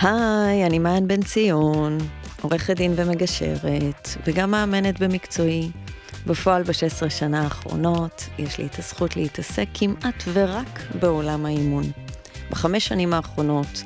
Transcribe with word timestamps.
היי, 0.00 0.66
אני 0.66 0.78
מעיין 0.78 1.08
בן 1.08 1.22
ציון, 1.22 1.98
עורכת 2.40 2.76
דין 2.76 2.92
ומגשרת, 2.96 4.08
וגם 4.26 4.50
מאמנת 4.50 4.98
במקצועי. 4.98 5.70
בפועל 6.26 6.62
ב-16 6.62 7.10
שנה 7.10 7.42
האחרונות, 7.42 8.28
יש 8.38 8.58
לי 8.58 8.66
את 8.66 8.78
הזכות 8.78 9.16
להתעסק 9.16 9.66
כמעט 9.74 10.24
ורק 10.32 10.80
בעולם 11.00 11.46
האימון. 11.46 11.84
בחמש 12.50 12.86
שנים 12.88 13.12
האחרונות 13.14 13.82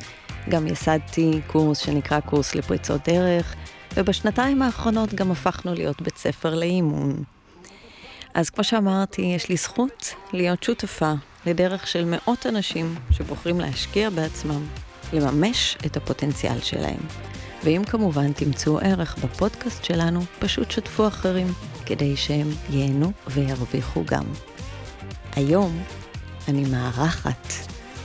גם 0.49 0.67
ייסדתי 0.67 1.41
קורס 1.47 1.79
שנקרא 1.79 2.21
קורס 2.21 2.55
לפריצות 2.55 3.09
דרך, 3.09 3.55
ובשנתיים 3.95 4.63
האחרונות 4.63 5.15
גם 5.15 5.31
הפכנו 5.31 5.75
להיות 5.75 6.03
בית 6.03 6.17
ספר 6.17 6.55
לאימון. 6.55 7.23
אז 8.35 8.51
כמו 8.51 8.65
שאמרתי, 8.65 9.23
יש 9.23 9.49
לי 9.49 9.57
זכות 9.57 10.15
להיות 10.33 10.63
שותפה 10.63 11.13
לדרך 11.47 11.87
של 11.87 12.05
מאות 12.05 12.47
אנשים 12.47 12.95
שבוחרים 13.11 13.61
להשקיע 13.61 14.11
בעצמם, 14.11 14.67
לממש 15.13 15.77
את 15.87 15.97
הפוטנציאל 15.97 16.61
שלהם. 16.61 17.01
ואם 17.65 17.83
כמובן 17.85 18.33
תמצאו 18.33 18.79
ערך 18.79 19.17
בפודקאסט 19.25 19.85
שלנו, 19.85 20.21
פשוט 20.39 20.71
שתפו 20.71 21.09
אחרים, 21.09 21.47
כדי 21.87 22.17
שהם 22.17 22.51
ייהנו 22.71 23.13
וירוויחו 23.27 24.05
גם. 24.05 24.25
היום 25.37 25.83
אני 26.49 26.65
מארחת, 26.65 27.53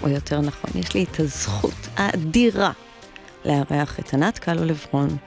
או 0.04 0.10
יותר 0.10 0.42
נכון, 0.42 0.72
יש 0.76 0.94
לי 0.94 1.04
את 1.04 1.20
הזכות 1.20 1.88
האדירה 1.96 2.72
לארח 3.46 4.00
את 4.00 4.14
ענת 4.14 4.40
קלו 4.40 4.66
לברון, 4.66 5.18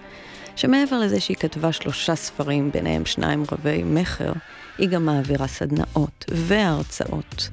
שמעבר 0.56 0.98
לזה 0.98 1.20
שהיא 1.20 1.36
כתבה 1.36 1.72
שלושה 1.72 2.14
ספרים, 2.14 2.70
ביניהם 2.72 3.06
שניים 3.06 3.44
רבי 3.52 3.82
מכר, 3.82 4.32
היא 4.78 4.88
גם 4.88 5.06
מעבירה 5.06 5.46
סדנאות 5.46 6.24
והרצאות. 6.28 7.48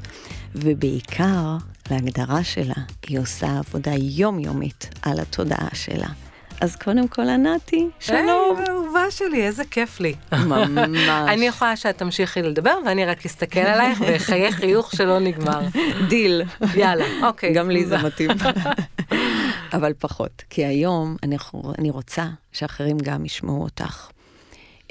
ובעיקר, 0.56 1.58
להגדרה 1.92 2.44
שלה, 2.44 2.74
היא 3.08 3.20
עושה 3.20 3.48
עבודה 3.60 3.92
יומיומית 3.96 4.90
על 5.02 5.20
התודעה 5.20 5.68
שלה. 5.74 6.08
אז 6.62 6.76
קודם 6.76 7.08
כל, 7.08 7.30
ענתי, 7.30 7.90
שלום. 8.00 8.58
היי, 8.58 8.70
אהובה 8.70 9.12
שלי, 9.12 9.48
איזה 9.48 9.64
כיף 9.72 10.00
לי. 10.00 10.14
ממש. 10.32 11.00
אני 11.34 11.48
יכולה 11.48 11.76
שאת 11.76 11.98
תמשיכי 11.98 12.42
לדבר, 12.42 12.78
ואני 12.86 13.06
רק 13.06 13.26
אסתכל 13.26 13.60
עלייך 13.60 14.02
ואחיה 14.02 14.52
חיוך 14.52 14.92
שלא 14.96 15.20
נגמר. 15.20 15.60
דיל. 16.10 16.44
יאללה, 16.76 17.06
אוקיי. 17.24 17.54
גם 17.54 17.70
לי 17.70 17.86
זה 17.86 17.98
מתאים. 17.98 18.30
אבל 19.74 19.94
פחות, 20.00 20.44
כי 20.50 20.66
היום 20.66 21.16
אני, 21.24 21.38
אני 21.80 21.90
רוצה 21.90 22.26
שאחרים 22.52 22.98
גם 23.04 23.26
ישמעו 23.26 23.64
אותך. 23.64 24.10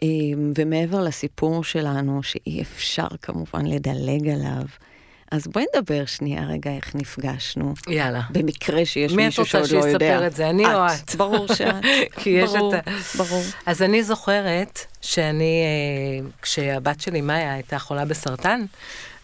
אמ, 0.02 0.52
ומעבר 0.58 1.00
לסיפור 1.04 1.64
שלנו, 1.64 2.22
שאי 2.22 2.62
אפשר 2.62 3.08
כמובן 3.22 3.66
לדלג 3.66 4.28
עליו, 4.28 4.64
אז 5.36 5.46
בואי 5.46 5.64
נדבר 5.76 6.06
שנייה 6.06 6.42
רגע 6.44 6.70
איך 6.70 6.94
נפגשנו. 6.94 7.74
יאללה. 7.88 8.20
במקרה 8.30 8.84
שיש 8.84 9.12
מישהו 9.12 9.46
שעוד 9.46 9.70
לא 9.70 9.78
יודע. 9.78 9.88
מי 9.88 9.90
את 9.90 9.98
רוצה 9.98 10.18
שיספר 10.18 10.26
את 10.26 10.36
זה, 10.36 10.50
אני 10.50 10.66
או 10.74 10.86
את? 10.86 11.14
ברור 11.14 11.46
שאת. 11.54 11.74
כי 12.20 12.30
יש 12.30 12.50
ברור, 12.50 12.74
את 12.74 12.88
ה... 12.88 12.90
ברור. 13.18 13.42
אז 13.66 13.82
אני 13.82 14.02
זוכרת 14.02 14.80
שאני, 15.06 15.62
אה, 15.64 16.28
כשהבת 16.42 17.00
שלי 17.00 17.20
מאיה 17.20 17.54
הייתה 17.54 17.78
חולה 17.78 18.04
בסרטן, 18.04 18.64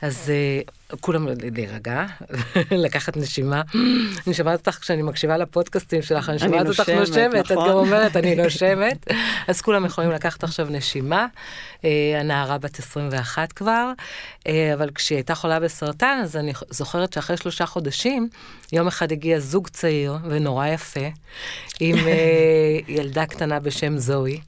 אז 0.03 0.33
uh, 0.93 0.97
כולם 1.01 1.27
להירגע, 1.55 2.05
לקחת 2.85 3.17
נשימה. 3.17 3.63
אני 4.27 4.35
שומעת 4.35 4.59
אותך 4.59 4.79
כשאני 4.81 5.03
מקשיבה 5.03 5.37
לפודקאסטים 5.37 6.03
שלך, 6.03 6.29
אני 6.29 6.39
שומעת 6.39 6.67
אותך 6.67 6.89
נושמת, 6.89 7.47
את 7.47 7.53
נכון. 7.53 7.69
גם 7.69 7.75
אומרת, 7.75 8.17
אני 8.17 8.35
נושמת. 8.43 9.07
אז 9.49 9.61
כולם 9.61 9.85
יכולים 9.85 10.11
לקחת 10.11 10.45
עכשיו 10.45 10.67
נשימה. 10.71 11.27
Uh, 11.83 11.85
הנערה 12.21 12.59
בת 12.59 12.79
21 12.79 13.53
כבר, 13.53 13.93
אבל 14.75 14.91
כשהיא 14.95 15.17
הייתה 15.17 15.35
חולה 15.35 15.61
בסרטן, 15.61 16.21
אז 16.23 16.37
אני 16.37 16.53
זוכרת 16.71 17.13
שאחרי 17.13 17.37
שלושה 17.37 17.67
חודשים, 17.67 18.29
יום 18.73 18.87
אחד 18.87 19.13
הגיע 19.13 19.39
זוג 19.39 19.69
צעיר 19.69 20.19
ונורא 20.29 20.67
יפה, 20.67 21.07
עם 21.81 21.97
ילדה 22.89 23.27
קטנה 23.27 23.61
בשם 23.61 23.99
זוהי, 23.99 24.41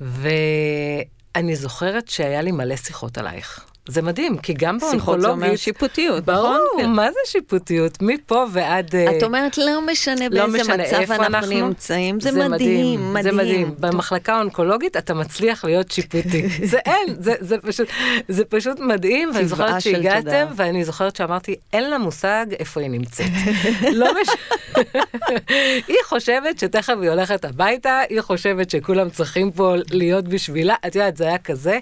ואני 0.00 1.56
זוכרת 1.56 2.08
שהיה 2.08 2.42
לי 2.42 2.52
מלא 2.52 2.76
שיחות 2.76 3.18
עלייך. 3.18 3.66
זה 3.88 4.02
מדהים, 4.02 4.38
כי 4.38 4.52
גם 4.52 4.78
שיחות 4.78 4.90
זה 4.90 5.26
באונקולוגית... 5.26 5.44
אומר 5.44 5.56
שיפוטיות, 5.56 6.24
ברור, 6.24 6.58
נכון? 6.78 6.94
מה 6.94 7.10
זה 7.10 7.18
שיפוטיות? 7.26 7.98
מפה 8.02 8.44
ועד... 8.52 8.94
את 9.18 9.22
אומרת, 9.22 9.58
לא 9.58 9.86
משנה 9.86 10.28
לא 10.30 10.46
באיזה 10.46 10.62
משנה 10.62 10.76
מצב 10.76 11.12
אנחנו 11.12 11.24
אנחנו 11.26 11.66
נמצאים, 11.68 12.20
זה 12.20 12.48
מדהים, 12.48 13.12
מדהים. 13.12 13.22
זה 13.22 13.32
מדהים. 13.32 13.74
במחלקה 13.78 14.34
האונקולוגית 14.34 14.96
אתה 14.96 15.14
מצליח 15.14 15.64
להיות 15.64 15.90
שיפוטי. 15.90 16.48
זה 16.72 16.78
אין, 16.78 17.16
זה, 17.20 17.34
זה 17.40 17.58
פשוט, 17.58 17.88
זה 18.28 18.44
פשוט 18.44 18.80
מדהים, 18.80 19.30
ואני 19.34 19.48
זוכרת 19.48 19.80
שהגעתם. 19.80 20.46
ואני 20.56 20.84
זוכרת 20.84 21.16
שאמרתי, 21.16 21.54
אין 21.72 21.90
לה 21.90 21.98
מושג 21.98 22.46
איפה 22.58 22.80
היא 22.80 22.90
נמצאת. 22.90 23.26
לא 23.92 24.12
מש... 24.22 24.28
היא 25.88 25.96
חושבת 26.04 26.58
שתכף 26.58 26.94
היא 27.02 27.10
הולכת 27.10 27.44
הביתה, 27.44 28.00
היא 28.08 28.20
חושבת 28.20 28.70
שכולם 28.70 29.10
צריכים 29.10 29.50
פה 29.50 29.74
להיות 29.90 30.24
בשבילה, 30.24 30.74
את 30.86 30.94
יודעת, 30.94 31.16
זה 31.16 31.24
היה 31.24 31.38
כזה. 31.38 31.78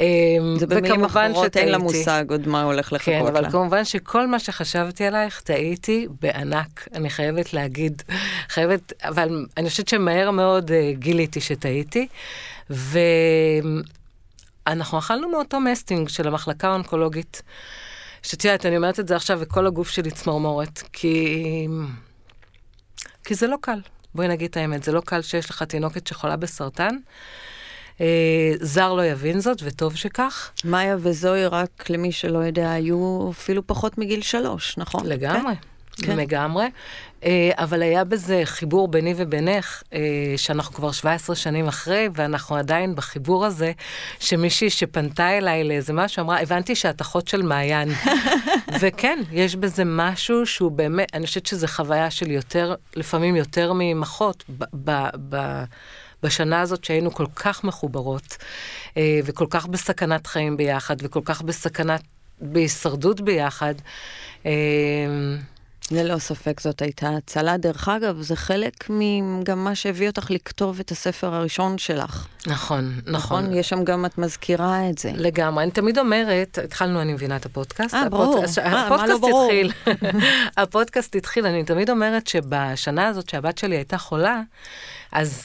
אמ, 0.00 0.04
זה 0.58 0.66
במילים 0.66 0.92
וכמובן 0.92 1.31
אחרות, 1.32 1.56
אין 1.56 1.68
לה. 1.68 1.78
מושג 1.78 2.24
עוד 2.28 2.48
מה 2.48 2.62
הולך 2.62 2.92
לחכות 2.92 3.14
כן, 3.14 3.24
לה. 3.24 3.28
אבל 3.28 3.50
כמובן 3.50 3.84
שכל 3.84 4.26
מה 4.26 4.38
שחשבתי 4.38 5.06
עלייך, 5.06 5.40
טעיתי 5.40 6.06
בענק, 6.20 6.88
אני 6.94 7.10
חייבת 7.10 7.52
להגיד, 7.52 8.02
חייבת, 8.48 8.92
אבל 9.02 9.46
אני 9.56 9.68
חושבת 9.68 9.88
שמהר 9.88 10.30
מאוד 10.30 10.70
uh, 10.70 10.72
גיליתי 10.98 11.40
שטעיתי, 11.40 12.06
ואנחנו 12.70 13.88
אכלנו 14.98 15.28
מאותו 15.28 15.60
מסטינג 15.60 16.08
של 16.08 16.28
המחלקה 16.28 16.68
האונקולוגית, 16.68 17.42
שאת 18.22 18.44
יודעת, 18.44 18.66
אני 18.66 18.76
אומרת 18.76 19.00
את 19.00 19.08
זה 19.08 19.16
עכשיו, 19.16 19.38
וכל 19.40 19.66
הגוף 19.66 19.90
שלי 19.90 20.10
צמרמורת, 20.10 20.82
כי... 20.92 21.68
כי 23.24 23.34
זה 23.34 23.46
לא 23.46 23.56
קל. 23.60 23.78
בואי 24.14 24.28
נגיד 24.28 24.50
את 24.50 24.56
האמת, 24.56 24.82
זה 24.82 24.92
לא 24.92 25.00
קל 25.00 25.22
שיש 25.22 25.50
לך 25.50 25.62
תינוקת 25.62 26.06
שחולה 26.06 26.36
בסרטן. 26.36 26.96
אה, 28.00 28.52
זר 28.60 28.92
לא 28.92 29.04
יבין 29.04 29.40
זאת, 29.40 29.58
וטוב 29.62 29.96
שכך. 29.96 30.50
מאיה 30.64 30.96
וזוהי, 31.00 31.46
רק 31.46 31.90
למי 31.90 32.12
שלא 32.12 32.38
יודע, 32.38 32.70
היו 32.70 33.30
אפילו 33.30 33.66
פחות 33.66 33.98
מגיל 33.98 34.22
שלוש, 34.22 34.78
נכון? 34.78 35.06
לגמרי. 35.06 35.54
כן. 35.96 36.06
כן. 36.06 36.16
לגמרי. 36.16 36.66
אה, 37.24 37.50
אבל 37.56 37.82
היה 37.82 38.04
בזה 38.04 38.42
חיבור 38.44 38.88
ביני 38.88 39.14
ובינך, 39.16 39.82
אה, 39.92 39.98
שאנחנו 40.36 40.74
כבר 40.74 40.92
17 40.92 41.36
שנים 41.36 41.68
אחרי, 41.68 42.08
ואנחנו 42.14 42.56
עדיין 42.56 42.94
בחיבור 42.94 43.46
הזה, 43.46 43.72
שמישהי 44.20 44.70
שפנתה 44.70 45.38
אליי 45.38 45.64
לאיזה 45.64 45.92
משהו, 45.92 46.22
אמרה, 46.22 46.40
הבנתי 46.40 46.74
שאת 46.74 47.00
אחות 47.00 47.28
של 47.28 47.42
מעיין. 47.42 47.88
וכן, 48.80 49.18
יש 49.32 49.56
בזה 49.56 49.82
משהו 49.86 50.46
שהוא 50.46 50.70
באמת, 50.70 51.08
אני 51.14 51.26
חושבת 51.26 51.46
שזו 51.46 51.66
חוויה 51.66 52.10
של 52.10 52.30
יותר, 52.30 52.74
לפעמים 52.96 53.36
יותר 53.36 53.72
ממחות, 53.74 54.44
ב- 54.58 54.64
ב- 54.74 55.08
ב- 55.28 55.64
בשנה 56.22 56.60
הזאת 56.60 56.84
שהיינו 56.84 57.14
כל 57.14 57.26
כך 57.36 57.64
מחוברות, 57.64 58.36
אה, 58.96 59.20
וכל 59.24 59.46
כך 59.50 59.66
בסכנת 59.66 60.26
חיים 60.26 60.56
ביחד, 60.56 60.96
וכל 61.00 61.20
כך 61.24 61.42
בסכנת, 61.42 62.02
בהישרדות 62.40 63.20
ביחד. 63.20 63.74
אה, 64.46 64.52
ללא 65.90 66.18
ספק 66.18 66.60
זאת 66.60 66.82
הייתה 66.82 67.10
הצלה. 67.16 67.56
דרך 67.56 67.88
אגב, 67.88 68.20
זה 68.20 68.36
חלק 68.36 68.86
מגם 68.90 69.64
מה 69.64 69.74
שהביא 69.74 70.08
אותך 70.08 70.30
לכתוב 70.30 70.80
את 70.80 70.90
הספר 70.90 71.34
הראשון 71.34 71.78
שלך. 71.78 72.26
נכון, 72.46 72.94
נכון. 73.00 73.12
נכון? 73.14 73.54
יש 73.54 73.68
שם 73.68 73.84
גם, 73.84 74.06
את 74.06 74.18
מזכירה 74.18 74.90
את 74.90 74.98
זה. 74.98 75.10
לגמרי. 75.14 75.62
אני 75.64 75.70
תמיד 75.72 75.98
אומרת, 75.98 76.58
התחלנו, 76.64 77.02
אני 77.02 77.12
מבינה 77.12 77.36
את 77.36 77.46
הפודקאסט. 77.46 77.94
אה, 77.94 78.08
ברור. 78.08 78.34
הפודקאסט- 78.44 78.58
אה, 78.58 78.70
מה 78.70 78.86
הפודקאסט 78.86 79.08
לא 79.10 79.18
ברור? 79.18 79.44
התחיל. 79.52 79.72
הפודקאסט 80.62 81.14
התחיל, 81.16 81.46
אני 81.46 81.64
תמיד 81.64 81.90
אומרת 81.90 82.26
שבשנה 82.26 83.06
הזאת 83.08 83.28
שהבת 83.28 83.58
שלי 83.58 83.76
הייתה 83.76 83.98
חולה, 83.98 84.40
אז 85.12 85.42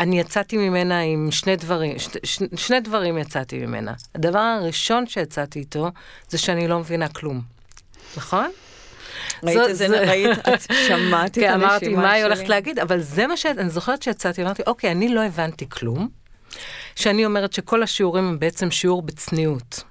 אני 0.00 0.20
יצאתי 0.20 0.56
ממנה 0.56 1.00
עם 1.00 1.28
שני 1.30 1.56
דברים, 1.56 1.98
ש, 1.98 2.08
ש, 2.24 2.42
שני 2.56 2.80
דברים 2.80 3.18
יצאתי 3.18 3.58
ממנה. 3.58 3.92
הדבר 4.14 4.38
הראשון 4.38 5.06
שיצאתי 5.06 5.58
איתו, 5.58 5.88
זה 6.28 6.38
שאני 6.38 6.68
לא 6.68 6.78
מבינה 6.78 7.08
כלום. 7.08 7.40
נכון? 8.16 8.50
ראית 9.42 9.58
איזה, 9.68 9.88
זו- 9.88 9.94
ראית, 9.94 10.38
את 10.38 10.60
שמעת 10.88 11.30
את 11.30 11.34
כן, 11.34 11.50
הנשימה 11.52 11.66
אמרתי, 11.68 11.88
מה 11.88 12.10
היא 12.12 12.22
שלי? 12.24 12.32
הולכת 12.32 12.48
להגיד? 12.48 12.78
אבל 12.78 13.00
זה 13.00 13.26
מה 13.26 13.36
שאני 13.36 13.70
זוכרת 13.70 14.02
שיצאתי, 14.02 14.42
אמרתי, 14.42 14.62
אוקיי, 14.66 14.90
אני 14.90 15.08
לא 15.14 15.24
הבנתי 15.24 15.68
כלום. 15.68 16.08
שאני 16.96 17.24
אומרת 17.24 17.52
שכל 17.52 17.82
השיעורים 17.82 18.24
הם 18.24 18.38
בעצם 18.38 18.70
שיעור 18.70 19.02
בצניעות. 19.02 19.82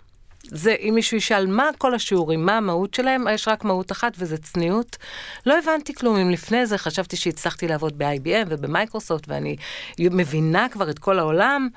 זה, 0.52 0.76
אם 0.80 0.92
מישהו 0.96 1.18
ישאל 1.18 1.48
מה 1.48 1.70
כל 1.78 1.96
השיעורים, 1.96 2.46
מה 2.46 2.58
המהות 2.58 2.94
שלהם, 2.94 3.28
יש 3.34 3.48
רק 3.48 3.64
מהות 3.64 3.92
אחת 3.92 4.14
וזה 4.18 4.38
צניעות. 4.38 4.98
לא 5.46 5.58
הבנתי 5.60 5.94
כלום. 5.94 6.18
אם 6.18 6.30
לפני 6.30 6.66
זה 6.66 6.78
חשבתי 6.78 7.16
שהצלחתי 7.16 7.68
לעבוד 7.68 7.98
ב-IBM 7.98 8.48
ובמייקרוסופט 8.48 9.24
ואני 9.28 9.56
מבינה 10.00 10.68
כבר 10.72 10.90
את 10.90 11.00
כל 11.00 11.20
העולם, 11.20 11.70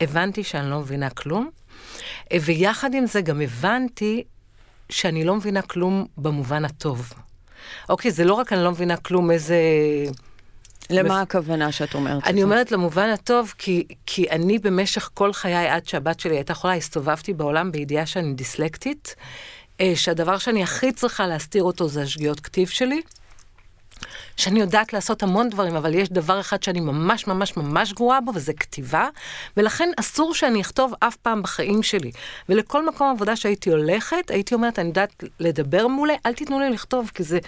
הבנתי 0.00 0.44
שאני 0.44 0.70
לא 0.70 0.80
מבינה 0.80 1.10
כלום. 1.10 1.50
אה, 2.32 2.38
ויחד 2.44 2.94
עם 2.94 3.06
זה 3.06 3.20
גם 3.20 3.40
הבנתי 3.40 4.24
שאני 4.90 5.24
לא 5.24 5.34
מבינה 5.34 5.62
כלום 5.62 6.06
במובן 6.16 6.64
הטוב. 6.64 7.12
אוקיי, 7.88 8.10
זה 8.10 8.24
לא 8.24 8.34
רק 8.34 8.52
אני 8.52 8.64
לא 8.64 8.70
מבינה 8.70 8.96
כלום 8.96 9.30
איזה... 9.30 9.58
למה 10.90 11.20
הכוונה 11.20 11.72
שאת 11.72 11.94
אומרת? 11.94 12.26
אני 12.26 12.42
אומרת 12.42 12.72
למובן 12.72 13.08
הטוב, 13.08 13.54
כי, 13.58 13.86
כי 14.06 14.30
אני 14.30 14.58
במשך 14.58 15.10
כל 15.14 15.32
חיי, 15.32 15.68
עד 15.68 15.86
שהבת 15.86 16.20
שלי 16.20 16.36
הייתה 16.36 16.54
חולה, 16.54 16.74
הסתובבתי 16.74 17.34
בעולם 17.34 17.72
בידיעה 17.72 18.06
שאני 18.06 18.32
דיסלקטית, 18.34 19.14
אה, 19.80 19.92
שהדבר 19.96 20.38
שאני 20.38 20.62
הכי 20.62 20.92
צריכה 20.92 21.26
להסתיר 21.26 21.62
אותו 21.62 21.88
זה 21.88 22.02
השגיאות 22.02 22.40
כתיב 22.40 22.68
שלי. 22.68 23.02
שאני 24.36 24.60
יודעת 24.60 24.92
לעשות 24.92 25.22
המון 25.22 25.48
דברים, 25.48 25.76
אבל 25.76 25.94
יש 25.94 26.08
דבר 26.08 26.40
אחד 26.40 26.62
שאני 26.62 26.80
ממש 26.80 27.26
ממש 27.26 27.56
ממש 27.56 27.92
גרועה 27.92 28.20
בו, 28.20 28.32
וזה 28.34 28.52
כתיבה, 28.52 29.08
ולכן 29.56 29.88
אסור 30.00 30.34
שאני 30.34 30.60
אכתוב 30.60 30.92
אף 31.00 31.16
פעם 31.16 31.42
בחיים 31.42 31.82
שלי. 31.82 32.10
ולכל 32.48 32.88
מקום 32.88 33.10
עבודה 33.10 33.36
שהייתי 33.36 33.70
הולכת, 33.70 34.30
הייתי 34.30 34.54
אומרת, 34.54 34.78
אני 34.78 34.88
יודעת 34.88 35.24
לדבר 35.40 35.86
מולה, 35.86 36.14
אל 36.26 36.32
תיתנו 36.32 36.60
לי 36.60 36.70
לכתוב, 36.70 37.10
כי 37.14 37.22
זה, 37.22 37.38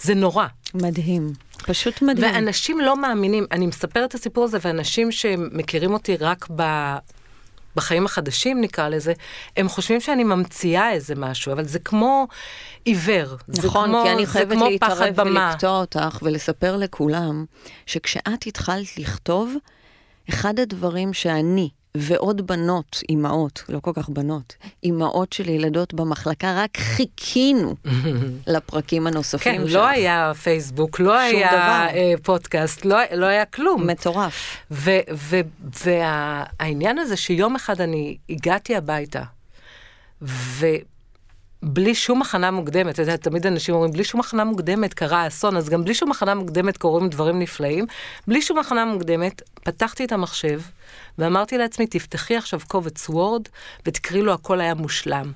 זה 0.00 0.14
נורא. 0.14 0.46
מדהים. 0.74 1.32
פשוט 1.66 2.02
מדהים. 2.02 2.34
ואנשים 2.34 2.80
לא 2.80 2.96
מאמינים, 2.96 3.46
אני 3.50 3.66
מספרת 3.66 4.10
את 4.10 4.14
הסיפור 4.14 4.44
הזה, 4.44 4.58
ואנשים 4.62 5.12
שמכירים 5.12 5.92
אותי 5.92 6.16
רק 6.16 6.46
ב... 6.56 6.62
בחיים 7.76 8.04
החדשים 8.04 8.60
נקרא 8.60 8.88
לזה, 8.88 9.12
הם 9.56 9.68
חושבים 9.68 10.00
שאני 10.00 10.24
ממציאה 10.24 10.90
איזה 10.90 11.14
משהו, 11.14 11.52
אבל 11.52 11.64
זה 11.64 11.78
כמו 11.78 12.26
עיוור. 12.84 13.36
נכון, 13.48 13.88
כמו, 13.88 14.02
כי 14.04 14.12
אני 14.12 14.26
חייבת 14.26 14.56
להתערב. 14.56 15.18
ולקטוע 15.18 15.80
אותך 15.80 16.18
ולספר 16.22 16.76
לכולם, 16.76 17.44
שכשאת 17.86 18.46
התחלת 18.46 18.98
לכתוב, 18.98 19.54
אחד 20.28 20.60
הדברים 20.60 21.12
שאני 21.12 21.68
ועוד 21.96 22.46
בנות, 22.46 23.00
אימהות, 23.08 23.64
לא 23.68 23.80
כל 23.80 23.90
כך 23.94 24.08
בנות, 24.08 24.56
אימהות 24.84 25.32
של 25.32 25.48
ילדות 25.48 25.94
במחלקה, 25.94 26.54
רק 26.56 26.76
חיכינו 26.76 27.74
לפרקים 28.46 29.06
הנוספים 29.06 29.52
כן, 29.58 29.66
שלך. 29.66 29.74
לא 29.74 29.86
היה 29.86 30.32
פייסבוק, 30.42 31.00
לא 31.00 31.18
היה 31.18 31.48
דבר. 31.48 31.98
אה, 31.98 32.14
פודקאסט, 32.22 32.84
לא, 32.84 32.98
לא 33.14 33.26
היה 33.26 33.44
כלום. 33.44 33.86
מטורף. 33.86 34.56
והעניין 35.84 36.98
הזה 36.98 37.16
שיום 37.16 37.56
אחד 37.56 37.80
אני 37.80 38.16
הגעתי 38.30 38.76
הביתה, 38.76 39.22
ובלי 41.62 41.94
שום 41.94 42.22
הכנה 42.22 42.50
מוקדמת, 42.50 42.94
אתה 42.94 43.02
יודע, 43.02 43.16
תמיד 43.16 43.46
אנשים 43.46 43.74
אומרים, 43.74 43.92
בלי 43.92 44.04
שום 44.04 44.20
הכנה 44.20 44.44
מוקדמת 44.44 44.94
קרה 44.94 45.26
אסון, 45.26 45.56
אז 45.56 45.68
גם 45.68 45.84
בלי 45.84 45.94
שום 45.94 46.10
הכנה 46.10 46.34
מוקדמת 46.34 46.76
קורים 46.76 47.08
דברים 47.08 47.38
נפלאים. 47.38 47.86
בלי 48.26 48.42
שום 48.42 48.58
הכנה 48.58 48.84
מוקדמת, 48.84 49.42
פתחתי 49.54 50.04
את 50.04 50.12
המחשב, 50.12 50.60
ואמרתי 51.18 51.58
לעצמי, 51.58 51.86
תפתחי 51.86 52.36
עכשיו 52.36 52.60
קובץ 52.68 53.08
וורד, 53.08 53.42
ותקראי 53.86 54.22
לו 54.22 54.32
הכל 54.32 54.60
היה 54.60 54.74
מושלם. 54.74 55.32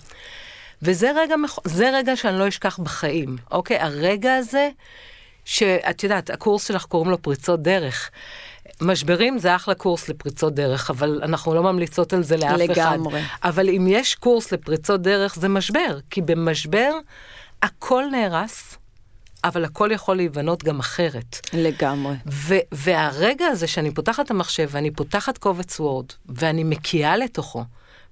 וזה 0.82 1.10
רגע, 1.16 1.34
זה 1.64 1.90
רגע 1.92 2.16
שאני 2.16 2.38
לא 2.38 2.48
אשכח 2.48 2.78
בחיים, 2.78 3.36
אוקיי? 3.50 3.78
הרגע 3.78 4.34
הזה, 4.34 4.68
שאת 5.44 6.04
יודעת, 6.04 6.30
הקורס 6.30 6.68
שלך 6.68 6.84
קוראים 6.84 7.10
לו 7.10 7.22
פריצות 7.22 7.62
דרך. 7.62 8.10
משברים 8.82 9.38
זה 9.38 9.56
אחלה 9.56 9.74
קורס 9.74 10.08
לפריצות 10.08 10.54
דרך, 10.54 10.90
אבל 10.90 11.20
אנחנו 11.22 11.54
לא 11.54 11.62
ממליצות 11.62 12.12
על 12.12 12.22
זה 12.22 12.36
לאף 12.36 12.58
לגמרי. 12.58 13.20
אחד. 13.20 13.28
אבל 13.44 13.68
אם 13.68 13.86
יש 13.88 14.14
קורס 14.14 14.52
לפריצות 14.52 15.02
דרך, 15.02 15.34
זה 15.34 15.48
משבר, 15.48 15.98
כי 16.10 16.22
במשבר 16.22 16.90
הכל 17.62 18.04
נהרס, 18.12 18.78
אבל 19.44 19.64
הכל 19.64 19.90
יכול 19.92 20.16
להיבנות 20.16 20.64
גם 20.64 20.78
אחרת. 20.78 21.40
לגמרי. 21.52 22.14
ו- 22.26 22.54
והרגע 22.72 23.46
הזה 23.46 23.66
שאני 23.66 23.94
פותחת 23.94 24.24
את 24.26 24.30
המחשב 24.30 24.68
ואני 24.70 24.90
פותחת 24.90 25.38
קובץ 25.38 25.80
וורד 25.80 26.06
ואני 26.28 26.64
מקיאה 26.64 27.16
לתוכו, 27.16 27.64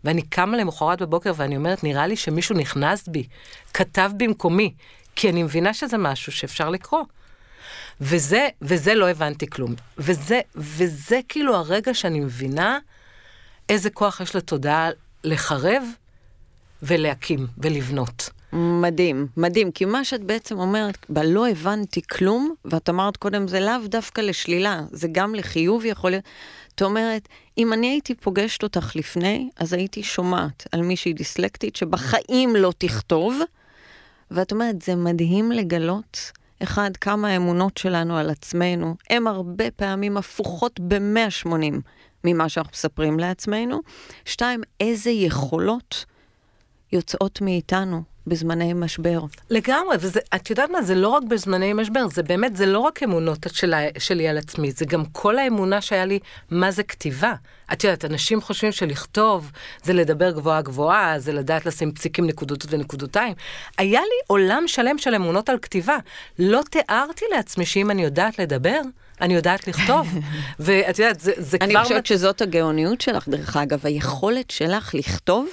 ואני 0.05 0.23
קמה 0.23 0.57
למחרת 0.57 1.03
בבוקר 1.03 1.33
ואני 1.37 1.57
אומרת, 1.57 1.85
נראה 1.85 2.07
לי 2.07 2.17
שמישהו 2.17 2.57
נכנס 2.57 3.09
בי, 3.09 3.27
כתב 3.75 4.11
במקומי, 4.17 4.75
כי 5.17 5.31
אני 5.31 5.43
מבינה 5.43 5.75
שזה 5.75 5.99
משהו 5.99 6.33
שאפשר 6.33 6.71
לקרוא. 6.71 7.03
וזה, 8.01 8.49
וזה 8.63 8.95
לא 8.95 9.09
הבנתי 9.09 9.47
כלום. 9.47 9.75
וזה, 9.99 10.41
וזה 10.57 11.21
כאילו 11.29 11.55
הרגע 11.55 11.95
שאני 11.95 12.21
מבינה 12.21 12.79
איזה 13.69 13.91
כוח 13.91 14.21
יש 14.21 14.37
לתודעה 14.37 14.91
לחרב 15.25 15.83
ולהקים 16.83 17.47
ולבנות. 17.59 18.31
מדהים, 18.53 19.27
מדהים, 19.37 19.73
כי 19.73 19.85
מה 19.85 20.05
שאת 20.05 20.25
בעצם 20.25 20.59
אומרת, 20.59 21.07
בלא 21.09 21.49
הבנתי 21.49 22.03
כלום, 22.03 22.55
ואת 22.65 22.89
אמרת 22.89 23.17
קודם, 23.17 23.49
זה 23.49 23.61
לאו 23.61 23.87
דווקא 23.87 24.21
לשלילה, 24.21 24.83
זה 24.91 25.09
גם 25.13 25.35
לחיוב 25.35 25.85
יכול 25.85 26.11
להיות. 26.11 26.25
את 26.75 26.83
אומרת, 26.83 27.29
אם 27.59 27.73
אני 27.73 27.87
הייתי 27.87 28.15
פוגשת 28.15 28.63
אותך 28.63 28.97
לפני, 28.97 29.51
אז 29.57 29.73
הייתי 29.73 30.03
שומעת 30.03 30.67
על 30.73 30.83
מישהי 30.83 31.13
דיסלקטית 31.13 31.77
שבחיים 31.77 32.57
לא 32.57 32.73
תכתוב, 32.79 33.41
ואת 34.31 34.53
אומרת, 34.53 34.83
זה 34.83 34.95
מדהים 34.95 35.53
לגלות, 35.53 36.33
אחד, 36.63 36.97
כמה 36.97 37.29
האמונות 37.29 37.77
שלנו 37.77 38.17
על 38.17 38.31
עצמנו, 38.31 38.95
הן 39.11 39.27
הרבה 39.27 39.71
פעמים 39.71 40.17
הפוכות 40.17 40.81
ב-180 40.81 41.49
ממה 42.25 42.49
שאנחנו 42.49 42.73
מספרים 42.73 43.19
לעצמנו. 43.19 43.81
שתיים, 44.25 44.63
איזה 44.81 45.11
יכולות 45.11 46.05
יוצאות 46.93 47.41
מאיתנו 47.41 48.03
בזמני 48.27 48.73
משבר. 48.73 49.21
לגמרי, 49.51 49.97
ואת 50.01 50.51
יודעת 50.51 50.71
מה, 50.71 50.83
זה 50.83 50.95
לא 50.95 51.09
רק 51.09 51.23
בזמני 51.29 51.73
משבר, 51.73 52.09
זה 52.09 52.23
באמת, 52.23 52.57
זה 52.57 52.67
לא 52.67 52.79
רק 52.79 53.03
אמונות 53.03 53.39
שלה, 53.53 53.81
שלי 53.99 54.29
על 54.29 54.39
עצמי, 54.39 54.71
זה 54.71 54.85
גם 54.85 55.05
כל 55.13 55.39
האמונה 55.39 55.81
שהיה 55.81 56.05
לי, 56.05 56.19
מה 56.51 56.71
זה 56.71 56.83
כתיבה. 56.83 57.33
את 57.73 57.85
יודעת, 57.85 58.05
אנשים 58.05 58.41
חושבים 58.41 58.73
שלכתוב 58.73 59.51
זה 59.83 59.93
לדבר 59.93 60.31
גבוהה 60.31 60.63
גבוהה, 60.63 61.19
זה 61.19 61.33
לדעת 61.33 61.67
לשים 61.67 61.93
פסיקים 61.93 62.27
נקודות 62.27 62.67
ונקודותיים. 62.69 63.35
היה 63.79 64.01
לי 64.01 64.21
עולם 64.27 64.63
שלם 64.67 64.99
של 64.99 65.15
אמונות 65.15 65.49
על 65.49 65.59
כתיבה. 65.59 65.97
לא 66.39 66.61
תיארתי 66.71 67.25
לעצמי 67.37 67.67
שאם 67.67 67.91
אני 67.91 68.05
יודעת 68.05 68.39
לדבר, 68.39 68.81
אני 69.21 69.35
יודעת 69.35 69.69
לכתוב. 69.69 70.09
ואת 70.59 70.99
יודעת, 70.99 71.21
זה, 71.21 71.33
זה 71.37 71.57
אני 71.61 71.75
כבר... 71.75 71.83
חושבת 71.83 71.99
מת... 71.99 72.07
שזאת 72.07 72.43
הגאוניות 72.43 73.01
שלך, 73.01 73.29
דרך 73.29 73.57
אגב, 73.57 73.87
היכולת 73.87 74.51
שלך 74.51 74.95
לכתוב. 74.95 75.49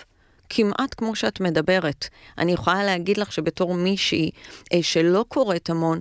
כמעט 0.54 0.96
כמו 0.98 1.16
שאת 1.16 1.42
מדברת. 1.42 2.08
אני 2.38 2.52
יכולה 2.52 2.84
להגיד 2.84 3.18
לך 3.18 3.32
שבתור 3.32 3.74
מישהי 3.74 4.32
אה, 4.74 4.84
שלא 4.84 5.26
קוראת 5.28 5.70
המון, 5.70 6.00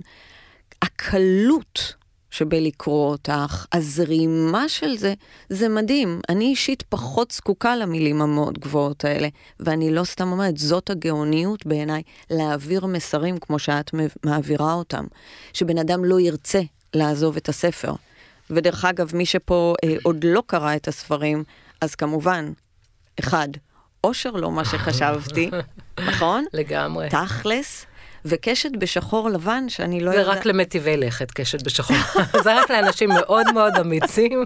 הקלות 0.81 1.93
שבלקרוא 2.31 3.09
אותך, 3.09 3.65
הזרימה 3.73 4.69
של 4.69 4.97
זה, 4.97 5.13
זה 5.49 5.69
מדהים. 5.69 6.21
אני 6.29 6.45
אישית 6.45 6.83
פחות 6.89 7.31
זקוקה 7.31 7.75
למילים 7.75 8.21
המאוד 8.21 8.59
גבוהות 8.59 9.05
האלה, 9.05 9.27
ואני 9.59 9.91
לא 9.91 10.03
סתם 10.03 10.31
אומרת, 10.31 10.57
זאת 10.57 10.89
הגאוניות 10.89 11.65
בעיניי, 11.65 12.01
להעביר 12.29 12.85
מסרים 12.85 13.37
כמו 13.37 13.59
שאת 13.59 13.91
מעבירה 14.23 14.73
אותם, 14.73 15.05
שבן 15.53 15.77
אדם 15.77 16.05
לא 16.05 16.19
ירצה 16.19 16.61
לעזוב 16.93 17.37
את 17.37 17.49
הספר. 17.49 17.93
ודרך 18.49 18.85
אגב, 18.85 19.15
מי 19.15 19.25
שפה 19.25 19.75
אה, 19.83 19.95
עוד 20.03 20.23
לא 20.23 20.43
קרא 20.47 20.75
את 20.75 20.87
הספרים, 20.87 21.43
אז 21.81 21.95
כמובן, 21.95 22.51
אחד, 23.19 23.47
אושר 24.03 24.31
לא 24.31 24.51
מה 24.51 24.65
שחשבתי, 24.65 25.49
נכון? 26.07 26.45
לגמרי. 26.53 27.09
תכלס, 27.09 27.85
וקשת 28.25 28.71
בשחור 28.79 29.29
לבן, 29.29 29.69
שאני 29.69 29.99
לא 29.99 30.11
יודעת... 30.11 30.25
זה 30.25 30.31
רק 30.31 30.45
למטיבי 30.45 30.97
לכת, 30.97 31.31
קשת 31.31 31.61
בשחור. 31.61 31.97
זה 32.43 32.59
רק 32.59 32.71
לאנשים 32.71 33.09
מאוד 33.09 33.51
מאוד 33.53 33.73
אמיצים, 33.75 34.45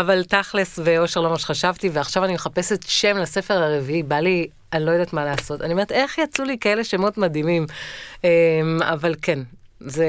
אבל 0.00 0.24
תכלס 0.24 0.78
ואושר 0.84 1.20
לא 1.20 1.30
מה 1.30 1.38
שחשבתי, 1.38 1.88
ועכשיו 1.88 2.24
אני 2.24 2.34
מחפשת 2.34 2.82
שם 2.88 3.16
לספר 3.16 3.62
הרביעי, 3.62 4.02
בא 4.02 4.18
לי, 4.18 4.48
אני 4.72 4.84
לא 4.84 4.90
יודעת 4.90 5.12
מה 5.12 5.24
לעשות. 5.24 5.62
אני 5.62 5.72
אומרת, 5.72 5.92
איך 5.92 6.18
יצאו 6.18 6.44
לי 6.44 6.58
כאלה 6.58 6.84
שמות 6.84 7.18
מדהימים? 7.18 7.66
אבל 8.80 9.14
כן, 9.22 9.38
זה, 9.80 10.06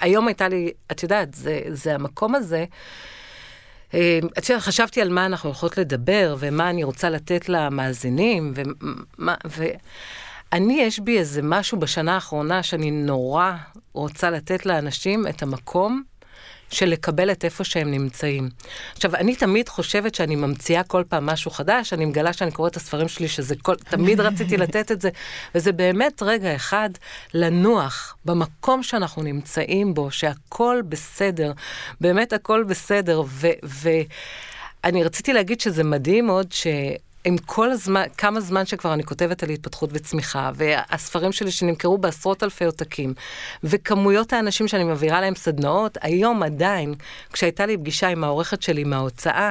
היום 0.00 0.28
הייתה 0.28 0.48
לי, 0.48 0.70
את 0.92 1.02
יודעת, 1.02 1.34
זה, 1.34 1.60
זה 1.68 1.94
המקום 1.94 2.34
הזה. 2.34 2.64
את 4.38 4.48
יודעת, 4.48 4.62
חשבתי 4.62 5.00
על 5.00 5.08
מה 5.08 5.26
אנחנו 5.26 5.48
הולכות 5.48 5.78
לדבר, 5.78 6.36
ומה 6.38 6.70
אני 6.70 6.84
רוצה 6.84 7.10
לתת 7.10 7.48
למאזינים, 7.48 8.52
ומה, 8.54 9.34
ואני, 10.52 10.82
יש 10.82 11.00
בי 11.00 11.18
איזה 11.18 11.40
משהו 11.42 11.78
בשנה 11.78 12.14
האחרונה 12.14 12.62
שאני 12.62 12.90
נורא 12.90 13.52
רוצה 13.92 14.30
לתת 14.30 14.66
לאנשים 14.66 15.26
את 15.28 15.42
המקום 15.42 16.02
של 16.72 16.88
לקבל 16.88 17.30
את 17.30 17.44
איפה 17.44 17.64
שהם 17.64 17.90
נמצאים. 17.90 18.48
עכשיו, 18.96 19.14
אני 19.14 19.36
תמיד 19.36 19.68
חושבת 19.68 20.14
שאני 20.14 20.36
ממציאה 20.36 20.82
כל 20.82 21.02
פעם 21.08 21.26
משהו 21.26 21.50
חדש, 21.50 21.92
אני 21.92 22.04
מגלה 22.04 22.32
שאני 22.32 22.50
קוראת 22.50 22.72
את 22.72 22.76
הספרים 22.76 23.08
שלי, 23.08 23.28
שזה 23.28 23.54
כל, 23.62 23.74
תמיד 23.76 24.20
רציתי 24.20 24.56
לתת 24.56 24.92
את 24.92 25.00
זה, 25.00 25.10
וזה 25.54 25.72
באמת 25.72 26.22
רגע 26.22 26.56
אחד 26.56 26.90
לנוח 27.34 28.16
במקום 28.24 28.82
שאנחנו 28.82 29.22
נמצאים 29.22 29.94
בו, 29.94 30.10
שהכל 30.10 30.82
בסדר, 30.88 31.52
באמת 32.00 32.32
הכל 32.32 32.64
בסדר, 32.68 33.22
ואני 34.82 35.04
רציתי 35.04 35.32
להגיד 35.32 35.60
שזה 35.60 35.84
מדהים 35.84 36.26
מאוד 36.26 36.52
ש... 36.52 36.66
עם 37.24 37.38
כל 37.38 37.70
הזמן, 37.70 38.02
כמה 38.18 38.40
זמן 38.40 38.66
שכבר 38.66 38.94
אני 38.94 39.04
כותבת 39.04 39.42
על 39.42 39.50
התפתחות 39.50 39.90
וצמיחה, 39.92 40.50
והספרים 40.54 41.32
שלי 41.32 41.50
שנמכרו 41.50 41.98
בעשרות 41.98 42.42
אלפי 42.42 42.64
עותקים, 42.64 43.14
וכמויות 43.64 44.32
האנשים 44.32 44.68
שאני 44.68 44.84
מעבירה 44.84 45.20
להם 45.20 45.34
סדנאות, 45.34 45.98
היום 46.00 46.42
עדיין, 46.42 46.94
כשהייתה 47.32 47.66
לי 47.66 47.76
פגישה 47.76 48.08
עם 48.08 48.24
העורכת 48.24 48.62
שלי 48.62 48.84
מההוצאה, 48.84 49.50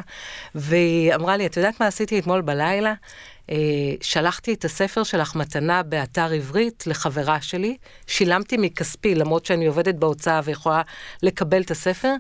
והיא 0.56 1.16
אמרה 1.16 1.38
לי, 1.38 1.46
את 1.46 1.58
יודעת 1.58 1.80
מה 1.80 1.88
עשיתי 1.88 2.20
אתמול 2.20 2.42
בלילה? 2.42 2.94
שלחתי 4.01 4.54
את 4.54 4.66
הספר 4.66 5.04
שלך 5.04 5.36
מתנה 5.36 5.84
באתר 5.84 6.32
עברית 6.32 6.84
לחברה 6.88 7.42
שלי, 7.42 7.78
שילמתי 8.08 8.58
מכספי, 8.58 9.16
למרות 9.16 9.46
שאני 9.46 9.66
עובדת 9.66 9.96
בהוצאה 9.96 10.42
ויכולה 10.44 10.82
לקבל 11.24 11.62
את 11.62 11.72
הספר, 11.72 12.13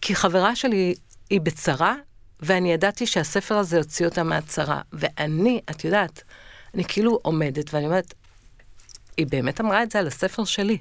כי 0.00 0.14
חברה 0.14 0.56
שלי 0.56 0.94
היא 1.30 1.40
בצרה, 1.40 1.94
ואני 2.44 2.72
ידעתי 2.72 3.06
שהספר 3.06 3.54
הזה 3.54 3.76
יוציא 3.76 4.06
אותה 4.06 4.22
מהצרה. 4.22 4.80
ואני, 4.92 5.60
את 5.70 5.84
יודעת, 5.84 6.22
אני 6.74 6.84
כאילו 6.84 7.18
עומדת 7.22 7.74
ואני 7.74 7.86
אומרת, 7.86 8.14
היא 9.16 9.26
באמת 9.26 9.60
אמרה 9.60 9.82
את 9.82 9.90
זה 9.90 9.98
על 9.98 10.06
הספר 10.06 10.44
שלי. 10.44 10.78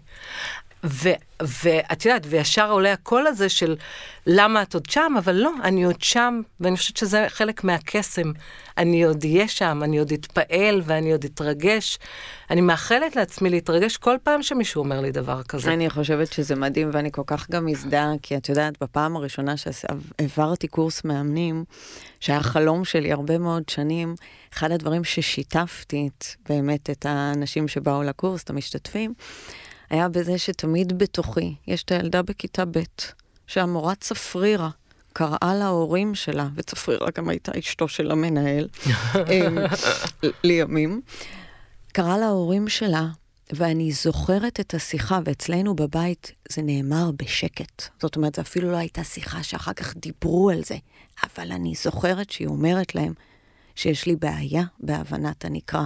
ואת 0.83 2.05
יודעת, 2.05 2.23
וישר 2.29 2.71
עולה 2.71 2.93
הקול 2.93 3.27
הזה 3.27 3.49
של 3.49 3.75
למה 4.27 4.61
את 4.61 4.73
עוד 4.73 4.85
שם, 4.89 5.13
אבל 5.17 5.35
לא, 5.35 5.51
אני 5.63 5.83
עוד 5.83 6.01
שם, 6.01 6.41
ואני 6.59 6.77
חושבת 6.77 6.97
שזה 6.97 7.25
חלק 7.29 7.63
מהקסם. 7.63 8.31
אני 8.77 9.03
עוד 9.03 9.23
אהיה 9.23 9.47
שם, 9.47 9.81
אני 9.83 9.99
עוד 9.99 10.11
אתפעל 10.11 10.81
ואני 10.85 11.11
עוד 11.11 11.23
אתרגש. 11.23 11.99
אני 12.49 12.61
מאחלת 12.61 13.15
לעצמי 13.15 13.49
להתרגש 13.49 13.97
כל 13.97 14.15
פעם 14.23 14.43
שמישהו 14.43 14.83
אומר 14.83 15.01
לי 15.01 15.11
דבר 15.11 15.43
כזה. 15.43 15.73
אני 15.73 15.89
חושבת 15.89 16.33
שזה 16.33 16.55
מדהים, 16.55 16.89
ואני 16.93 17.11
כל 17.11 17.21
כך 17.27 17.49
גם 17.51 17.65
מזדהה, 17.65 18.13
כי 18.21 18.37
את 18.37 18.49
יודעת, 18.49 18.73
בפעם 18.81 19.15
הראשונה 19.15 19.53
שהעברתי 19.57 20.67
קורס 20.67 21.03
מאמנים, 21.03 21.63
שהיה 22.19 22.43
חלום 22.43 22.85
שלי 22.85 23.11
הרבה 23.11 23.37
מאוד 23.37 23.69
שנים, 23.69 24.15
אחד 24.53 24.71
הדברים 24.71 25.03
ששיתפתי 25.03 26.09
באמת 26.49 26.89
את 26.89 27.05
האנשים 27.05 27.67
שבאו 27.67 28.03
לקורס, 28.03 28.43
את 28.43 28.49
המשתתפים, 28.49 29.13
היה 29.93 30.09
בזה 30.09 30.37
שתמיד 30.37 30.97
בתוכי 30.97 31.55
יש 31.67 31.83
את 31.83 31.91
הילדה 31.91 32.21
בכיתה 32.21 32.65
ב', 32.65 32.79
שהמורה 33.47 33.95
צפרירה 33.95 34.69
קראה 35.13 35.55
להורים 35.59 36.15
שלה, 36.15 36.47
וצפרירה 36.55 37.07
גם 37.17 37.29
הייתה 37.29 37.51
אשתו 37.59 37.87
של 37.87 38.11
המנהל, 38.11 38.67
אמ, 39.31 39.57
לימים, 40.43 41.01
קראה 41.91 42.17
להורים 42.17 42.69
שלה, 42.69 43.07
ואני 43.53 43.91
זוכרת 43.91 44.59
את 44.59 44.73
השיחה, 44.73 45.19
ואצלנו 45.25 45.75
בבית 45.75 46.31
זה 46.49 46.61
נאמר 46.61 47.11
בשקט. 47.15 47.83
זאת 48.01 48.15
אומרת, 48.15 48.35
זו 48.35 48.41
אפילו 48.41 48.71
לא 48.71 48.77
הייתה 48.77 49.03
שיחה 49.03 49.43
שאחר 49.43 49.73
כך 49.73 49.97
דיברו 49.97 50.49
על 50.49 50.63
זה, 50.63 50.77
אבל 51.23 51.51
אני 51.51 51.73
זוכרת 51.75 52.29
שהיא 52.29 52.47
אומרת 52.47 52.95
להם 52.95 53.13
שיש 53.75 54.05
לי 54.05 54.15
בעיה 54.15 54.63
בהבנת 54.79 55.45
הנקרא. 55.45 55.83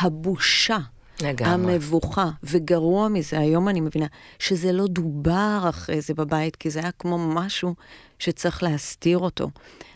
הבושה 0.00 0.78
לגמרי. 1.20 1.72
המבוכה, 1.72 2.30
וגרוע 2.42 3.08
מזה, 3.08 3.38
היום 3.38 3.68
אני 3.68 3.80
מבינה 3.80 4.06
שזה 4.38 4.72
לא 4.72 4.86
דובר 4.86 5.66
אחרי 5.68 6.00
זה 6.00 6.14
בבית, 6.14 6.56
כי 6.56 6.70
זה 6.70 6.80
היה 6.80 6.90
כמו 6.98 7.18
משהו 7.18 7.74
שצריך 8.18 8.62
להסתיר 8.62 9.18
אותו. 9.18 9.50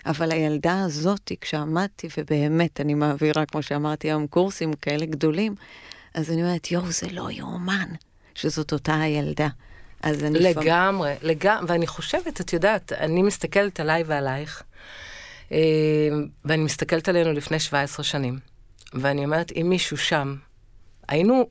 אבל 0.06 0.32
הילדה 0.32 0.82
הזאת, 0.82 1.32
כשעמדתי, 1.40 2.08
ובאמת, 2.18 2.80
אני 2.80 2.94
מעבירה, 2.94 3.46
כמו 3.46 3.62
שאמרתי 3.62 4.08
היום, 4.08 4.26
קורסים 4.26 4.73
כאלה 4.73 5.06
גדולים, 5.06 5.54
אז 6.14 6.30
אני 6.30 6.42
אומרת, 6.42 6.70
יואו, 6.70 6.90
זה 6.90 7.06
לא 7.11 7.30
יאומן 7.30 7.88
שזאת 8.35 8.73
אותה 8.73 9.00
הילדה. 9.00 9.49
אז 10.02 10.25
אני... 10.25 10.38
לגמרי, 10.38 11.14
פעם... 11.20 11.28
לגמרי, 11.28 11.66
ואני 11.68 11.87
חושבת, 11.87 12.40
את 12.40 12.52
יודעת, 12.52 12.92
אני 12.92 13.23
מסתכלת 13.23 13.80
עליי 13.80 14.02
ועלייך, 14.06 14.62
אה, 15.52 15.58
ואני 16.44 16.62
מסתכלת 16.62 17.08
עלינו 17.08 17.32
לפני 17.32 17.61
17 17.61 18.04
שנים, 18.04 18.38
ואני 18.94 19.25
אומרת, 19.25 19.52
אם 19.52 19.66
מישהו 19.68 19.96
שם 19.96 20.37
היינו, 21.08 21.48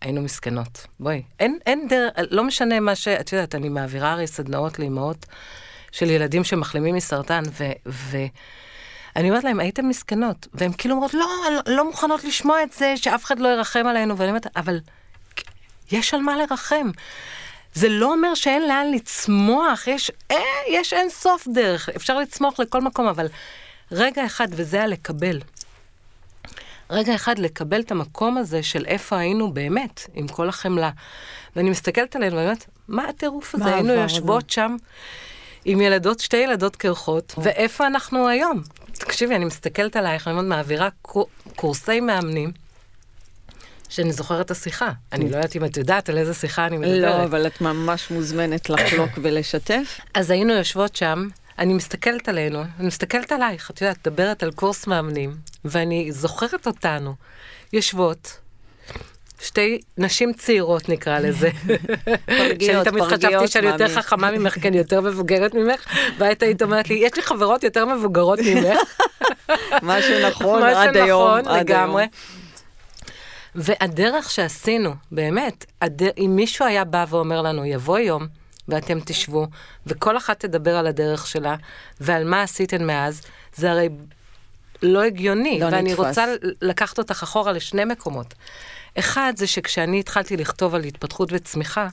היינו 0.00 0.22
מסכנות. 0.22 0.86
בואי, 1.00 1.22
אין, 1.40 1.58
אין 1.66 1.88
דרך, 1.88 2.12
לא 2.30 2.44
משנה 2.44 2.80
מה 2.80 2.94
ש... 2.94 3.08
את 3.08 3.32
יודעת, 3.32 3.54
אני 3.54 3.68
מעבירה 3.68 4.12
הרי 4.12 4.26
סדנאות 4.26 4.78
לאמהות 4.78 5.26
של 5.92 6.10
ילדים 6.10 6.44
שמחלימים 6.44 6.94
מסרטן, 6.94 7.42
ו... 7.52 7.64
ו 7.86 8.16
אני 9.16 9.30
אומרת 9.30 9.44
להם, 9.44 9.60
הייתם 9.60 9.88
מסכנות. 9.88 10.46
והן 10.54 10.72
כאילו 10.78 10.94
אומרות, 10.94 11.14
לא, 11.14 11.26
לא, 11.52 11.74
לא 11.74 11.84
מוכנות 11.84 12.24
לשמוע 12.24 12.62
את 12.62 12.72
זה, 12.72 12.96
שאף 12.96 13.24
אחד 13.24 13.38
לא 13.38 13.48
ירחם 13.48 13.86
עלינו. 13.86 14.18
ואני 14.18 14.28
אומרת, 14.28 14.46
אבל 14.56 14.80
יש 15.92 16.14
על 16.14 16.20
מה 16.20 16.36
לרחם. 16.36 16.90
זה 17.74 17.88
לא 17.88 18.12
אומר 18.12 18.34
שאין 18.34 18.68
לאן 18.68 18.90
לצמוח, 18.90 19.86
יש, 19.86 20.10
אה, 20.30 20.36
יש 20.70 20.92
אין 20.92 21.08
סוף 21.10 21.48
דרך, 21.54 21.88
אפשר 21.88 22.18
לצמוח 22.18 22.60
לכל 22.60 22.80
מקום, 22.80 23.06
אבל 23.06 23.26
רגע 23.92 24.26
אחד, 24.26 24.48
וזה 24.50 24.82
הלקבל. 24.82 25.40
רגע 26.90 27.14
אחד 27.14 27.38
לקבל 27.38 27.80
את 27.80 27.90
המקום 27.90 28.38
הזה 28.38 28.62
של 28.62 28.86
איפה 28.86 29.18
היינו 29.18 29.52
באמת, 29.52 30.06
עם 30.14 30.28
כל 30.28 30.48
החמלה. 30.48 30.90
ואני 31.56 31.70
מסתכלת 31.70 32.16
עלינו 32.16 32.36
ואני 32.36 32.46
אומרת, 32.46 32.66
מה 32.88 33.08
הטירוף 33.08 33.54
הזה? 33.54 33.74
היינו 33.74 33.92
יושבות 33.92 34.50
שם 34.50 34.76
עם 35.64 35.80
ילדות, 35.80 36.20
שתי 36.20 36.36
ילדות 36.36 36.76
קרחות, 36.76 37.34
ואיפה 37.38 37.86
אנחנו 37.86 38.28
היום? 38.28 38.62
תקשיבי, 38.92 39.36
אני 39.36 39.44
מסתכלת 39.44 39.96
עלייך, 39.96 40.28
אני 40.28 40.42
מעבירה 40.42 40.88
קורסי 41.56 42.00
מאמנים. 42.00 42.52
שאני 43.88 44.12
זוכרת 44.12 44.46
את 44.46 44.50
השיחה. 44.50 44.90
אני 45.12 45.30
לא 45.30 45.36
יודעת 45.36 45.56
אם 45.56 45.64
את 45.64 45.76
יודעת 45.76 46.08
על 46.08 46.18
איזה 46.18 46.34
שיחה 46.34 46.66
אני 46.66 46.76
מדברת. 46.76 47.02
לא, 47.02 47.24
אבל 47.24 47.46
את 47.46 47.60
ממש 47.60 48.10
מוזמנת 48.10 48.70
לחלוק 48.70 49.10
ולשתף. 49.22 50.00
אז 50.14 50.30
היינו 50.30 50.52
יושבות 50.52 50.96
שם, 50.96 51.28
אני 51.58 51.74
מסתכלת 51.74 52.28
עלינו, 52.28 52.62
אני 52.78 52.86
מסתכלת 52.86 53.32
עלייך, 53.32 53.70
את 53.70 53.80
יודעת, 53.80 54.06
מדברת 54.06 54.42
על 54.42 54.52
קורס 54.52 54.86
מאמנים, 54.86 55.36
ואני 55.64 56.12
זוכרת 56.12 56.66
אותנו, 56.66 57.14
יושבות, 57.72 58.38
שתי 59.40 59.80
נשים 59.98 60.32
צעירות 60.32 60.88
נקרא 60.88 61.18
לזה. 61.18 61.50
פרגיות, 62.26 62.60
שאני 62.60 62.84
תמיד 62.84 63.02
חשבתי 63.02 63.48
שאני 63.48 63.66
יותר 63.66 63.88
חכמה 63.88 64.30
ממך, 64.30 64.54
כי 64.54 64.68
אני 64.68 64.78
יותר 64.78 65.00
מבוגרת 65.00 65.54
ממך, 65.54 65.86
והיית 66.18 66.42
היית 66.42 66.62
אומרת 66.62 66.88
לי, 66.88 66.94
יש 66.94 67.16
לי 67.16 67.22
חברות 67.22 67.64
יותר 67.64 67.84
מבוגרות 67.86 68.38
ממך. 68.38 68.78
משהו 69.82 70.28
נכון 70.28 70.62
עד 70.62 70.96
היום. 70.96 71.30
משהו 71.30 71.42
נכון 71.42 71.58
לגמרי. 71.58 72.06
והדרך 73.54 74.30
שעשינו, 74.30 74.94
באמת, 75.12 75.64
אם 76.18 76.32
מישהו 76.36 76.66
היה 76.66 76.84
בא 76.84 77.04
ואומר 77.08 77.42
לנו, 77.42 77.64
יבוא 77.64 77.98
יום, 77.98 78.26
ואתם 78.68 78.98
תשבו, 79.00 79.46
וכל 79.86 80.16
אחת 80.16 80.40
תדבר 80.40 80.76
על 80.76 80.86
הדרך 80.86 81.26
שלה, 81.26 81.56
ועל 82.00 82.24
מה 82.24 82.42
עשיתן 82.42 82.86
מאז, 82.86 83.22
זה 83.54 83.70
הרי 83.70 83.88
לא 84.82 85.02
הגיוני. 85.02 85.58
לא 85.60 85.64
ואני 85.64 85.82
נתפס. 85.82 85.98
רוצה 85.98 86.24
לקחת 86.62 86.98
אותך 86.98 87.22
אחורה 87.22 87.52
לשני 87.52 87.84
מקומות. 87.84 88.34
אחד 88.98 89.32
זה 89.36 89.46
שכשאני 89.46 90.00
התחלתי 90.00 90.36
לכתוב 90.36 90.74
על 90.74 90.84
התפתחות 90.84 91.28
וצמיחה, 91.32 91.88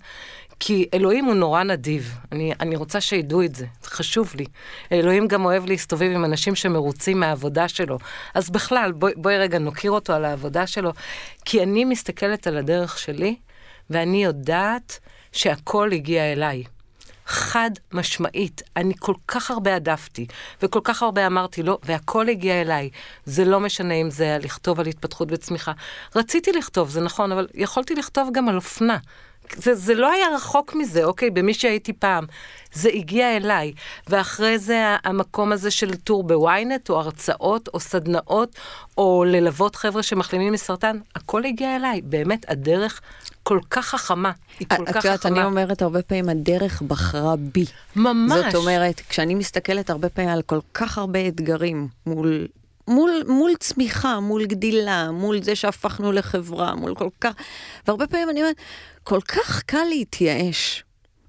כי 0.60 0.90
אלוהים 0.94 1.26
הוא 1.26 1.34
נורא 1.34 1.64
נדיב, 1.64 2.16
אני, 2.32 2.54
אני 2.60 2.76
רוצה 2.76 3.02
שידעו 3.02 3.44
את 3.44 3.56
זה, 3.56 3.66
זה 3.84 3.90
חשוב 3.90 4.34
לי. 4.36 4.46
אלוהים 4.92 5.28
גם 5.28 5.46
אוהב 5.46 5.66
להסתובב 5.66 6.12
עם 6.16 6.26
אנשים 6.26 6.56
שמרוצים 6.56 7.20
מהעבודה 7.20 7.68
שלו. 7.68 7.98
אז 8.34 8.50
בכלל, 8.50 8.92
בואי 8.92 9.14
בוא 9.16 9.32
רגע 9.32 9.60
נוקיר 9.60 9.92
אותו 9.92 10.14
על 10.14 10.26
העבודה 10.26 10.68
שלו, 10.68 10.92
כי 11.46 11.64
אני 11.64 11.86
מסתכלת 11.86 12.48
על 12.48 12.58
הדרך 12.58 13.00
שלי, 13.00 13.36
ואני 13.90 14.24
יודעת 14.24 15.00
שהכל 15.32 15.92
הגיע 15.92 16.32
אליי. 16.32 16.64
חד 17.26 17.72
משמעית, 17.94 18.62
אני 18.76 18.94
כל 19.00 19.14
כך 19.28 19.52
הרבה 19.52 19.76
הדפתי, 19.76 20.26
וכל 20.62 20.80
כך 20.84 21.04
הרבה 21.04 21.28
אמרתי 21.28 21.64
לא, 21.64 21.78
והכל 21.84 22.30
הגיע 22.30 22.62
אליי. 22.62 22.90
זה 23.26 23.46
לא 23.46 23.60
משנה 23.60 23.94
אם 23.94 24.10
זה 24.10 24.24
היה 24.24 24.38
לכתוב 24.38 24.80
על 24.80 24.86
התפתחות 24.86 25.28
וצמיחה. 25.32 25.72
רציתי 26.16 26.52
לכתוב, 26.52 26.90
זה 26.90 27.02
נכון, 27.02 27.32
אבל 27.32 27.48
יכולתי 27.54 27.96
לכתוב 27.96 28.30
גם 28.34 28.50
על 28.50 28.56
אופנה. 28.56 28.98
זה, 29.56 29.76
זה 29.76 29.96
לא 29.96 30.12
היה 30.12 30.26
רחוק 30.36 30.76
מזה, 30.76 31.04
אוקיי? 31.04 31.30
במי 31.30 31.54
שהייתי 31.54 31.94
פעם. 31.94 32.26
זה 32.74 32.90
הגיע 32.94 33.38
אליי. 33.38 33.74
ואחרי 34.08 34.60
זה 34.60 34.96
המקום 35.04 35.52
הזה 35.52 35.72
של 35.72 35.96
טור 35.96 36.24
בוויינט, 36.24 36.90
או 36.90 37.00
הרצאות, 37.00 37.70
או 37.74 37.80
סדנאות, 37.80 38.56
או 38.98 39.24
ללוות 39.28 39.76
חבר'ה 39.76 40.04
שמחלימים 40.04 40.54
מסרטן, 40.54 40.98
הכל 41.16 41.46
הגיע 41.46 41.76
אליי. 41.76 42.02
באמת, 42.02 42.50
הדרך 42.50 43.02
כל 43.44 43.60
כך 43.70 43.86
חכמה. 43.86 44.32
היא 44.60 44.68
כל 44.68 44.76
כך 44.86 44.90
חכמה. 44.90 45.00
את 45.00 45.06
יודעת, 45.06 45.26
אני 45.26 45.44
אומרת 45.44 45.82
הרבה 45.82 46.02
פעמים, 46.02 46.30
הדרך 46.30 46.82
בחרה 46.82 47.36
בי. 47.36 47.66
ממש. 47.96 48.46
זאת 48.46 48.56
אומרת, 48.56 49.02
כשאני 49.10 49.36
מסתכלת 49.36 49.90
הרבה 49.90 50.10
פעמים 50.10 50.32
על 50.32 50.42
כל 50.42 50.60
כך 50.74 50.98
הרבה 50.98 51.28
אתגרים 51.28 51.88
מול... 52.06 52.48
מול, 52.88 53.12
מול 53.28 53.52
צמיחה, 53.60 54.20
מול 54.20 54.46
גדילה, 54.46 55.12
מול 55.12 55.44
זה 55.44 55.56
שהפכנו 55.56 56.12
לחברה, 56.12 56.76
מול 56.76 56.96
כל 56.96 57.10
כך... 57.22 57.34
והרבה 57.88 58.08
פעמים 58.08 58.30
אני 58.30 58.42
אומרת, 58.42 58.56
כל 59.04 59.22
כך 59.22 59.64
קל 59.66 59.84
להתייאש. 59.90 60.84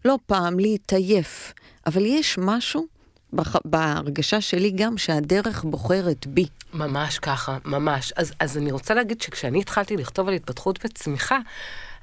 לא 0.05 0.19
פעם, 0.27 0.59
להתעייף. 0.59 1.53
אבל 1.87 2.07
יש 2.07 2.39
משהו 2.39 2.87
בח... 3.33 3.57
בהרגשה 3.65 4.41
שלי 4.41 4.71
גם 4.71 4.99
שהדרך 4.99 5.65
בוחרת 5.65 6.27
בי. 6.27 6.47
ממש 6.75 7.19
ככה, 7.19 7.59
ממש. 7.65 8.13
אז, 8.17 8.33
אז 8.41 8.59
אני 8.59 8.73
רוצה 8.73 8.95
להגיד 8.95 9.21
שכשאני 9.21 9.61
התחלתי 9.61 9.97
לכתוב 9.97 10.29
על 10.29 10.35
התפתחות 10.35 10.79
וצמיחה, 10.85 11.39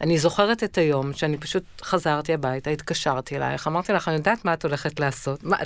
אני 0.01 0.17
זוכרת 0.17 0.63
את 0.63 0.77
היום 0.77 1.13
שאני 1.13 1.37
פשוט 1.37 1.63
חזרתי 1.81 2.33
הביתה, 2.33 2.69
התקשרתי 2.69 3.37
אלייך, 3.37 3.67
אמרתי 3.67 3.93
לך, 3.93 4.07
אני 4.07 4.15
יודעת 4.17 4.45
מה 4.45 4.53
את 4.53 4.65
הולכת 4.65 4.99
לעשות, 4.99 5.43
מה, 5.43 5.57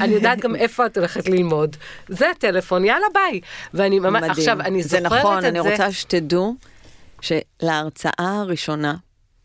אני 0.00 0.14
יודעת 0.14 0.40
גם 0.40 0.56
איפה 0.56 0.86
את 0.86 0.96
הולכת 0.96 1.28
ללמוד. 1.28 1.76
זה 2.08 2.30
הטלפון, 2.30 2.84
יאללה 2.84 3.06
ביי. 3.14 3.40
ואני 3.74 3.98
ממש, 3.98 4.22
מדהים. 4.22 4.30
עכשיו, 4.30 4.60
אני 4.60 4.82
זוכרת 4.82 5.02
נכון, 5.02 5.16
את 5.16 5.42
זה. 5.42 5.50
נכון, 5.50 5.66
אני 5.66 5.70
רוצה 5.70 5.92
שתדעו 5.92 6.54
שלהרצאה 7.20 8.12
הראשונה 8.40 8.94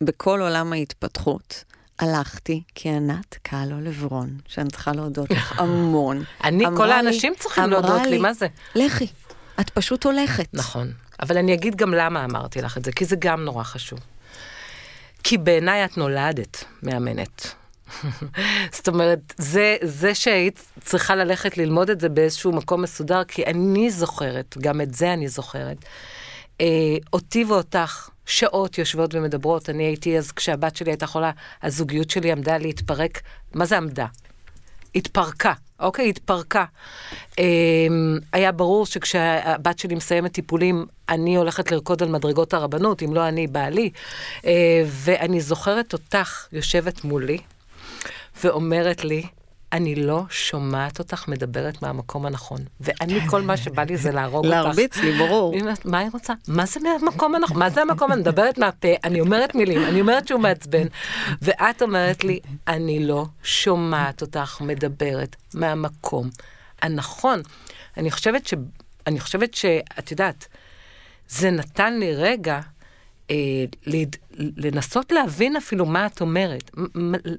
בכל 0.00 0.40
עולם 0.40 0.72
ההתפתחות, 0.72 1.64
הלכתי 1.98 2.62
כי 2.74 2.88
ענת 2.88 3.34
קלו 3.42 3.80
לברון, 3.80 4.30
שאני 4.46 4.70
צריכה 4.70 4.92
להודות 4.92 5.30
לך 5.30 5.54
המון. 5.60 6.24
אני, 6.44 6.64
כל 6.76 6.90
האנשים 6.90 7.32
צריכים 7.38 7.64
להודות 7.64 8.02
לי, 8.06 8.18
מה 8.18 8.32
זה? 8.32 8.46
לכי, 8.74 9.06
את 9.60 9.70
פשוט 9.70 10.04
הולכת. 10.04 10.48
נכון. 10.52 10.92
אבל 11.22 11.38
אני 11.38 11.54
אגיד 11.54 11.76
גם 11.76 11.94
למה 11.94 12.24
אמרתי 12.24 12.62
לך 12.62 12.78
את 12.78 12.84
זה, 12.84 12.92
כי 12.92 13.04
זה 13.04 13.16
גם 13.18 13.44
נורא 13.44 13.62
חשוב. 13.62 13.98
כי 15.22 15.38
בעיניי 15.38 15.84
את 15.84 15.96
נולדת 15.96 16.64
מאמנת. 16.82 17.54
זאת 18.76 18.88
אומרת, 18.88 19.34
זה, 19.38 19.76
זה 19.82 20.14
שהיית 20.14 20.64
צריכה 20.84 21.14
ללכת 21.14 21.58
ללמוד 21.58 21.90
את 21.90 22.00
זה 22.00 22.08
באיזשהו 22.08 22.52
מקום 22.52 22.82
מסודר, 22.82 23.24
כי 23.24 23.46
אני 23.46 23.90
זוכרת, 23.90 24.56
גם 24.60 24.80
את 24.80 24.94
זה 24.94 25.12
אני 25.12 25.28
זוכרת, 25.28 25.76
אה, 26.60 26.66
אותי 27.12 27.44
ואותך, 27.44 28.08
שעות 28.26 28.78
יושבות 28.78 29.14
ומדברות. 29.14 29.70
אני 29.70 29.84
הייתי 29.84 30.18
אז, 30.18 30.32
כשהבת 30.32 30.76
שלי 30.76 30.90
הייתה 30.90 31.06
חולה, 31.06 31.30
הזוגיות 31.62 32.10
שלי 32.10 32.32
עמדה 32.32 32.58
להתפרק. 32.58 33.20
מה 33.54 33.64
זה 33.66 33.76
עמדה? 33.76 34.06
התפרקה, 34.94 35.52
אוקיי? 35.80 36.08
התפרקה. 36.08 36.64
אמ, 37.38 38.18
היה 38.32 38.52
ברור 38.52 38.86
שכשהבת 38.86 39.78
שלי 39.78 39.94
מסיימת 39.94 40.32
טיפולים, 40.32 40.86
אני 41.08 41.36
הולכת 41.36 41.72
לרקוד 41.72 42.02
על 42.02 42.08
מדרגות 42.08 42.54
הרבנות, 42.54 43.02
אם 43.02 43.14
לא 43.14 43.28
אני, 43.28 43.46
בעלי. 43.46 43.90
אה, 44.44 44.82
ואני 44.86 45.40
זוכרת 45.40 45.92
אותך 45.92 46.46
יושבת 46.52 47.04
מולי 47.04 47.38
ואומרת 48.44 49.04
לי, 49.04 49.22
אני 49.72 49.94
לא 49.94 50.22
שומעת 50.30 50.98
אותך 50.98 51.28
מדברת 51.28 51.82
מהמקום 51.82 52.26
הנכון. 52.26 52.60
ואני, 52.80 53.20
כל 53.30 53.42
מה 53.42 53.56
שבא 53.56 53.82
לי 53.82 53.96
זה 53.96 54.12
להרוג 54.12 54.44
אותך. 54.44 54.48
להרביץ 54.48 54.96
לי, 54.96 55.18
ברור. 55.18 55.54
מה 55.84 55.98
היא 55.98 56.08
רוצה? 56.12 56.32
מה 56.48 56.66
זה 56.66 56.80
מהמקום 56.80 57.34
הנכון? 57.34 57.58
מה 57.58 57.70
זה 57.70 57.82
המקום? 57.82 58.12
אני 58.12 58.20
מדברת 58.20 58.58
מהפה, 58.58 58.88
אני 59.04 59.20
אומרת 59.20 59.54
מילים, 59.54 59.84
אני 59.84 60.00
אומרת 60.00 60.28
שהוא 60.28 60.40
מעצבן. 60.40 60.86
ואת 61.42 61.82
אומרת 61.82 62.24
לי, 62.24 62.40
אני 62.68 63.06
לא 63.06 63.26
שומעת 63.42 64.22
אותך 64.22 64.60
מדברת 64.60 65.36
מהמקום 65.54 66.30
הנכון. 66.82 67.42
אני 67.96 68.10
חושבת 68.10 68.46
ש... 68.46 68.54
אני 69.06 69.20
חושבת 69.20 69.54
שאת 69.54 70.10
יודעת, 70.10 70.46
זה 71.28 71.50
נתן 71.50 71.98
לי 71.98 72.14
רגע. 72.14 72.60
לנסות 74.56 75.12
להבין 75.12 75.56
אפילו 75.56 75.86
מה 75.86 76.06
את 76.06 76.20
אומרת. 76.20 76.70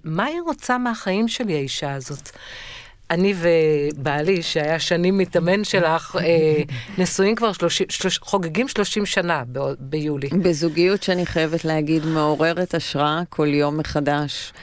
מה 0.03 0.25
היא 0.25 0.41
רוצה 0.41 0.77
מהחיים 0.77 1.27
שלי, 1.27 1.55
האישה 1.55 1.93
הזאת? 1.93 2.29
אני 3.11 3.33
ובעלי, 3.37 4.41
שהיה 4.41 4.79
שנים 4.79 5.17
מתאמן 5.17 5.63
שלך, 5.63 6.15
אה, 6.19 6.63
נשואים 6.97 7.35
כבר 7.35 7.53
30, 7.53 7.87
שלוש, 7.89 8.19
חוגגים 8.19 8.67
30 8.67 9.05
שנה 9.05 9.43
ביולי. 9.79 10.29
בזוגיות 10.29 11.03
שאני 11.03 11.25
חייבת 11.25 11.65
להגיד, 11.65 12.05
מעוררת 12.05 12.75
השראה 12.75 13.21
כל 13.29 13.47
יום 13.47 13.77
מחדש. 13.77 14.53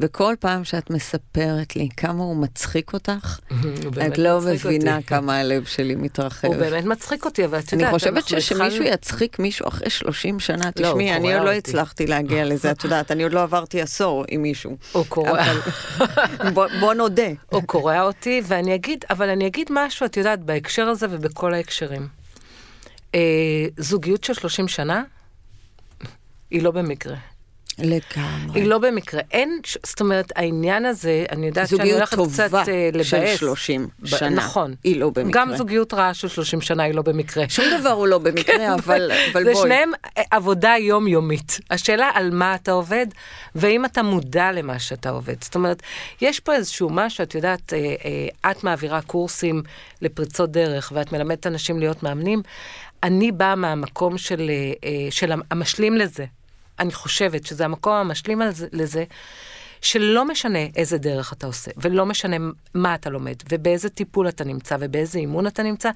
וכל 0.00 0.34
פעם 0.40 0.64
שאת 0.64 0.90
מספרת 0.90 1.76
לי 1.76 1.88
כמה 1.96 2.24
הוא 2.24 2.36
מצחיק 2.36 2.92
אותך, 2.92 3.38
את 4.06 4.18
לא 4.18 4.40
מבינה 4.40 4.96
אותי. 4.96 5.06
כמה 5.06 5.38
הלב 5.38 5.64
שלי 5.64 5.94
מתרחב. 5.94 6.48
הוא 6.48 6.56
באמת 6.56 6.84
מצחיק 6.84 7.24
אותי, 7.24 7.44
אבל 7.44 7.58
את 7.58 7.72
יודעת, 7.72 7.88
אני 7.88 7.98
חושבת 7.98 8.28
שמישהו 8.28 8.84
יצחיק 8.84 9.38
מישהו 9.38 9.68
אחרי 9.68 9.90
30 9.90 10.40
שנה, 10.40 10.64
לא, 10.64 10.70
תשמעי, 10.70 11.16
אני 11.16 11.34
עוד 11.34 11.44
לא 11.44 11.52
הצלחתי 11.52 12.06
להגיע 12.06 12.44
לזה, 12.44 12.70
את 12.70 12.84
יודעת, 12.84 13.10
אני 13.10 13.22
עוד 13.22 13.32
לא 13.32 13.42
עברתי 13.42 13.80
עשור 13.80 14.24
עם 14.28 14.42
מישהו. 14.42 14.76
הוא 14.92 15.04
קורע. 15.08 15.44
בוא, 16.54 16.66
בוא 16.80 16.94
נודה. 16.94 17.28
הוא 17.50 17.62
קורע 17.62 18.02
אותי, 18.02 18.42
ואני 18.44 18.74
אגיד, 18.74 19.04
אבל 19.10 19.28
אני 19.28 19.46
אגיד 19.46 19.66
משהו, 19.70 20.06
את 20.06 20.16
יודעת, 20.16 20.40
בהקשר 20.40 20.88
הזה 20.88 21.06
ובכל 21.10 21.54
ההקשרים. 21.54 22.08
אה, 23.14 23.20
זוגיות 23.76 24.24
של 24.24 24.34
30 24.34 24.68
שנה, 24.68 25.02
היא 26.50 26.62
לא 26.62 26.70
במקרה. 26.70 27.16
לגמרי. 27.78 28.60
היא 28.60 28.68
לא 28.68 28.78
במקרה. 28.78 29.20
אין, 29.30 29.60
זאת 29.86 30.00
אומרת, 30.00 30.32
העניין 30.36 30.86
הזה, 30.86 31.24
אני 31.30 31.46
יודעת 31.46 31.68
שאני 31.68 31.92
הולכת 31.92 32.16
קצת 32.32 32.52
uh, 32.52 32.56
לבאס. 32.92 33.10
זוגיות 33.10 33.10
טובה 33.10 33.26
של 33.26 33.36
30 33.36 33.88
שנה. 34.04 34.30
נכון. 34.30 34.74
היא 34.84 35.00
לא 35.00 35.10
במקרה. 35.10 35.42
גם 35.42 35.56
זוגיות 35.56 35.94
רעה 35.94 36.14
של 36.14 36.28
30 36.28 36.60
שנה 36.60 36.82
היא 36.82 36.94
לא 36.94 37.02
במקרה. 37.02 37.44
שום 37.48 37.64
דבר 37.80 37.90
הוא 37.90 38.06
לא 38.06 38.18
במקרה, 38.28 38.56
כן, 38.56 38.70
אבל, 38.70 39.10
אבל 39.32 39.44
זה 39.44 39.50
בואי. 39.50 39.54
זה 39.54 39.60
שניהם 39.62 39.90
אה, 40.18 40.22
עבודה 40.30 40.74
יומיומית. 40.80 41.60
השאלה 41.70 42.10
על 42.14 42.30
מה 42.30 42.54
אתה 42.54 42.72
עובד, 42.72 43.06
והאם 43.54 43.84
אתה 43.84 44.02
מודע 44.02 44.52
למה 44.52 44.78
שאתה 44.78 45.10
עובד. 45.10 45.44
זאת 45.44 45.54
אומרת, 45.54 45.82
יש 46.20 46.40
פה 46.40 46.54
איזשהו 46.54 46.90
משהו, 46.90 47.22
את 47.24 47.34
יודעת, 47.34 47.72
אה, 47.72 47.78
אה, 48.44 48.50
את 48.50 48.64
מעבירה 48.64 49.02
קורסים 49.02 49.62
לפריצות 50.02 50.52
דרך, 50.52 50.92
ואת 50.94 51.12
מלמדת 51.12 51.46
אנשים 51.46 51.78
להיות 51.78 52.02
מאמנים. 52.02 52.42
אני 53.02 53.32
באה 53.32 53.54
מהמקום 53.54 54.18
של, 54.18 54.50
אה, 54.84 54.90
של 55.10 55.32
המשלים 55.50 55.96
לזה. 55.96 56.24
אני 56.80 56.92
חושבת 56.92 57.46
שזה 57.46 57.64
המקום 57.64 57.92
המשלים 57.92 58.42
לזה, 58.72 59.04
שלא 59.80 60.24
משנה 60.24 60.58
איזה 60.76 60.98
דרך 60.98 61.32
אתה 61.32 61.46
עושה, 61.46 61.70
ולא 61.76 62.06
משנה 62.06 62.36
מה 62.74 62.94
אתה 62.94 63.10
לומד, 63.10 63.34
ובאיזה 63.50 63.88
טיפול 63.88 64.28
אתה 64.28 64.44
נמצא, 64.44 64.76
ובאיזה 64.80 65.18
אימון 65.18 65.46
אתה 65.46 65.62
נמצא, 65.62 65.90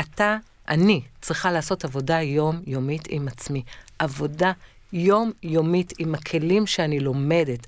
אתה, 0.00 0.36
אני, 0.68 1.02
צריכה 1.20 1.52
לעשות 1.52 1.84
עבודה 1.84 2.20
יומיומית 2.20 3.02
עם 3.08 3.28
עצמי. 3.28 3.62
עבודה 3.98 4.52
יומיומית 4.94 5.92
עם 5.98 6.14
הכלים 6.14 6.66
שאני 6.66 7.00
לומדת. 7.00 7.66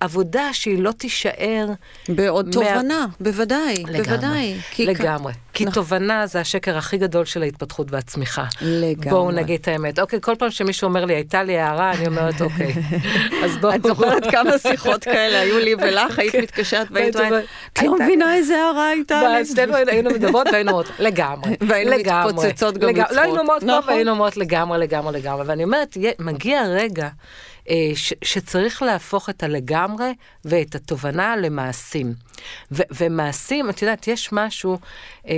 עבודה 0.00 0.48
שהיא 0.52 0.78
לא 0.78 0.92
תישאר... 0.92 1.66
בעוד 2.08 2.46
מה... 2.46 2.52
תובנה, 2.52 3.06
בוודאי, 3.20 3.74
לגמרי, 3.74 4.02
בוודאי. 4.02 4.56
כי 4.70 4.86
לגמרי. 4.86 5.32
כ... 5.32 5.36
כי 5.52 5.64
נכון. 5.64 5.74
תובנה 5.74 6.26
זה 6.26 6.40
השקר 6.40 6.76
הכי 6.76 6.96
גדול 6.96 7.24
של 7.24 7.42
ההתפתחות 7.42 7.92
והצמיחה. 7.92 8.44
לגמרי. 8.60 9.10
בואו 9.10 9.30
נגיד 9.30 9.60
את 9.60 9.68
האמת. 9.68 9.98
אוקיי, 9.98 10.18
כל 10.22 10.34
פעם 10.38 10.50
שמישהו 10.50 10.88
אומר 10.88 11.04
לי, 11.04 11.14
הייתה 11.14 11.42
לי 11.42 11.58
הערה, 11.58 11.92
אני 11.92 12.06
אומרת, 12.06 12.40
אוקיי. 12.40 12.72
אז 13.44 13.56
בואו... 13.56 13.74
את 13.74 13.82
זוכרת 13.82 14.30
כמה 14.30 14.58
שיחות 14.58 15.04
כאלה 15.04 15.40
היו 15.40 15.58
לי 15.58 15.74
ולך, 15.74 16.18
היית 16.18 16.32
כן. 16.32 16.42
מתקשרת 16.42 16.86
והיית 16.90 17.16
אומרת, 17.16 17.44
את 17.72 17.82
לא 17.82 17.94
מבינה 17.98 18.34
איזה 18.34 18.56
הערה 18.56 18.88
הייתה 18.88 19.38
לי. 19.38 19.44
שתינו 19.44 19.76
היינו 19.76 20.10
מדברות 20.10 20.46
והיינו 20.52 20.70
אומרות, 20.70 20.90
לגמרי. 20.98 21.56
והיינו 21.60 21.90
מתפוצצות 21.90 22.78
גם 22.78 22.88
לצחוק. 22.88 23.12
לא 23.12 23.20
היינו 23.20 23.38
אומרות 23.38 23.62
פה 23.62 23.78
והיינו 23.86 24.10
אומרות 24.10 24.36
לגמרי, 24.36 24.78
לגמרי, 24.78 25.20
לגמרי. 25.20 25.44
ואני 25.46 25.64
אומרת, 25.64 25.96
מגיע 26.18 26.67
רגע... 26.68 27.08
אה, 27.70 27.90
שצריך 28.22 28.82
להפוך 28.82 29.30
את 29.30 29.42
הלגמרי 29.42 30.14
ואת 30.44 30.74
התובנה 30.74 31.36
למעשים. 31.36 32.14
ומעשים, 32.70 33.70
את 33.70 33.82
יודעת, 33.82 34.08
יש 34.08 34.28
משהו 34.32 34.78
אה, 35.28 35.34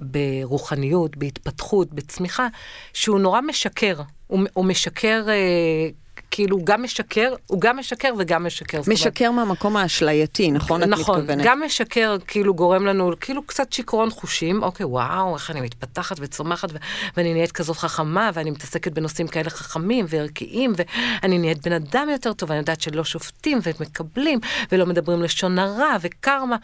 ברוחניות, 0.00 1.16
בהתפתחות, 1.16 1.92
בצמיחה, 1.92 2.48
שהוא 2.92 3.20
נורא 3.20 3.40
משקר. 3.40 4.00
הוא, 4.26 4.40
הוא 4.52 4.64
משקר 4.64 5.24
אה, 5.28 5.88
כאילו 6.34 6.58
גם 6.64 6.82
משקר, 6.82 7.34
הוא 7.46 7.60
גם 7.60 7.78
משקר 7.78 8.12
וגם 8.18 8.46
משקר. 8.46 8.80
משקר 8.86 9.30
מהמקום 9.30 9.76
האשלייתי, 9.76 10.50
נכון? 10.50 10.82
את 10.82 10.88
נכון, 10.88 11.20
מתכוונת. 11.20 11.44
גם 11.44 11.62
משקר 11.66 12.16
כאילו 12.26 12.54
גורם 12.54 12.86
לנו, 12.86 13.10
כאילו 13.20 13.42
קצת 13.42 13.72
שיכרון 13.72 14.10
חושים, 14.10 14.62
אוקיי, 14.62 14.86
וואו, 14.86 15.34
איך 15.34 15.50
אני 15.50 15.60
מתפתחת 15.60 16.16
וצומחת, 16.20 16.72
ו- 16.72 16.76
ואני 17.16 17.32
נהיית 17.32 17.52
כזאת 17.52 17.76
חכמה, 17.76 18.30
ואני 18.34 18.50
מתעסקת 18.50 18.92
בנושאים 18.92 19.28
כאלה 19.28 19.50
חכמים 19.50 20.06
וערכיים, 20.08 20.72
ואני 20.76 21.38
נהיית 21.38 21.66
בן 21.66 21.72
אדם 21.72 22.08
יותר 22.12 22.32
טוב, 22.32 22.50
ואני 22.50 22.58
יודעת 22.58 22.80
שלא 22.80 23.04
שופטים 23.04 23.58
ומקבלים, 23.62 24.40
ולא 24.72 24.86
מדברים 24.86 25.22
לשון 25.22 25.58
הרע 25.58 25.96
וקרמה. 26.00 26.56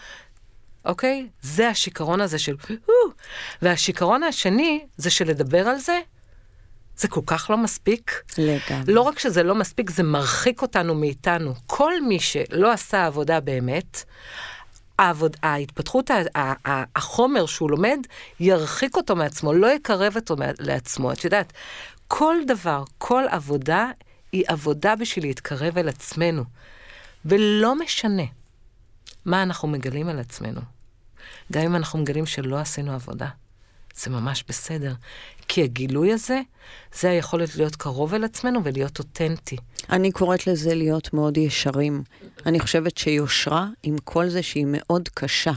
אוקיי? 0.85 1.27
זה 1.43 1.69
השיכרון 1.69 2.21
הזה 2.21 2.39
של... 2.39 2.57
והשיכרון 3.63 4.23
השני 4.23 4.81
זה 4.97 5.11
שלדבר 5.11 5.69
על 5.69 5.79
זה 5.79 6.01
זה 7.01 7.09
כל 7.09 7.21
כך 7.27 7.51
לא 7.51 7.57
מספיק. 7.57 8.23
לגמרי. 8.39 8.93
לא 8.95 9.01
רק 9.01 9.19
שזה 9.19 9.43
לא 9.43 9.55
מספיק, 9.55 9.91
זה 9.91 10.03
מרחיק 10.03 10.63
אותנו 10.63 10.95
מאיתנו. 10.95 11.55
כל 11.67 12.03
מי 12.03 12.21
שלא 12.21 12.73
עשה 12.73 13.07
עבודה 13.07 13.41
באמת, 13.41 14.05
העבוד, 14.99 15.37
ההתפתחות, 15.43 16.11
החומר 16.97 17.47
שהוא 17.47 17.71
לומד, 17.71 17.99
ירחיק 18.41 18.97
אותו 18.97 19.17
מעצמו, 19.17 19.53
לא 19.53 19.67
יקרב 19.67 20.17
אותו 20.17 20.37
לעצמו. 20.59 21.13
את 21.13 21.25
יודעת, 21.25 21.53
כל 22.09 22.37
דבר, 22.47 22.85
כל 22.99 23.25
עבודה, 23.31 23.91
היא 24.33 24.45
עבודה 24.49 24.97
בשביל 24.97 25.25
להתקרב 25.25 25.79
אל 25.79 25.89
עצמנו. 25.89 26.45
ולא 27.25 27.75
משנה 27.75 28.23
מה 29.25 29.43
אנחנו 29.43 29.69
מגלים 29.69 30.09
על 30.09 30.19
עצמנו. 30.19 30.61
גם 31.53 31.63
אם 31.63 31.77
אנחנו 31.77 31.99
מגלים 31.99 32.27
שלא 32.27 32.59
עשינו 32.59 32.93
עבודה. 32.93 33.29
זה 33.97 34.11
ממש 34.11 34.45
בסדר. 34.49 34.93
כי 35.49 35.63
הגילוי 35.63 36.13
הזה, 36.13 36.41
זה 37.01 37.11
היכולת 37.11 37.57
להיות 37.57 37.77
קרוב 37.77 38.15
אל 38.15 38.25
עצמנו 38.25 38.65
ולהיות 38.65 38.99
אותנטי. 38.99 39.57
אני 39.91 40.13
קוראת 40.13 40.47
לזה 40.47 40.75
להיות 40.75 41.13
מאוד 41.15 41.37
ישרים. 41.37 42.03
אני 42.47 42.61
חושבת 42.61 42.99
שיושרה, 42.99 43.69
עם 43.83 43.97
כל 44.05 44.29
זה 44.29 44.43
שהיא 44.43 44.67
מאוד 44.69 45.09
קשה, 45.15 45.53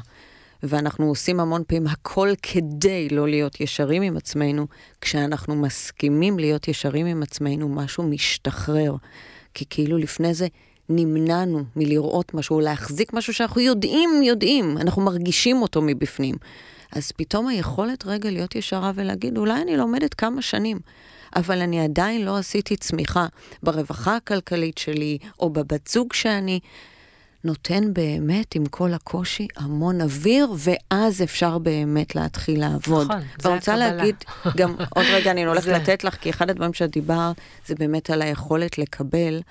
ואנחנו 0.64 1.06
עושים 1.06 1.40
המון 1.40 1.64
פעמים 1.68 1.88
הכל 1.88 2.30
כדי 2.42 3.10
לא 3.10 3.28
להיות 3.28 3.62
ישרים 3.62 4.02
עם 4.02 4.18
עצמנו, 4.18 4.68
כשאנחנו 5.02 5.56
מסכימים 5.56 6.40
להיות 6.40 6.68
ישרים 6.68 7.06
עם 7.06 7.24
עצמנו, 7.24 7.70
משהו 7.70 8.04
משתחרר. 8.04 8.96
כי 9.54 9.66
כאילו 9.70 9.98
לפני 9.98 10.34
זה 10.34 10.48
נמנענו 10.90 11.64
מלראות 11.76 12.34
משהו, 12.34 12.60
להחזיק 12.60 13.14
משהו 13.14 13.34
שאנחנו 13.34 13.62
יודעים, 13.62 14.10
יודעים, 14.24 14.78
אנחנו 14.78 15.02
מרגישים 15.02 15.62
אותו 15.62 15.82
מבפנים. 15.82 16.36
אז 16.96 17.12
פתאום 17.12 17.48
היכולת 17.48 18.06
רגע 18.06 18.32
להיות 18.32 18.56
ישרה 18.56 18.92
ולהגיד, 18.96 19.38
אולי 19.38 19.62
אני 19.62 19.78
לומדת 19.78 20.14
כמה 20.14 20.42
שנים, 20.42 20.80
אבל 21.36 21.62
אני 21.62 21.84
עדיין 21.84 22.26
לא 22.26 22.38
עשיתי 22.38 22.78
צמיחה 22.78 23.26
ברווחה 23.64 24.16
הכלכלית 24.16 24.78
שלי, 24.78 25.18
או 25.40 25.50
בבת 25.50 25.88
זוג 25.88 26.14
שאני, 26.14 26.60
נותן 27.44 27.94
באמת, 27.94 28.56
עם 28.56 28.66
כל 28.66 28.94
הקושי, 28.94 29.48
המון 29.58 30.02
אוויר, 30.02 30.48
ואז 30.58 31.22
אפשר 31.22 31.58
באמת 31.58 32.16
להתחיל 32.16 32.60
לעבוד. 32.60 33.08
נכון, 33.08 33.20
זה 33.20 33.26
הקבלה. 33.36 33.56
רוצה 33.56 33.76
להגיד, 33.76 34.16
גם 34.58 34.76
עוד 34.96 35.06
רגע 35.14 35.32
אני 35.32 35.46
הולכת 35.46 35.68
לתת 35.68 36.04
לך, 36.04 36.16
כי 36.16 36.30
אחד 36.30 36.50
הדברים 36.50 36.74
שאת 36.74 36.92
דיברת, 36.92 37.36
זה 37.66 37.76
באמת 37.76 38.10
על 38.10 38.22
היכולת 38.22 38.78
לקבל. 38.78 39.42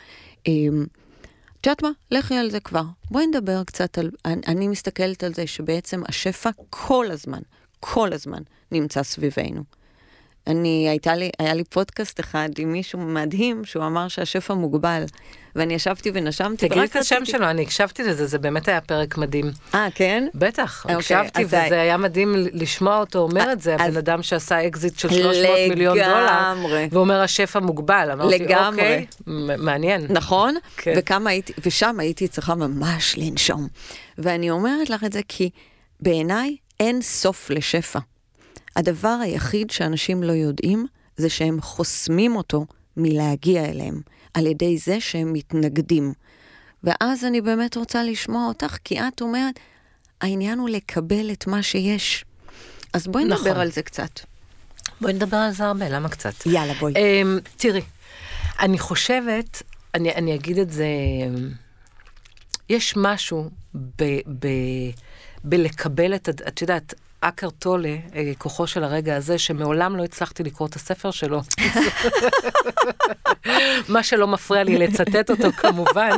את 1.63 1.67
יודעת 1.67 1.83
מה? 1.83 1.91
לכי 2.11 2.37
על 2.37 2.51
זה 2.51 2.61
כבר. 2.61 2.83
בואי 3.11 3.27
נדבר 3.27 3.65
קצת 3.65 3.99
על... 3.99 4.11
אני, 4.25 4.43
אני 4.47 4.69
מסתכלת 4.69 5.25
על 5.25 5.35
זה 5.35 5.47
שבעצם 5.47 6.03
השפע 6.09 6.51
כל 6.71 7.07
הזמן, 7.11 7.41
כל 7.81 8.13
הזמן, 8.13 8.43
נמצא 8.73 9.03
סביבנו. 9.03 9.63
אני, 10.47 10.89
הייתה 10.89 11.15
לי, 11.15 11.31
היה 11.39 11.55
לי 11.55 11.65
פודקאסט 11.65 12.21
אחד 12.21 12.49
עם 12.59 12.73
מישהו 12.73 12.99
מדהים, 12.99 13.65
שהוא 13.65 13.87
אמר 13.87 14.09
שהשפע 14.09 14.55
מוגבל. 14.55 15.05
ואני 15.57 15.75
ישבתי 15.75 16.11
ונשמתי, 16.15 16.69
תגידי 16.69 16.85
את 16.85 16.97
השם 16.97 17.25
שלו, 17.25 17.51
אני 17.51 17.63
הקשבתי 17.63 18.03
לזה, 18.03 18.27
זה 18.27 18.39
באמת 18.39 18.69
היה 18.69 18.81
פרק 18.81 19.19
מדהים. 19.19 19.51
אה, 19.75 19.89
כן? 19.95 20.27
בטח, 20.35 20.85
אוקיי, 20.85 20.97
הקשבתי, 20.97 21.45
וזה 21.45 21.81
היה 21.81 21.97
מדהים 21.97 22.35
לשמוע 22.53 22.99
אותו 22.99 23.19
אומר 23.19 23.53
את 23.53 23.61
זה, 23.61 23.75
אז- 23.75 23.81
הבן 23.81 23.97
אדם 23.97 24.23
שעשה 24.23 24.67
אקזיט 24.67 24.99
של 24.99 25.09
300 25.09 25.35
מיליון 25.69 25.99
דולר, 25.99 26.27
לגמרי. 26.53 26.89
ואומר 26.93 27.21
השפע 27.21 27.61
מוגבל. 27.61 28.11
אמרתי. 28.13 28.45
אוקיי, 28.55 29.07
מעניין. 29.59 30.07
נכון? 30.11 30.55
כן. 30.77 30.95
ושם 31.65 32.01
הייתי 32.01 32.29
צריכה 32.29 32.55
ממש 32.55 33.15
לנשום. 33.19 33.69
ואני 34.19 34.51
אומרת 34.51 34.91
לך 34.91 35.05
את 35.05 35.13
זה 35.13 35.21
כי 35.29 35.51
בעיניי 36.01 36.57
אין 36.81 37.03
סוף 37.03 37.51
לשפע. 37.51 37.99
הדבר 38.77 39.17
היחיד 39.23 39.71
שאנשים 39.71 40.23
לא 40.23 40.33
יודעים 40.33 40.87
זה 41.17 41.31
שהם 41.31 41.61
חוסמים 41.61 42.37
אותו 42.37 42.67
מלהגיע 42.97 43.65
אליהם, 43.65 44.01
על 44.35 44.47
ידי 44.47 44.79
זה 44.79 45.01
שהם 45.01 45.33
מתנגדים. 45.33 46.13
ואז 46.85 47.25
אני 47.25 47.41
באמת 47.41 47.77
רוצה 47.77 48.03
לשמוע 48.03 48.47
אותך, 48.49 48.77
כי 48.85 49.01
את 49.01 49.21
אומרת, 49.21 49.55
העניין 50.21 50.59
הוא 50.59 50.69
לקבל 50.69 51.31
את 51.33 51.47
מה 51.47 51.63
שיש. 51.63 52.25
אז 52.93 53.07
בואי 53.07 53.25
נכון. 53.25 53.47
נדבר 53.47 53.61
על 53.61 53.71
זה 53.71 53.83
קצת. 53.83 54.21
בואי 55.01 55.13
נדבר 55.13 55.37
על 55.37 55.53
זה 55.53 55.65
הרבה, 55.65 55.89
למה 55.89 56.09
קצת? 56.09 56.47
יאללה, 56.47 56.75
בואי. 56.75 56.95
אמ, 56.97 57.39
תראי, 57.57 57.83
אני 58.61 58.79
חושבת, 58.79 59.63
אני, 59.95 60.15
אני 60.15 60.35
אגיד 60.35 60.59
את 60.59 60.71
זה, 60.71 60.87
יש 62.69 62.95
משהו 62.97 63.51
ב, 63.75 64.05
ב, 64.39 64.47
בלקבל 65.45 66.15
את, 66.15 66.29
את 66.49 66.63
יודעת, 66.63 66.95
אקר 67.25 67.51
טולה, 67.51 67.97
אה, 68.15 68.33
כוחו 68.39 68.67
של 68.67 68.85
הרגע 68.85 69.17
הזה, 69.17 69.39
שמעולם 69.39 69.97
לא 69.97 70.05
הצלחתי 70.05 70.43
לקרוא 70.43 70.69
את 70.69 70.75
הספר 70.77 71.11
שלו. 71.11 71.41
מה 73.89 74.03
שלא 74.03 74.27
מפריע 74.27 74.63
לי 74.65 74.79
לצטט 74.79 75.31
אותו 75.31 75.53
כמובן. 75.63 76.11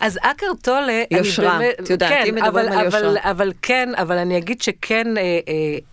אז 0.00 0.18
אקר 0.22 0.46
טולה, 0.62 1.02
יושרה, 1.10 1.58
את 1.70 1.90
יודעת, 1.90 2.10
כן, 2.12 2.24
אם 2.28 2.34
מדברים 2.34 2.66
על 2.72 2.86
אבל- 2.86 3.04
יושרה. 3.04 3.30
אבל 3.30 3.52
כן, 3.62 3.88
אבל 3.96 4.18
אני 4.18 4.38
אגיד 4.38 4.62
שכן, 4.62 5.16
אה, 5.18 5.22
אה, 5.22 5.38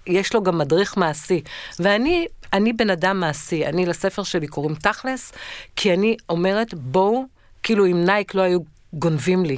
יש 0.08 0.34
לו 0.34 0.43
גם 0.43 0.58
מדריך 0.58 0.97
מעשי. 0.97 1.41
ואני, 1.80 2.26
אני 2.54 2.73
בן 2.73 2.89
אדם 2.89 3.19
מעשי, 3.19 3.65
אני 3.65 3.86
לספר 3.86 4.23
שלי 4.23 4.47
קוראים 4.47 4.76
תכלס, 4.76 5.32
כי 5.76 5.93
אני 5.93 6.17
אומרת, 6.30 6.73
בואו, 6.73 7.23
כאילו 7.63 7.86
אם 7.86 8.06
נייק 8.06 8.36
לא 8.36 8.41
היו 8.41 8.60
גונבים 8.93 9.45
לי, 9.45 9.58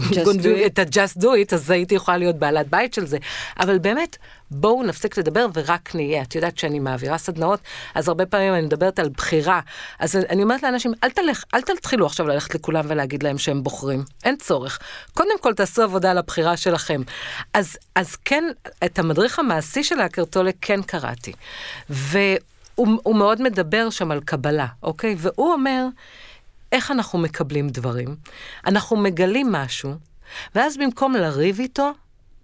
Just 0.00 0.24
גונבים 0.24 0.56
do 0.56 0.58
it. 0.58 0.66
את 0.66 0.78
ה-just 0.78 1.22
do 1.22 1.24
it, 1.26 1.54
אז 1.54 1.70
הייתי 1.70 1.94
יכולה 1.94 2.16
להיות 2.16 2.36
בעלת 2.36 2.68
בית 2.68 2.94
של 2.94 3.06
זה. 3.06 3.18
אבל 3.60 3.78
באמת, 3.78 4.16
בואו 4.50 4.82
נפסיק 4.82 5.18
לדבר 5.18 5.46
ורק 5.54 5.94
נהיה. 5.94 6.22
את 6.22 6.34
יודעת 6.34 6.58
שאני 6.58 6.78
מעבירה 6.78 7.18
סדנאות, 7.18 7.60
אז 7.94 8.08
הרבה 8.08 8.26
פעמים 8.26 8.54
אני 8.54 8.62
מדברת 8.62 8.98
על 8.98 9.08
בחירה. 9.08 9.60
אז 9.98 10.16
אני 10.16 10.42
אומרת 10.42 10.62
לאנשים, 10.62 10.92
אל 11.04 11.10
תלך, 11.10 11.44
אל 11.54 11.60
תתחילו 11.60 12.06
עכשיו 12.06 12.28
ללכת 12.28 12.54
לכולם 12.54 12.84
ולהגיד 12.88 13.22
להם 13.22 13.38
שהם 13.38 13.62
בוחרים. 13.62 14.04
אין 14.24 14.36
צורך. 14.36 14.78
קודם 15.14 15.38
כל 15.40 15.54
תעשו 15.54 15.82
עבודה 15.82 16.10
על 16.10 16.18
הבחירה 16.18 16.56
שלכם. 16.56 17.02
אז, 17.54 17.78
אז 17.94 18.16
כן, 18.16 18.44
את 18.84 18.98
המדריך 18.98 19.38
המעשי 19.38 19.84
של 19.84 20.00
האקרטולה 20.00 20.50
כן 20.60 20.82
קראתי. 20.82 21.32
והוא 21.90 22.38
הוא 22.76 23.16
מאוד 23.16 23.42
מדבר 23.42 23.90
שם 23.90 24.10
על 24.10 24.20
קבלה, 24.20 24.66
אוקיי? 24.82 25.14
והוא 25.18 25.52
אומר, 25.52 25.86
איך 26.72 26.90
אנחנו 26.90 27.18
מקבלים 27.18 27.68
דברים? 27.68 28.16
אנחנו 28.66 28.96
מגלים 28.96 29.52
משהו, 29.52 29.94
ואז 30.54 30.76
במקום 30.76 31.14
לריב 31.14 31.60
איתו, 31.60 31.92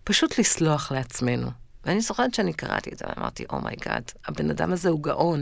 פשוט 0.04 0.38
לסלוח 0.38 0.92
לעצמנו. 0.92 1.50
ואני 1.84 2.00
זוכרת 2.00 2.34
שאני 2.34 2.52
קראתי 2.52 2.90
את 2.90 2.98
זה, 2.98 3.04
ואמרתי, 3.08 3.44
oh 3.52 3.65
my 3.65 3.77
god, 3.77 4.02
oh 4.08 4.18
הבן 4.24 4.50
אדם 4.50 4.72
הזה 4.72 4.88
הוא 4.88 5.02
גאון. 5.02 5.40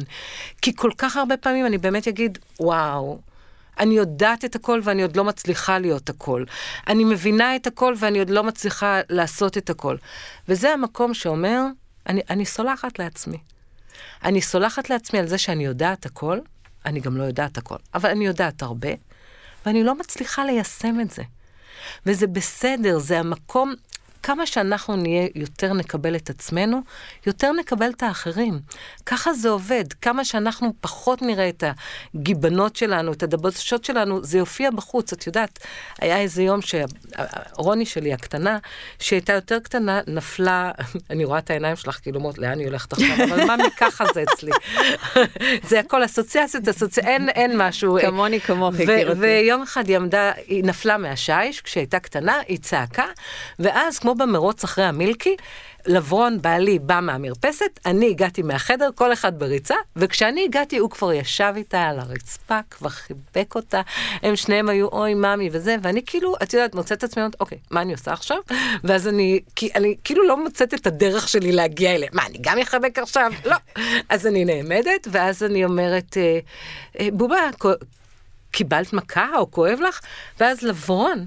כי 0.63 0.77
כל 0.77 0.91
כך 0.99 1.17
הרבה 1.17 1.37
פעמים 1.37 1.67
אני 1.67 1.79
באמת 1.79 2.09
אגיד, 2.09 2.39
וואו, 2.61 3.21
אני 3.79 3.95
יודעת 3.95 4.45
את 4.45 4.55
הכל 4.55 4.81
ואני 4.85 5.03
עוד 5.03 5.17
לא 5.17 5.25
מצליחה 5.25 5.79
להיות 5.79 6.09
הכל. 6.09 6.45
אני 6.89 7.05
מבינה 7.05 7.57
את 7.57 7.67
הכל 7.67 7.95
ואני 7.99 8.19
עוד 8.19 8.31
לא 8.31 8.45
מצליחה 8.45 9.01
לעשות 9.11 9.59
את 9.59 9.71
הכל. 9.71 9.97
וזה 10.49 10.73
המקום 10.73 11.15
שאומר, 11.15 11.63
אני, 12.07 12.21
אני 12.31 12.47
סולחת 12.47 12.99
לעצמי. 12.99 13.39
אני 14.25 14.41
סולחת 14.41 14.91
לעצמי 14.91 15.19
על 15.19 15.27
זה 15.27 15.39
שאני 15.39 15.65
יודעת 15.65 16.07
הכל, 16.07 16.39
אני 16.87 17.01
גם 17.01 17.17
לא 17.17 17.25
יודעת 17.25 17.59
הכל, 17.59 17.77
אבל 17.95 18.11
אני 18.11 18.27
יודעת 18.27 18.63
הרבה, 18.63 18.89
ואני 19.67 19.85
לא 19.85 19.95
מצליחה 19.95 20.45
ליישם 20.45 21.01
את 21.01 21.11
זה. 21.11 21.23
וזה 22.07 22.27
בסדר, 22.27 22.99
זה 22.99 23.19
המקום, 23.19 23.75
כמה 24.23 24.47
שאנחנו 24.47 24.97
נהיה, 24.97 25.29
יותר 25.35 25.73
נקבל 25.73 26.17
את 26.17 26.31
עצמנו, 26.31 26.81
יותר 27.27 27.53
נקבל 27.53 27.91
את 27.91 28.03
האחרים. 28.03 28.61
ככה 29.07 29.33
זה 29.33 29.49
עובד. 29.49 29.85
כמה 30.03 30.25
שאנחנו 30.25 30.73
פחות 30.81 31.23
נראה 31.23 31.49
את 31.49 31.65
הגיבנות 32.15 32.77
שלנו, 32.77 33.13
את 33.13 33.23
הדבשות 33.23 33.85
שלנו, 33.85 34.25
זה 34.25 34.39
יופיע 34.39 34.71
בחוץ. 34.71 35.13
את 35.13 35.27
יודעת, 35.27 35.59
היה 36.01 36.19
איזה 36.19 36.43
יום 36.43 36.61
שרוני 36.63 37.87
שלי 37.87 38.13
הקטנה, 38.13 38.59
שהייתה 38.99 39.33
יותר 39.33 39.59
קטנה, 39.59 40.01
נפלה, 40.07 40.71
אני 41.11 41.25
רואה 41.25 41.39
את 41.39 41.51
העיניים 41.51 41.77
שלך, 41.77 41.99
כאילו 42.03 42.17
אומרות, 42.17 42.39
לאן 42.39 42.59
היא 42.59 42.67
הולכת 42.67 42.93
עכשיו? 42.93 43.25
אבל 43.25 43.45
מה 43.45 43.57
מככה 43.57 44.05
זה 44.15 44.23
אצלי? 44.23 44.53
זה 45.69 45.81
הכל 45.81 46.05
אסוציאציות, 46.05 46.69
אסוציאציות, 46.69 47.07
אין, 47.07 47.29
אין 47.29 47.53
משהו. 47.57 47.99
כמוני 48.01 48.41
כמוך, 48.41 48.75
ו- 48.77 48.83
יקירתי. 48.83 49.21
ויום 49.21 49.63
אחד 49.63 49.89
היא 49.89 49.97
עמדה, 49.97 50.33
היא 50.47 50.65
נפלה 50.65 50.97
מהשיש, 50.97 51.61
כשהייתה 51.61 51.99
קטנה, 51.99 52.39
היא 52.49 52.59
צעקה, 52.59 53.07
ואז 53.59 53.99
כמו 53.99 54.10
במרוץ 54.15 54.65
אחרי 54.65 54.85
המילקי, 54.85 55.37
לברון 55.87 56.43
בעלי 56.43 56.79
בא 56.79 57.01
מהמרפסת, 57.03 57.81
אני 57.87 58.11
הגעתי 58.11 58.43
מהחדר, 58.43 58.91
כל 58.95 59.13
אחד 59.13 59.39
בריצה, 59.39 59.75
וכשאני 59.97 60.45
הגעתי 60.45 60.79
הוא 60.79 60.91
כבר 60.91 61.13
ישב 61.13 61.53
איתה 61.57 61.83
על 61.83 61.99
הרצפה, 61.99 62.59
כבר 62.71 62.89
חיבק 62.89 63.55
אותה, 63.55 63.81
הם 64.23 64.37
שניהם 64.37 64.69
היו 64.69 64.87
אוי 64.89 65.15
ממי 65.15 65.49
וזה, 65.53 65.77
ואני 65.83 66.03
כאילו, 66.07 66.35
את 66.43 66.55
יודעת, 66.55 66.75
מוצאת 66.75 66.99
את 66.99 67.05
עצמי, 67.05 67.23
אוקיי, 67.41 67.59
מה 67.71 67.83
אני 67.83 67.93
עושה 67.93 68.13
עכשיו? 68.13 68.39
ואז 68.85 69.09
אני, 69.09 69.41
כי 69.57 69.71
אני 69.75 69.97
כאילו 70.05 70.29
לא 70.29 70.45
מוצאת 70.45 70.75
את 70.75 70.87
הדרך 70.87 71.29
שלי 71.29 71.53
להגיע 71.53 71.95
אליה, 71.95 72.09
מה, 72.13 72.27
אני 72.27 72.39
גם 72.41 72.59
אחבק 72.59 72.99
עכשיו? 72.99 73.33
לא. 73.45 73.57
אז 74.09 74.27
אני 74.27 74.45
נעמדת, 74.45 75.09
ואז 75.11 75.43
אני 75.43 75.65
אומרת, 75.65 76.17
אה, 76.17 76.39
אה, 77.01 77.09
בובה, 77.13 77.39
קיבלת 78.51 78.93
מכה 78.93 79.29
או 79.37 79.51
כואב 79.51 79.79
לך? 79.89 80.01
ואז 80.41 80.63
לברון, 80.63 81.27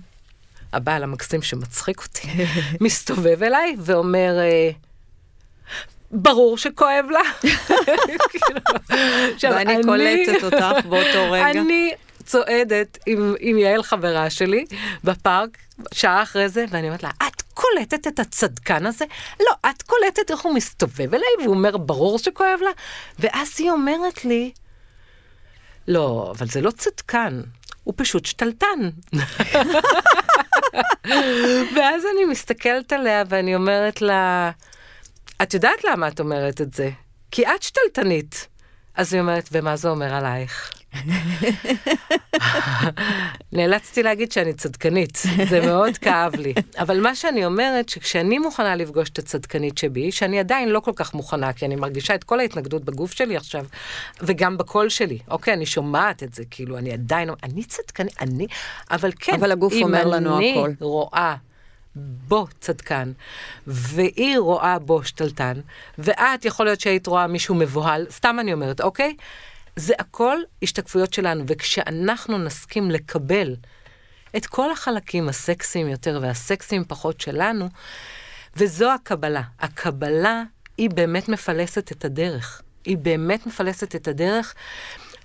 הבעל 0.73 1.03
המקסים 1.03 1.41
שמצחיק 1.41 2.01
אותי, 2.01 2.27
מסתובב 2.81 3.43
אליי 3.43 3.75
ואומר, 3.79 4.39
אה, 4.39 4.71
ברור 6.11 6.57
שכואב 6.57 7.05
לה. 7.09 7.19
כאילו, 9.37 9.55
ואני 9.55 9.75
אני- 9.75 9.83
קולטת 9.83 10.43
אותך 10.43 10.85
באותו 10.85 11.19
רגע. 11.31 11.51
אני 11.51 11.91
צועדת 12.25 12.97
עם, 13.05 13.35
עם 13.39 13.57
יעל 13.57 13.83
חברה 13.83 14.29
שלי 14.29 14.65
בפארק, 15.03 15.57
שעה 15.93 16.23
אחרי 16.23 16.49
זה, 16.49 16.65
ואני 16.69 16.87
אומרת 16.87 17.03
לה, 17.03 17.09
את 17.27 17.41
קולטת 17.53 18.07
את 18.07 18.19
הצדקן 18.19 18.85
הזה? 18.85 19.05
לא, 19.39 19.69
את 19.69 19.81
קולטת 19.81 20.31
איך 20.31 20.39
הוא 20.39 20.53
מסתובב 20.55 21.13
אליי, 21.13 21.27
והוא 21.43 21.55
אומר, 21.55 21.77
ברור 21.77 22.19
שכואב 22.19 22.59
לה? 22.61 22.69
ואז 23.19 23.49
היא 23.57 23.71
אומרת 23.71 24.25
לי, 24.25 24.51
לא, 25.87 26.33
אבל 26.37 26.47
זה 26.47 26.61
לא 26.61 26.71
צדקן, 26.71 27.41
הוא 27.83 27.93
פשוט 27.97 28.25
שתלטן. 28.25 28.89
ואז 31.75 32.03
אני 32.13 32.25
מסתכלת 32.29 32.93
עליה 32.93 33.23
ואני 33.29 33.55
אומרת 33.55 34.01
לה, 34.01 34.51
את 35.41 35.53
יודעת 35.53 35.83
למה 35.83 36.07
את 36.07 36.19
אומרת 36.19 36.61
את 36.61 36.73
זה? 36.73 36.89
כי 37.31 37.47
את 37.47 37.63
שתלטנית. 37.63 38.47
אז 38.95 39.13
היא 39.13 39.21
אומרת, 39.21 39.49
ומה 39.51 39.75
זה 39.75 39.89
אומר 39.89 40.13
עלייך? 40.13 40.72
נאלצתי 43.51 44.03
להגיד 44.03 44.31
שאני 44.31 44.53
צדקנית, 44.53 45.23
זה 45.49 45.61
מאוד 45.61 45.97
כאב 45.97 46.35
לי. 46.35 46.53
אבל 46.79 46.99
מה 46.99 47.15
שאני 47.15 47.45
אומרת, 47.45 47.89
שכשאני 47.89 48.39
מוכנה 48.39 48.75
לפגוש 48.75 49.09
את 49.09 49.19
הצדקנית 49.19 49.77
שבי, 49.77 50.11
שאני 50.11 50.39
עדיין 50.39 50.69
לא 50.69 50.79
כל 50.79 50.91
כך 50.95 51.13
מוכנה, 51.13 51.53
כי 51.53 51.65
אני 51.65 51.75
מרגישה 51.75 52.15
את 52.15 52.23
כל 52.23 52.39
ההתנגדות 52.39 52.83
בגוף 52.83 53.11
שלי 53.11 53.37
עכשיו, 53.37 53.65
וגם 54.21 54.57
בקול 54.57 54.89
שלי. 54.89 55.19
אוקיי, 55.27 55.53
אני 55.53 55.65
שומעת 55.65 56.23
את 56.23 56.33
זה, 56.33 56.43
כאילו, 56.51 56.77
אני 56.77 56.91
עדיין, 56.91 57.29
אני 57.43 57.63
צדקנית, 57.63 58.21
אני, 58.21 58.47
אבל 58.91 59.11
כן, 59.19 59.33
אבל 59.33 59.51
הגוף 59.51 59.73
אומר 59.81 60.07
לנו 60.07 60.39
אם 60.39 60.53
הכל. 60.57 60.65
אני 60.65 60.75
רואה 60.79 61.35
בו 61.95 62.47
צדקן, 62.59 63.11
והיא 63.67 64.39
רואה 64.39 64.79
בו 64.79 65.03
שתלטן, 65.03 65.59
ואת 65.97 66.45
יכול 66.45 66.65
להיות 66.65 66.79
שהיית 66.79 67.07
רואה 67.07 67.27
מישהו 67.27 67.55
מבוהל, 67.55 68.05
סתם 68.09 68.37
אני 68.39 68.53
אומרת, 68.53 68.81
אוקיי? 68.81 69.15
זה 69.75 69.93
הכל 69.99 70.37
השתקפויות 70.61 71.13
שלנו, 71.13 71.43
וכשאנחנו 71.47 72.37
נסכים 72.37 72.91
לקבל 72.91 73.55
את 74.37 74.45
כל 74.45 74.71
החלקים 74.71 75.29
הסקסיים 75.29 75.87
יותר 75.87 76.19
והסקסיים 76.21 76.83
פחות 76.87 77.21
שלנו, 77.21 77.69
וזו 78.55 78.91
הקבלה. 78.91 79.41
הקבלה 79.59 80.43
היא 80.77 80.89
באמת 80.89 81.29
מפלסת 81.29 81.91
את 81.91 82.05
הדרך. 82.05 82.61
היא 82.85 82.97
באמת 82.97 83.45
מפלסת 83.45 83.95
את 83.95 84.07
הדרך 84.07 84.53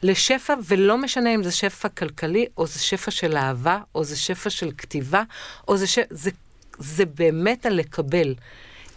לשפע, 0.03 0.55
ולא 0.67 0.99
משנה 0.99 1.35
אם 1.35 1.43
זה 1.43 1.53
שפע 1.53 1.89
כלכלי, 1.89 2.47
או 2.57 2.67
זה 2.67 2.79
שפע 2.79 3.11
של 3.11 3.37
אהבה, 3.37 3.79
או 3.95 4.05
זה 4.05 4.17
שפע 4.17 4.51
של 4.51 4.71
כתיבה, 4.79 5.23
או 5.69 5.77
זה 5.77 5.87
ש... 5.87 5.99
זה, 6.11 6.31
זה 6.79 7.05
באמת 7.07 7.67
על 7.67 7.73
לקבל 7.75 8.35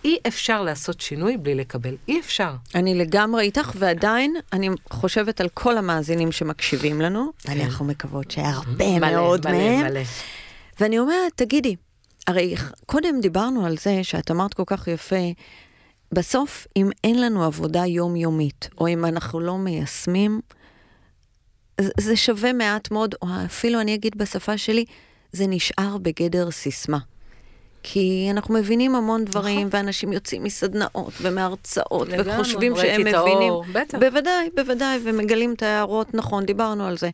אי 0.03 0.17
אפשר 0.27 0.61
לעשות 0.63 1.01
שינוי 1.01 1.37
בלי 1.37 1.55
לקבל, 1.55 1.95
אי 2.07 2.19
אפשר. 2.19 2.53
אני 2.75 2.95
לגמרי 2.95 3.43
איתך, 3.43 3.71
ועדיין 3.75 4.35
אני 4.53 4.69
חושבת 4.89 5.41
על 5.41 5.49
כל 5.53 5.77
המאזינים 5.77 6.31
שמקשיבים 6.31 7.01
לנו, 7.01 7.31
כן. 7.37 7.49
ואנחנו 7.49 7.85
מקוות 7.85 8.31
שהרבה 8.31 8.99
מאוד 8.99 9.51
מהם. 9.51 9.93
ואני 10.79 10.99
אומרת, 10.99 11.31
תגידי, 11.35 11.75
הרי 12.27 12.55
קודם 12.85 13.19
דיברנו 13.21 13.65
על 13.65 13.77
זה 13.77 13.99
שאת 14.03 14.31
אמרת 14.31 14.53
כל 14.53 14.63
כך 14.65 14.87
יפה, 14.87 15.31
בסוף, 16.11 16.67
אם 16.75 16.89
אין 17.03 17.21
לנו 17.21 17.43
עבודה 17.43 17.85
יומיומית, 17.85 18.69
או 18.77 18.87
אם 18.87 19.05
אנחנו 19.05 19.39
לא 19.39 19.57
מיישמים, 19.57 20.41
זה 21.99 22.15
שווה 22.15 22.53
מעט 22.53 22.91
מאוד, 22.91 23.15
או 23.21 23.27
אפילו 23.45 23.81
אני 23.81 23.95
אגיד 23.95 24.17
בשפה 24.17 24.57
שלי, 24.57 24.85
זה 25.31 25.47
נשאר 25.47 25.97
בגדר 25.97 26.51
סיסמה. 26.51 26.97
כי 27.83 28.27
אנחנו 28.31 28.53
מבינים 28.53 28.95
המון 28.95 29.25
דברים, 29.25 29.67
נכון. 29.67 29.79
ואנשים 29.79 30.13
יוצאים 30.13 30.43
מסדנאות 30.43 31.13
ומהרצאות, 31.21 32.07
לגמרי, 32.07 32.35
וחושבים 32.35 32.75
שהם 32.75 33.07
את 33.07 33.13
האור, 33.13 33.27
מבינים. 33.35 33.53
בטח. 33.73 33.97
בוודאי, 33.97 34.49
בוודאי, 34.55 34.99
ומגלים 35.03 35.53
את 35.53 35.63
ההערות, 35.63 36.13
נכון, 36.13 36.45
דיברנו 36.45 36.85
על 36.87 36.97
זה. 36.97 37.09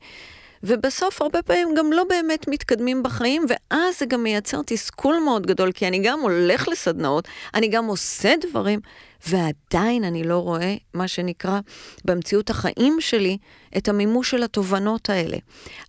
ובסוף 0.64 1.22
הרבה 1.22 1.42
פעמים 1.42 1.74
גם 1.78 1.94
לא 1.94 2.04
באמת 2.04 2.48
מתקדמים 2.48 3.04
בחיים, 3.04 3.46
ואז 3.50 4.00
זה 4.00 4.06
גם 4.06 4.24
מייצר 4.24 4.62
תסכול 4.66 5.20
מאוד 5.26 5.46
גדול, 5.48 5.72
כי 5.72 5.88
אני 5.88 6.00
גם 6.00 6.20
הולך 6.20 6.68
לסדנאות, 6.68 7.28
אני 7.54 7.68
גם 7.68 7.86
עושה 7.86 8.34
דברים, 8.50 8.80
ועדיין 9.28 10.04
אני 10.04 10.24
לא 10.24 10.38
רואה, 10.38 10.76
מה 10.94 11.08
שנקרא, 11.08 11.60
במציאות 12.06 12.50
החיים 12.50 12.98
שלי, 13.00 13.38
את 13.78 13.88
המימוש 13.88 14.32
של 14.32 14.44
התובנות 14.44 15.10
האלה. 15.10 15.38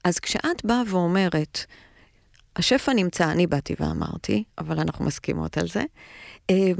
אז 0.04 0.18
כשאת 0.18 0.64
באה 0.64 0.82
ואומרת, 0.86 1.64
השפע 2.58 2.92
נמצא, 2.92 3.30
אני 3.30 3.46
באתי 3.46 3.74
ואמרתי, 3.80 4.44
אבל 4.58 4.80
אנחנו 4.80 5.04
מסכימות 5.04 5.58
על 5.58 5.68
זה. 5.68 5.82
אמ, 6.50 6.74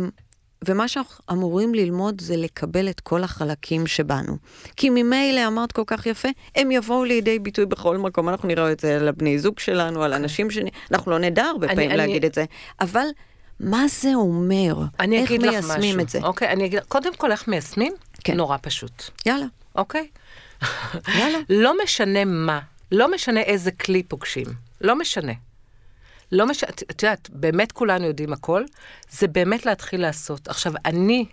ומה 0.64 0.88
שאנחנו 0.88 1.25
אמורים 1.33 1.75
ללמוד 1.75 2.21
זה 2.21 2.37
לקבל 2.37 2.88
את 2.91 3.01
כל 3.01 3.25
החלקים 3.25 3.87
שבנו. 3.87 4.37
כי 4.77 4.91
ממילא 4.91 5.47
אמרת 5.47 5.73
כל 5.73 5.83
כך 5.87 6.07
יפה, 6.07 6.29
הם 6.57 6.71
יבואו 6.71 7.05
לידי 7.05 7.38
ביטוי 7.38 7.67
בכל 7.67 7.97
מקום. 7.99 8.29
אנחנו 8.29 8.49
נראה 8.49 8.73
את 8.73 8.81
זה 8.81 8.97
על 8.97 9.09
הבני 9.09 9.38
זוג 9.38 9.59
שלנו, 9.59 10.03
על 10.03 10.12
אנשים 10.12 10.51
ש... 10.51 10.59
אנחנו 10.93 11.11
לא 11.11 11.19
נדע 11.19 11.45
הרבה 11.45 11.67
אני- 11.67 11.75
פעמים 11.75 11.91
אני- 11.91 11.97
להגיד 11.99 12.25
את 12.25 12.35
זה. 12.35 12.45
אבל 12.81 13.07
מה 13.61 13.85
זה 13.88 14.14
אומר? 14.14 14.75
אני 15.01 15.19
איך 15.19 15.31
אגיד 15.31 15.43
לך 15.43 15.53
מיישמים 15.53 15.79
משהו, 15.97 16.01
את 16.01 16.09
זה? 16.09 16.19
אוקיי? 16.23 16.49
אני 16.49 16.64
אגיד, 16.67 16.81
קודם 16.88 17.14
כל, 17.14 17.33
איך 17.33 17.49
מיישמים? 17.49 17.93
כן. 18.25 18.37
נורא 18.37 18.57
פשוט, 18.62 19.03
יאללה, 19.27 19.47
אוקיי? 19.77 20.07
יאללה. 21.19 21.38
לא 21.64 21.73
משנה 21.85 22.25
מה, 22.25 22.61
לא 22.93 23.14
משנה 23.14 23.41
איזה 23.41 23.71
כלי 23.71 24.03
פוגשים, 24.03 24.47
לא 24.81 24.97
משנה. 24.99 25.33
לא 26.33 26.47
משנה, 26.47 26.71
את 26.71 26.83
את 26.91 27.03
יודעת, 27.03 27.31
באמת 27.33 27.73
כולנו 27.73 28.07
יודעים 28.07 28.33
הכל, 28.33 28.64
זה 29.11 29.29
באמת 29.29 29.67
להתחיל 29.67 30.01
לעשות. 30.01 30.49
עכשיו, 30.49 30.73
אני, 30.85 31.27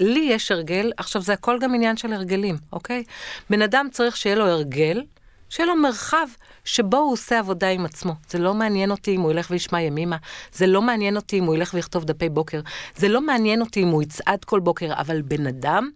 לי 0.00 0.28
יש 0.30 0.50
הרגל, 0.50 0.92
עכשיו 0.96 1.22
זה 1.22 1.32
הכל 1.32 1.58
גם 1.60 1.74
עניין 1.74 1.96
של 1.96 2.12
הרגלים, 2.12 2.56
אוקיי? 2.72 3.04
בן 3.50 3.62
אדם 3.62 3.88
צריך 3.90 4.16
שיהיה 4.16 4.36
לו 4.36 4.46
הרגל, 4.46 5.02
שיהיה 5.48 5.66
לו 5.66 5.76
מרחב 5.76 6.26
שבו 6.64 6.96
הוא 6.96 7.12
עושה 7.12 7.38
עבודה 7.38 7.68
עם 7.68 7.84
עצמו. 7.84 8.12
זה 8.28 8.38
לא 8.38 8.54
מעניין 8.54 8.90
אותי 8.90 9.16
אם 9.16 9.20
הוא 9.20 9.30
ילך 9.30 9.50
וישמע 9.50 9.80
ימימה, 9.80 10.16
זה 10.52 10.66
לא 10.66 10.82
מעניין 10.82 11.16
אותי 11.16 11.38
אם 11.38 11.44
הוא 11.44 11.54
ילך 11.54 11.74
ויכתוב 11.74 12.04
דפי 12.04 12.28
בוקר, 12.28 12.60
זה 12.96 13.08
לא 13.08 13.20
מעניין 13.20 13.60
אותי 13.60 13.82
אם 13.82 13.88
הוא 13.88 14.02
יצעד 14.02 14.44
כל 14.44 14.60
בוקר, 14.60 14.92
אבל 15.00 15.22
בן 15.22 15.46
אדם 15.46 15.90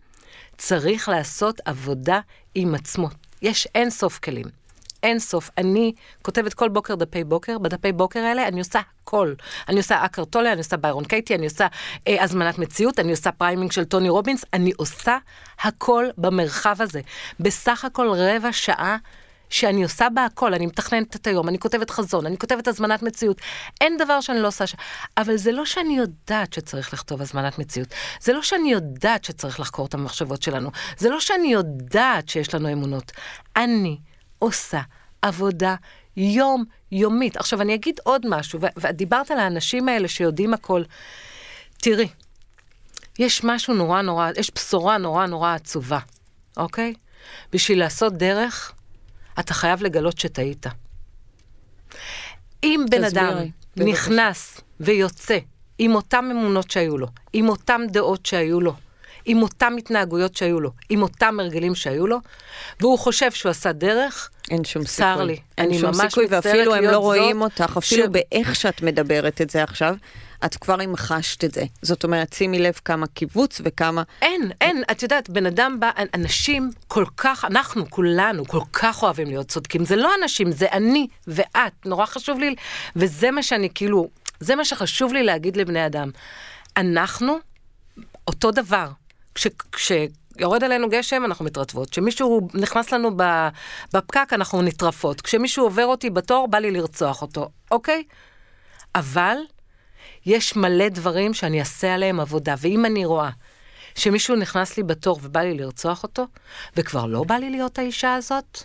צריך 0.58 1.08
לעשות 1.08 1.60
עבודה 1.64 2.20
עם 2.54 2.74
עצמו. 2.74 3.08
יש 3.42 3.68
אין 3.74 3.90
סוף 3.90 4.18
כלים. 4.18 4.65
אין 5.06 5.18
סוף. 5.18 5.50
אני 5.58 5.92
כותבת 6.22 6.54
כל 6.54 6.68
בוקר 6.68 6.94
דפי 6.94 7.24
בוקר, 7.24 7.58
בדפי 7.58 7.92
בוקר 7.92 8.20
האלה 8.20 8.48
אני 8.48 8.58
עושה 8.58 8.80
הכל. 9.02 9.34
אני 9.68 9.76
עושה 9.76 10.04
אקהרט 10.04 10.24
טולה, 10.24 10.52
אני 10.52 10.58
עושה 10.58 10.76
ביירון 10.76 11.04
קייטי, 11.04 11.34
אני 11.34 11.44
עושה 11.44 11.66
אה, 12.08 12.24
הזמנת 12.24 12.58
מציאות, 12.58 12.98
אני 12.98 13.10
עושה 13.10 13.32
priming 13.32 13.72
של 13.72 13.84
טוני 13.84 14.08
רובינס, 14.08 14.44
אני 14.52 14.72
עושה 14.76 15.18
הכל 15.60 16.06
במרחב 16.18 16.76
הזה. 16.82 17.00
בסך 17.40 17.84
הכל 17.84 18.08
רבע 18.10 18.52
שעה 18.52 18.96
שאני 19.50 19.82
עושה 19.82 20.08
בה 20.14 20.24
הכל, 20.24 20.54
אני 20.54 20.66
מתכננת 20.66 21.16
את 21.16 21.26
היום, 21.26 21.48
אני 21.48 21.58
כותבת 21.58 21.90
חזון, 21.90 22.26
אני 22.26 22.38
כותבת 22.38 22.68
הזמנת 22.68 23.02
מציאות. 23.02 23.40
אין 23.80 23.96
דבר 23.96 24.20
שאני 24.20 24.40
לא 24.40 24.48
עושה 24.48 24.66
ש... 24.66 24.74
אבל 25.16 25.36
זה 25.36 25.52
לא 25.52 25.64
שאני 25.64 25.96
יודעת 25.96 26.52
שצריך 26.52 26.92
לכתוב 26.92 27.22
הזמנת 27.22 27.58
מציאות. 27.58 27.88
זה 28.20 28.32
לא 28.32 28.42
שאני 28.42 28.72
יודעת 28.72 29.24
שצריך 29.24 29.60
לחקור 29.60 29.86
את 29.86 29.94
המחשבות 29.94 30.42
שלנו. 30.42 30.70
זה 30.98 31.10
לא 31.10 31.20
שאני 31.20 31.52
יודעת 31.52 32.28
שיש 32.28 32.54
לנו 32.54 32.72
אמונות. 32.72 33.12
אני 33.56 33.98
עושה 34.38 34.80
עבודה 35.22 35.74
יומיומית. 36.16 37.36
עכשיו, 37.36 37.60
אני 37.60 37.74
אגיד 37.74 38.00
עוד 38.04 38.26
משהו, 38.28 38.60
ו- 38.60 38.66
ואת 38.76 38.96
דיברת 38.96 39.30
על 39.30 39.38
האנשים 39.38 39.88
האלה 39.88 40.08
שיודעים 40.08 40.54
הכל. 40.54 40.82
תראי, 41.76 42.08
יש 43.18 43.44
משהו 43.44 43.74
נורא 43.74 44.02
נורא, 44.02 44.30
יש 44.36 44.50
בשורה 44.54 44.98
נורא 44.98 45.26
נורא 45.26 45.54
עצובה, 45.54 45.98
אוקיי? 46.56 46.94
בשביל 47.52 47.78
לעשות 47.78 48.12
דרך, 48.12 48.72
אתה 49.38 49.54
חייב 49.54 49.82
לגלות 49.82 50.18
שטעית. 50.18 50.66
אם 52.62 52.84
בן 52.90 53.04
אדם. 53.04 53.38
נכנס 53.76 54.60
ויוצא 54.80 55.38
עם 55.78 55.94
אותן 55.94 56.28
אמונות 56.30 56.70
שהיו 56.70 56.98
לו, 56.98 57.06
עם 57.32 57.48
אותן 57.48 57.80
דעות 57.90 58.26
שהיו 58.26 58.60
לו, 58.60 58.74
עם 59.26 59.42
אותן 59.42 59.74
התנהגויות 59.78 60.36
שהיו 60.36 60.60
לו, 60.60 60.70
עם 60.88 61.02
אותם 61.02 61.40
הרגלים 61.40 61.74
שהיו 61.74 62.06
לו, 62.06 62.18
והוא 62.80 62.98
חושב 62.98 63.30
שהוא 63.30 63.50
עשה 63.50 63.72
דרך, 63.72 64.30
אין 64.50 64.64
שום 64.64 64.84
סיכוי. 64.86 65.14
צר 65.14 65.22
לי. 65.22 65.38
אין 65.58 65.66
אני 65.66 65.78
שום 65.78 65.92
סיכוי, 65.94 66.26
ואפילו 66.30 66.74
הם 66.74 66.84
לא 66.84 66.98
רואים 66.98 67.40
אותך, 67.42 67.74
אפילו 67.78 68.04
ש- 68.04 68.08
באיך 68.08 68.54
שאת 68.56 68.82
מדברת 68.82 69.40
את 69.40 69.50
זה 69.50 69.62
עכשיו, 69.62 69.94
את 70.44 70.54
כבר 70.56 70.80
המחשת 70.80 71.44
את 71.44 71.54
זה. 71.54 71.64
זאת 71.82 72.04
אומרת, 72.04 72.32
שימי 72.32 72.58
לב 72.58 72.80
כמה 72.84 73.06
קיבוץ 73.06 73.60
וכמה... 73.64 74.02
אין, 74.22 74.50
אין, 74.60 74.82
את 74.90 75.02
יודעת, 75.02 75.30
בן 75.30 75.46
אדם 75.46 75.76
בא, 75.80 75.90
אנשים 76.14 76.70
כל 76.88 77.04
כך, 77.16 77.44
אנחנו 77.44 77.90
כולנו 77.90 78.44
כל 78.44 78.60
כך 78.72 79.02
אוהבים 79.02 79.26
להיות 79.26 79.48
צודקים. 79.48 79.84
זה 79.84 79.96
לא 79.96 80.10
אנשים, 80.22 80.52
זה 80.52 80.66
אני 80.72 81.06
ואת, 81.26 81.72
נורא 81.84 82.06
חשוב 82.06 82.38
לי, 82.38 82.54
וזה 82.96 83.30
מה 83.30 83.42
שאני 83.42 83.68
כאילו, 83.74 84.08
זה 84.40 84.56
מה 84.56 84.64
שחשוב 84.64 85.12
לי 85.12 85.22
להגיד 85.22 85.56
לבני 85.56 85.86
אדם. 85.86 86.10
אנחנו 86.76 87.38
אותו 88.28 88.50
דבר. 88.50 88.88
כש... 89.36 89.46
כש 89.72 89.92
יורד 90.38 90.64
עלינו 90.64 90.88
גשם, 90.88 91.24
אנחנו 91.24 91.44
מתרטבות. 91.44 91.90
כשמישהו 91.90 92.48
נכנס 92.54 92.92
לנו 92.92 93.10
בפקק, 93.92 94.32
אנחנו 94.32 94.62
נטרפות. 94.62 95.20
כשמישהו 95.20 95.64
עובר 95.64 95.84
אותי 95.84 96.10
בתור, 96.10 96.48
בא 96.48 96.58
לי 96.58 96.70
לרצוח 96.70 97.22
אותו, 97.22 97.48
אוקיי? 97.70 98.02
אבל 98.94 99.36
יש 100.26 100.56
מלא 100.56 100.88
דברים 100.88 101.34
שאני 101.34 101.60
אעשה 101.60 101.94
עליהם 101.94 102.20
עבודה, 102.20 102.54
ואם 102.58 102.84
אני 102.84 103.04
רואה 103.04 103.30
שמישהו 103.94 104.36
נכנס 104.36 104.76
לי 104.76 104.82
בתור 104.82 105.18
ובא 105.22 105.40
לי 105.40 105.54
לרצוח 105.54 106.02
אותו, 106.02 106.26
וכבר 106.76 107.06
לא 107.06 107.24
בא 107.24 107.34
לי 107.34 107.50
להיות 107.50 107.78
האישה 107.78 108.14
הזאת, 108.14 108.62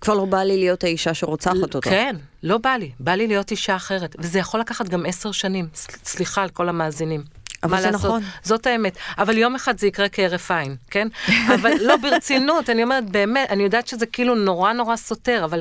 כבר 0.00 0.14
לא 0.14 0.24
בא 0.24 0.42
לי 0.42 0.56
להיות 0.56 0.84
האישה 0.84 1.14
שרוצחת 1.14 1.62
אותו. 1.62 1.80
כן, 1.80 2.16
לא 2.42 2.58
בא 2.58 2.70
לי, 2.70 2.92
בא 3.00 3.12
לי 3.12 3.26
להיות 3.26 3.50
אישה 3.50 3.76
אחרת, 3.76 4.16
וזה 4.18 4.38
יכול 4.38 4.60
לקחת 4.60 4.88
גם 4.88 5.06
עשר 5.06 5.32
שנים, 5.32 5.68
סליחה 6.04 6.42
על 6.42 6.48
כל 6.48 6.68
המאזינים. 6.68 7.24
אבל 7.64 7.72
מה 7.72 7.82
זה 7.82 7.90
לעשות? 7.90 8.04
נכון. 8.04 8.22
זאת 8.42 8.66
האמת. 8.66 8.96
אבל 9.18 9.38
יום 9.38 9.54
אחד 9.54 9.78
זה 9.78 9.86
יקרה 9.86 10.08
כהרף 10.08 10.50
עין, 10.50 10.76
כן? 10.90 11.08
אבל 11.54 11.72
לא 11.88 11.96
ברצינות, 11.96 12.70
אני 12.70 12.82
אומרת, 12.82 13.10
באמת, 13.10 13.50
אני 13.50 13.62
יודעת 13.62 13.88
שזה 13.88 14.06
כאילו 14.06 14.34
נורא 14.34 14.72
נורא 14.72 14.96
סותר, 14.96 15.44
אבל 15.44 15.60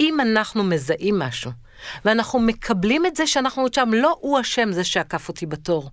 אם 0.00 0.20
אנחנו 0.20 0.64
מזהים 0.64 1.18
משהו, 1.18 1.50
ואנחנו 2.04 2.40
מקבלים 2.40 3.06
את 3.06 3.16
זה 3.16 3.26
שאנחנו 3.26 3.62
עוד 3.62 3.74
שם, 3.74 3.90
לא 3.94 4.16
הוא 4.20 4.40
אשם 4.40 4.72
זה 4.72 4.84
שעקף 4.84 5.28
אותי 5.28 5.46
בתור. 5.46 5.90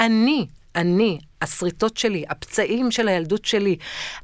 אני, 0.00 0.46
אני, 0.76 1.18
השריטות 1.42 1.96
שלי, 1.96 2.24
הפצעים 2.28 2.90
של 2.90 3.08
הילדות 3.08 3.44
שלי, 3.44 3.76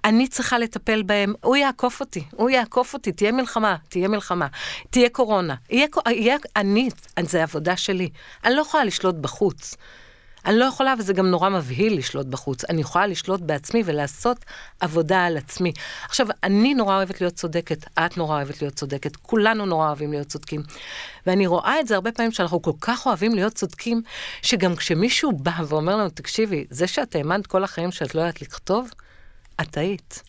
אני 0.04 0.28
צריכה 0.28 0.58
לטפל 0.58 1.02
בהם, 1.02 1.34
הוא 1.42 1.56
יעקוף 1.56 2.00
אותי, 2.00 2.24
הוא 2.30 2.50
יעקוף 2.50 2.94
אותי, 2.94 3.12
תהיה 3.12 3.32
מלחמה, 3.32 3.76
תהיה 3.88 4.08
מלחמה, 4.08 4.46
תהיה 4.90 5.08
קורונה, 5.08 5.54
יהיה, 5.70 5.86
יהיה, 6.08 6.36
אני, 6.56 6.88
זה 7.20 7.42
עבודה 7.42 7.76
שלי, 7.76 8.08
אני 8.44 8.54
לא 8.54 8.60
יכולה 8.60 8.84
לשלוט 8.84 9.14
בחוץ. 9.14 9.76
אני 10.46 10.58
לא 10.58 10.64
יכולה, 10.64 10.94
וזה 10.98 11.12
גם 11.12 11.26
נורא 11.26 11.48
מבהיל 11.48 11.98
לשלוט 11.98 12.26
בחוץ. 12.26 12.64
אני 12.64 12.80
יכולה 12.80 13.06
לשלוט 13.06 13.40
בעצמי 13.40 13.82
ולעשות 13.86 14.44
עבודה 14.80 15.24
על 15.24 15.36
עצמי. 15.36 15.72
עכשיו, 16.04 16.26
אני 16.44 16.74
נורא 16.74 16.96
אוהבת 16.96 17.20
להיות 17.20 17.34
צודקת, 17.34 17.84
את 17.98 18.16
נורא 18.16 18.36
אוהבת 18.36 18.62
להיות 18.62 18.74
צודקת, 18.74 19.16
כולנו 19.16 19.66
נורא 19.66 19.86
אוהבים 19.86 20.12
להיות 20.12 20.26
צודקים. 20.26 20.62
ואני 21.26 21.46
רואה 21.46 21.80
את 21.80 21.88
זה 21.88 21.94
הרבה 21.94 22.12
פעמים 22.12 22.32
שאנחנו 22.32 22.62
כל 22.62 22.72
כך 22.80 23.06
אוהבים 23.06 23.34
להיות 23.34 23.52
צודקים, 23.54 24.02
שגם 24.42 24.76
כשמישהו 24.76 25.32
בא 25.32 25.52
ואומר 25.68 25.96
לנו, 25.96 26.10
תקשיבי, 26.10 26.64
זה 26.70 26.86
שאת 26.86 27.16
האמנת 27.16 27.46
כל 27.46 27.64
החיים 27.64 27.92
שאת 27.92 28.14
לא 28.14 28.20
יודעת 28.20 28.42
לכתוב, 28.42 28.90
את 29.60 29.70
טעית. 29.70 30.22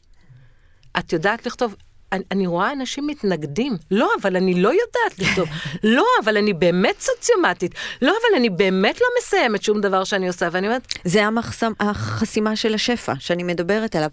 את 0.99 1.13
יודעת 1.13 1.45
לכתוב, 1.45 1.75
אני, 2.13 2.23
אני 2.31 2.47
רואה 2.47 2.71
אנשים 2.71 3.07
מתנגדים. 3.07 3.77
לא, 3.91 4.09
אבל 4.21 4.35
אני 4.35 4.61
לא 4.61 4.69
יודעת 4.69 5.19
לכתוב. 5.19 5.49
לא, 5.97 6.05
אבל 6.23 6.37
אני 6.37 6.53
באמת 6.53 6.99
סוציומטית. 6.99 7.75
לא, 8.01 8.11
אבל 8.11 8.37
אני 8.37 8.49
באמת 8.49 9.01
לא 9.01 9.07
מסיימת 9.19 9.63
שום 9.63 9.81
דבר 9.81 10.03
שאני 10.03 10.27
עושה, 10.27 10.49
ואני 10.51 10.67
אומרת... 10.67 10.87
זה 11.05 11.25
המחסם, 11.25 11.71
החסימה 11.79 12.55
של 12.55 12.73
השפע 12.73 13.13
שאני 13.19 13.43
מדברת 13.43 13.95
עליו. 13.95 14.09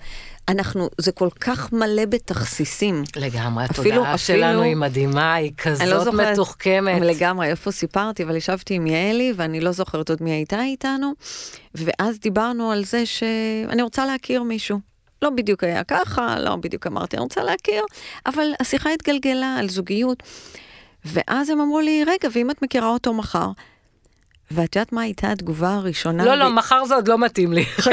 אנחנו, 0.49 0.89
זה 0.99 1.13
כל 1.13 1.29
כך 1.41 1.73
מלא 1.73 2.05
בתכסיסים. 2.05 3.03
לגמרי, 3.17 3.65
התודעה 3.65 4.19
שלנו 4.19 4.63
היא 4.63 4.77
מדהימה, 4.77 5.35
היא 5.35 5.53
כזאת 5.57 5.89
לא 5.89 6.05
זוכרת, 6.05 6.33
מתוחכמת. 6.33 7.03
לגמרי, 7.03 7.47
איפה 7.47 7.71
סיפרתי, 7.71 8.23
אבל 8.23 8.37
ישבתי 8.37 8.75
עם 8.75 8.87
יעלי, 8.87 9.33
ואני 9.37 9.61
לא 9.61 9.73
זוכרת 9.73 10.11
עוד 10.11 10.23
מי 10.23 10.31
הייתה 10.31 10.63
איתנו, 10.63 11.13
ואז 11.75 12.19
דיברנו 12.21 12.73
על 12.73 12.85
זה 12.85 13.07
שאני 13.07 13.83
רוצה 13.83 14.07
להכיר 14.07 14.43
מישהו. 14.43 14.90
לא 15.23 15.31
בדיוק 15.31 15.65
היה 15.65 15.85
ככה, 15.85 16.41
לא 16.41 16.57
בדיוק 16.57 16.87
אמרתי, 16.87 17.17
אני 17.17 17.23
רוצה 17.23 17.43
להכיר, 17.43 17.85
אבל 18.27 18.53
השיחה 18.61 18.91
התגלגלה 18.91 19.57
על 19.59 19.69
זוגיות. 19.69 20.23
ואז 21.05 21.51
הם 21.51 21.61
אמרו 21.61 21.81
לי, 21.81 22.05
רגע, 22.07 22.29
ואם 22.33 22.51
את 22.51 22.63
מכירה 22.63 22.89
אותו 22.89 23.15
מחר? 23.15 23.49
ואת 24.51 24.77
יודעת 24.77 24.93
מה 24.93 25.01
הייתה 25.03 25.33
התגובה 25.33 25.75
הראשונה? 25.75 26.25
לא, 26.25 26.35
לא, 26.35 26.51
מחר 26.51 26.85
זה 26.85 26.95
עוד 26.95 27.09
לא 27.09 27.19
מתאים 27.19 27.53
לי. 27.53 27.65
חכי, 27.65 27.91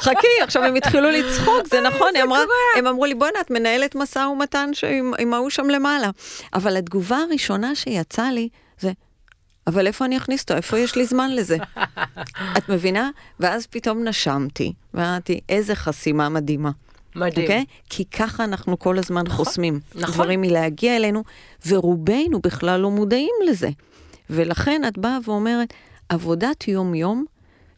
חכי, 0.00 0.42
עכשיו 0.42 0.64
הם 0.64 0.74
התחילו 0.74 1.10
לצחוק, 1.10 1.66
זה 1.70 1.80
נכון, 1.80 2.08
היא 2.14 2.22
אמרה, 2.22 2.40
הם 2.76 2.86
אמרו 2.86 3.04
לי, 3.04 3.14
בוא'נה, 3.14 3.40
את 3.40 3.50
מנהלת 3.50 3.94
משא 3.94 4.18
ומתן 4.18 4.70
עם 5.18 5.34
ההוא 5.34 5.50
שם 5.50 5.70
למעלה. 5.70 6.10
אבל 6.54 6.76
התגובה 6.76 7.16
הראשונה 7.16 7.74
שיצאה 7.74 8.32
לי, 8.32 8.48
זה, 8.78 8.92
אבל 9.70 9.86
איפה 9.86 10.04
אני 10.04 10.16
אכניס 10.16 10.42
אותו? 10.42 10.56
איפה 10.56 10.78
יש 10.78 10.96
לי 10.96 11.06
זמן 11.06 11.30
לזה? 11.30 11.56
את 12.58 12.68
מבינה? 12.68 13.10
ואז 13.40 13.66
פתאום 13.66 14.04
נשמתי, 14.04 14.72
ואמרתי, 14.94 15.40
איזה 15.48 15.74
חסימה 15.74 16.28
מדהימה. 16.28 16.70
מדהים. 17.16 17.46
Okay? 17.46 17.50
אוקיי? 17.50 17.64
כי 17.90 18.04
ככה 18.04 18.44
אנחנו 18.44 18.78
כל 18.78 18.98
הזמן 18.98 19.22
נכון, 19.26 19.36
חוסמים 19.36 19.80
נכון. 19.94 20.14
דברים 20.14 20.40
מלהגיע 20.40 20.96
אלינו, 20.96 21.24
ורובנו 21.66 22.40
בכלל 22.40 22.80
לא 22.80 22.90
מודעים 22.90 23.34
לזה. 23.46 23.68
ולכן 24.30 24.82
את 24.88 24.98
באה 24.98 25.18
ואומרת, 25.24 25.74
עבודת 26.08 26.68
יום-יום 26.68 27.24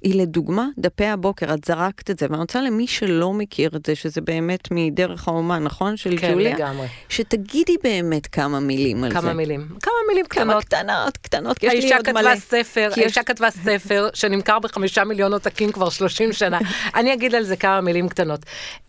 היא 0.03 0.23
לדוגמה 0.23 0.67
דפי 0.79 1.07
הבוקר, 1.07 1.55
את 1.55 1.65
זרקת 1.65 2.11
את 2.11 2.19
זה, 2.19 2.27
ואני 2.31 2.41
רוצה 2.41 2.61
למי 2.61 2.87
שלא 2.87 3.33
מכיר 3.33 3.71
את 3.77 3.87
זה, 3.87 3.95
שזה 3.95 4.21
באמת 4.21 4.69
מדרך 4.71 5.29
האומן, 5.29 5.63
נכון? 5.63 5.97
של 5.97 6.19
כן, 6.19 6.33
ג'וליה? 6.33 6.57
כן, 6.57 6.65
לגמרי. 6.65 6.87
שתגידי 7.09 7.77
באמת 7.83 8.27
כמה 8.27 8.61
מילים 8.61 9.05
על 9.05 9.11
כמה 9.11 9.21
זה. 9.21 9.27
כמה 9.27 9.37
מילים. 9.37 9.69
כמה 9.83 9.93
מילים 10.09 10.27
קטנות. 10.27 10.47
כמה 10.47 10.63
קטנות, 10.63 11.17
קטנות, 11.17 11.59
כי 11.59 11.67
יש 11.67 11.85
לי 11.85 11.95
עוד 11.95 12.13
מלא. 12.13 12.37
ספר, 12.37 12.91
האישה 12.97 13.21
יש... 13.21 13.27
כתבה 13.27 13.51
ספר 13.51 14.09
שנמכר 14.15 14.59
בחמישה 14.59 15.05
מיליון 15.05 15.33
עותקים 15.33 15.73
כבר 15.73 15.91
30 15.91 16.33
שנה. 16.33 16.59
אני 16.95 17.15
אגיד 17.15 17.35
על 17.35 17.43
זה 17.43 17.57
כמה 17.57 17.81
מילים 17.81 18.09
קטנות. 18.09 18.41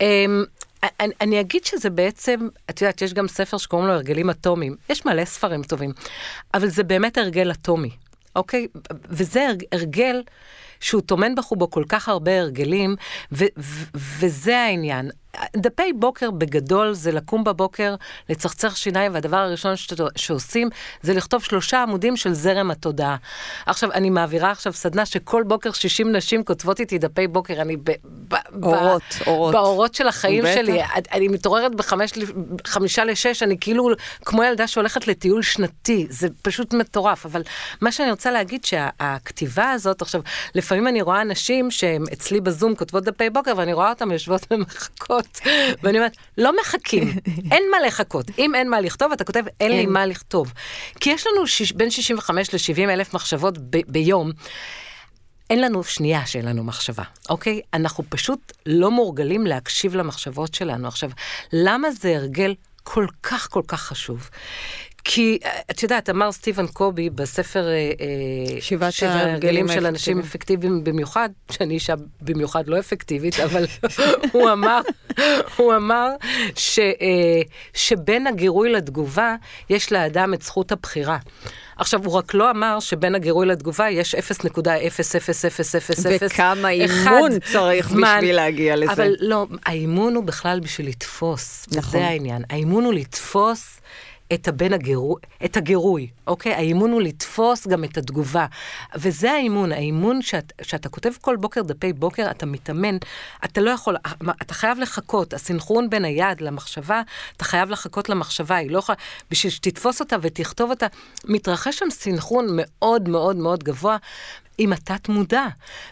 אמ, 0.02 0.44
אני, 1.00 1.14
אני 1.22 1.40
אגיד 1.40 1.66
שזה 1.66 1.90
בעצם, 1.90 2.48
את 2.70 2.82
יודעת, 2.82 3.02
יש 3.02 3.14
גם 3.14 3.28
ספר 3.28 3.58
שקוראים 3.58 3.88
לו 3.88 3.94
הרגלים 3.94 4.30
אטומיים. 4.30 4.76
יש 4.90 5.06
מלא 5.06 5.26
ספרים 5.26 5.64
טובים, 5.64 5.92
אבל 6.54 6.68
זה 6.68 6.84
באמת 6.84 7.18
הרגל 7.18 7.52
אטומי, 7.52 7.90
אוקיי? 8.36 8.68
וזה 9.10 9.48
הרגל 9.72 10.22
שהוא 10.84 11.02
טומן 11.02 11.36
בחובו 11.36 11.70
כל 11.70 11.84
כך 11.90 12.10
הרבה 12.10 12.40
הרגלים, 12.40 12.96
ו- 13.32 13.46
ו- 13.58 13.98
וזה 14.20 14.58
העניין. 14.60 15.10
דפי 15.58 15.94
בוקר 15.94 16.32
בגדול 16.32 16.94
זה 16.94 17.12
לקום 17.12 17.44
בבוקר, 17.44 17.96
לצחצח 18.30 18.76
שיניים, 18.76 19.14
והדבר 19.14 19.38
הראשון 19.38 19.76
ש- 19.76 19.88
שעושים 20.16 20.70
זה 21.02 21.14
לכתוב 21.14 21.44
שלושה 21.44 21.82
עמודים 21.82 22.18
של 22.18 22.34
זרם 22.34 22.72
התודעה. 22.72 23.16
עכשיו, 23.66 23.92
אני 23.92 24.10
מעבירה 24.10 24.52
עכשיו 24.52 24.74
סדנה 24.74 25.06
שכל 25.06 25.44
בוקר 25.48 25.72
60 25.72 26.12
נשים 26.16 26.44
כותבות 26.44 26.80
איתי 26.80 26.98
דפי 26.98 27.28
בוקר, 27.28 27.62
אני 27.62 27.78
ב... 27.78 27.92
ב 28.04 28.36
אורות, 28.64 29.02
ב- 29.26 29.28
אורות. 29.28 29.54
באורות 29.54 29.96
של 29.96 30.08
החיים 30.08 30.44
בטח. 30.44 30.54
שלי. 30.56 30.82
אני 31.12 31.28
מתעוררת 31.28 31.72
בחמישה 31.76 33.06
לשש, 33.06 33.44
אני 33.44 33.58
כאילו 33.60 33.90
כמו 34.26 34.44
ילדה 34.44 34.68
שהולכת 34.68 35.08
לטיול 35.08 35.42
שנתי, 35.42 36.08
זה 36.10 36.28
פשוט 36.42 36.74
מטורף. 36.74 37.26
אבל 37.26 37.42
מה 37.82 37.92
שאני 37.92 38.12
רוצה 38.12 38.32
להגיד 38.32 38.66
שהכתיבה 38.66 39.72
הזאת, 39.72 40.02
עכשיו, 40.02 40.22
לפעמים 40.56 40.88
אני 40.88 41.02
רואה 41.02 41.24
נשים 41.24 41.72
שהן 41.72 42.04
אצלי 42.14 42.42
בזום 42.42 42.76
כותבות 42.76 43.04
דפי 43.04 43.30
בוקר, 43.30 43.54
ואני 43.58 43.74
רואה 43.74 43.90
אותן 43.90 44.12
יושבות 44.12 44.42
ומחכות. 44.52 45.23
לחכות. 45.24 45.40
ואני 45.84 45.98
אומרת, 45.98 46.18
לא 46.38 46.52
מחכים, 46.62 47.14
אין 47.52 47.64
מה 47.72 47.78
לחכות. 47.88 48.26
אם 48.40 48.56
אין 48.56 48.70
מה 48.70 48.82
לכתוב, 48.82 49.12
אתה 49.12 49.24
כותב, 49.24 49.44
אין 49.60 49.72
לי 49.72 49.86
מה 49.86 50.06
לכתוב. 50.06 50.54
כי 51.00 51.10
יש 51.10 51.28
לנו 51.28 51.48
שיש, 51.48 51.74
בין 51.74 51.90
65 51.90 52.54
ל-70 52.54 52.90
אלף 52.90 53.14
מחשבות 53.14 53.58
ב- 53.58 53.92
ביום. 53.92 54.32
אין 55.50 55.62
לנו 55.62 55.84
שנייה 55.84 56.26
שאין 56.26 56.46
לנו 56.46 56.64
מחשבה, 56.64 57.04
אוקיי? 57.30 57.62
אנחנו 57.74 58.04
פשוט 58.10 58.52
לא 58.66 58.92
מורגלים 58.92 59.48
להקשיב 59.48 59.96
למחשבות 59.96 60.54
שלנו. 60.54 60.88
עכשיו, 60.88 61.10
למה 61.54 61.92
זה 61.92 62.16
הרגל 62.16 62.56
כל 62.84 63.08
כך 63.24 63.48
כל 63.52 63.62
כך 63.68 63.82
חשוב? 63.82 64.30
כי 65.04 65.38
את 65.72 65.84
יודעת, 65.84 66.10
אמר 66.10 66.32
סטיבן 66.32 66.68
קובי 66.68 67.10
בספר 67.10 67.68
אה, 67.68 67.74
אה, 67.74 68.62
שבעת 68.62 68.94
ההרגלים 69.02 69.68
של 69.68 69.86
אנשים 69.86 70.20
אפקטיביים 70.20 70.84
במיוחד, 70.84 71.30
שאני 71.52 71.74
אישה 71.74 71.94
במיוחד 72.22 72.68
לא 72.68 72.80
אפקטיבית, 72.80 73.40
אבל 73.40 73.66
הוא 74.34 74.52
אמר, 74.52 74.82
הוא 75.58 75.76
אמר 75.76 76.10
ש, 76.56 76.80
אה, 76.80 77.42
שבין 77.74 78.28
הגירוי 78.28 78.72
לתגובה 78.72 79.36
יש 79.70 79.92
לאדם 79.92 80.34
את 80.34 80.42
זכות 80.42 80.72
הבחירה. 80.72 81.18
עכשיו, 81.78 82.06
הוא 82.06 82.14
רק 82.14 82.34
לא 82.34 82.52
אמר 82.52 82.80
שבין 82.80 83.16
הגירוי 83.16 83.46
לתגובה 83.46 83.90
יש 83.90 84.16
0.000000 84.16 84.20
וכמה 86.22 86.70
אימון 86.70 87.40
צריך 87.40 87.90
זמן, 87.90 88.16
בשביל 88.18 88.36
להגיע 88.36 88.76
לזה. 88.76 88.92
אבל 88.92 89.16
לא, 89.20 89.48
האימון 89.66 90.16
הוא 90.16 90.24
בכלל 90.24 90.60
בשביל 90.60 90.88
לתפוס. 90.88 91.66
נכון. 91.72 91.92
זה 91.92 92.08
העניין. 92.08 92.44
האימון 92.50 92.86
הוא 92.86 92.94
לתפוס 92.94 93.80
את 94.34 94.48
הבן 94.48 94.74
הגירוי, 94.74 95.22
את 95.46 95.58
הגירוי, 95.58 96.08
אוקיי? 96.28 96.54
האימון 96.54 96.92
הוא 96.92 97.02
לתפוס 97.02 97.68
גם 97.68 97.84
את 97.84 97.98
התגובה. 97.98 98.46
וזה 98.96 99.32
האימון, 99.32 99.72
האימון 99.72 100.22
שאת, 100.22 100.54
שאתה 100.62 100.90
כותב 100.90 101.12
כל 101.22 101.36
בוקר 101.36 101.62
דפי 101.62 101.94
בוקר, 101.94 102.32
אתה 102.32 102.46
מתאמן, 102.46 102.98
אתה 103.46 103.62
לא 103.62 103.70
יכול, 103.72 103.98
אתה 104.42 104.54
חייב 104.54 104.80
לחכות, 104.80 105.34
הסנכרון 105.34 105.90
בין 105.90 106.06
היד 106.06 106.42
למחשבה, 106.42 107.02
אתה 107.38 107.46
חייב 107.46 107.70
לחכות 107.70 108.10
למחשבה, 108.10 108.56
היא 108.56 108.72
לא 108.72 108.80
יכולה, 108.80 108.98
בשביל 109.32 109.52
שתתפוס 109.52 110.00
אותה 110.00 110.16
ותכתוב 110.22 110.70
אותה, 110.70 110.88
מתרחש 111.26 111.80
שם 111.80 111.90
סנכרון 111.90 112.48
מאוד 112.52 113.10
מאוד 113.10 113.36
מאוד 113.36 113.64
גבוה, 113.64 113.98
עם 114.64 114.74
התת 114.74 115.10
מודע. 115.10 115.46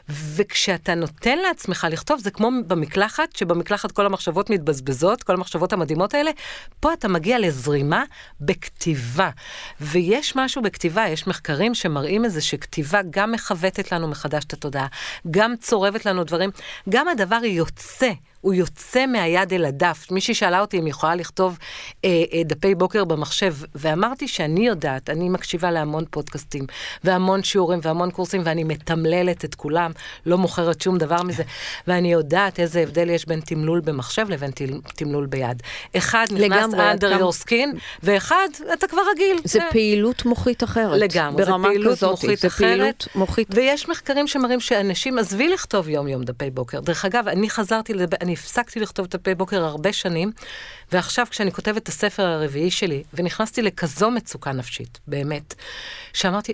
וכשאתה 0.10 0.96
נותן 0.96 1.38
לעצמך 1.38 1.88
לכתוב, 1.92 2.20
זה 2.20 2.32
כמו 2.32 2.50
במקלחת, 2.68 3.36
שבמקלחת 3.36 3.92
כל 3.92 4.06
המחשבות 4.06 4.50
מתבזבזות, 4.50 5.24
כל 5.24 5.34
המחשבות 5.34 5.74
המדהימות 5.74 6.14
האלה, 6.14 6.32
פה 6.80 6.94
אתה 6.94 7.08
מגיע 7.08 7.40
לזרימה 7.40 8.04
בכתיבה. 8.42 9.30
ויש 9.82 10.36
משהו 10.36 10.62
בכתיבה, 10.62 11.08
יש 11.08 11.28
מחקרים 11.28 11.76
שמראים 11.76 12.26
את 12.26 12.32
זה 12.32 12.42
שכתיבה 12.42 13.02
גם 13.10 13.32
מכוותת 13.32 13.92
לנו 13.92 14.08
מחדש 14.08 14.46
את 14.46 14.54
התודעה, 14.54 14.88
גם 15.32 15.56
צורבת 15.56 16.06
לנו 16.06 16.24
דברים, 16.24 16.50
גם 16.90 17.08
הדבר 17.08 17.40
יוצא. 17.44 18.12
הוא 18.42 18.54
יוצא 18.54 19.06
מהיד 19.06 19.54
אל 19.54 19.66
הדף. 19.66 20.12
מישהי 20.12 20.34
שאלה 20.34 20.60
אותי 20.60 20.80
אם 20.80 20.86
היא 20.86 20.90
יכולה 20.90 21.16
לכתוב 21.16 21.58
אה, 22.06 22.24
אה, 22.34 22.42
דפי 22.46 22.76
בוקר 22.76 23.04
במחשב, 23.04 23.56
ואמרתי 23.76 24.28
שאני 24.28 24.68
יודעת, 24.68 25.10
אני 25.10 25.30
מקשיבה 25.30 25.72
להמון 25.72 26.06
פודקאסטים, 26.10 26.66
והמון 27.04 27.44
שיעורים 27.44 27.80
והמון 27.84 28.12
קורסים, 28.12 28.42
ואני 28.46 28.64
מתמללת 28.64 29.46
את 29.46 29.56
כולם, 29.56 29.92
לא 30.26 30.38
מוכרת 30.38 30.82
שום 30.82 30.98
דבר 30.98 31.24
מזה, 31.24 31.44
ואני 31.88 32.12
יודעת 32.12 32.60
איזה 32.60 32.80
הבדל 32.80 33.10
יש 33.10 33.26
בין 33.26 33.40
תמלול 33.40 33.80
במחשב 33.80 34.26
לבין 34.30 34.52
תמלול 34.96 35.26
ביד. 35.26 35.64
אחד 35.98 36.26
נכנס 36.32 36.74
under 36.74 37.20
your 37.20 37.46
skin, 37.46 37.78
ואחד, 38.04 38.48
אתה 38.74 38.88
כבר 38.88 39.02
רגיל. 39.12 39.38
זה 39.44 39.60
אה. 39.62 39.72
פעילות 39.72 40.26
מוחית 40.26 40.64
אחרת. 40.64 41.00
לגמרי, 41.00 41.46
זה 41.46 41.52
פעילות 41.64 41.98
כזאת, 41.98 42.12
מוחית 42.12 42.40
זה 42.40 42.48
אחרת. 42.48 42.68
פעילות 42.68 43.08
מוחית. 43.16 43.48
ויש 43.52 43.90
מחקרים 43.90 44.28
שמראים 44.28 44.60
שאנשים, 44.60 45.18
עזבי 45.18 45.50
לכתוב 45.50 45.90
יום-יום 45.90 46.24
דפי 46.24 46.50
בוקר. 46.50 46.80
דרך 46.80 47.06
אגב, 47.06 47.28
אני 47.28 47.50
חזרתי 47.50 47.94
אני 48.22 48.31
הפסקתי 48.34 48.80
לכתוב 48.80 49.08
דפי 49.08 49.36
בוקר 49.36 49.63
הרבה 49.63 49.94
שנים, 49.94 50.32
ועכשיו 50.91 51.26
כשאני 51.30 51.52
כותבת 51.52 51.78
את 51.78 51.88
הספר 51.88 52.24
הרביעי 52.24 52.72
שלי, 52.72 53.04
ונכנסתי 53.13 53.62
לכזו 53.62 54.12
מצוקה 54.12 54.52
נפשית, 54.52 55.00
באמת, 55.08 55.54
שאמרתי, 56.13 56.54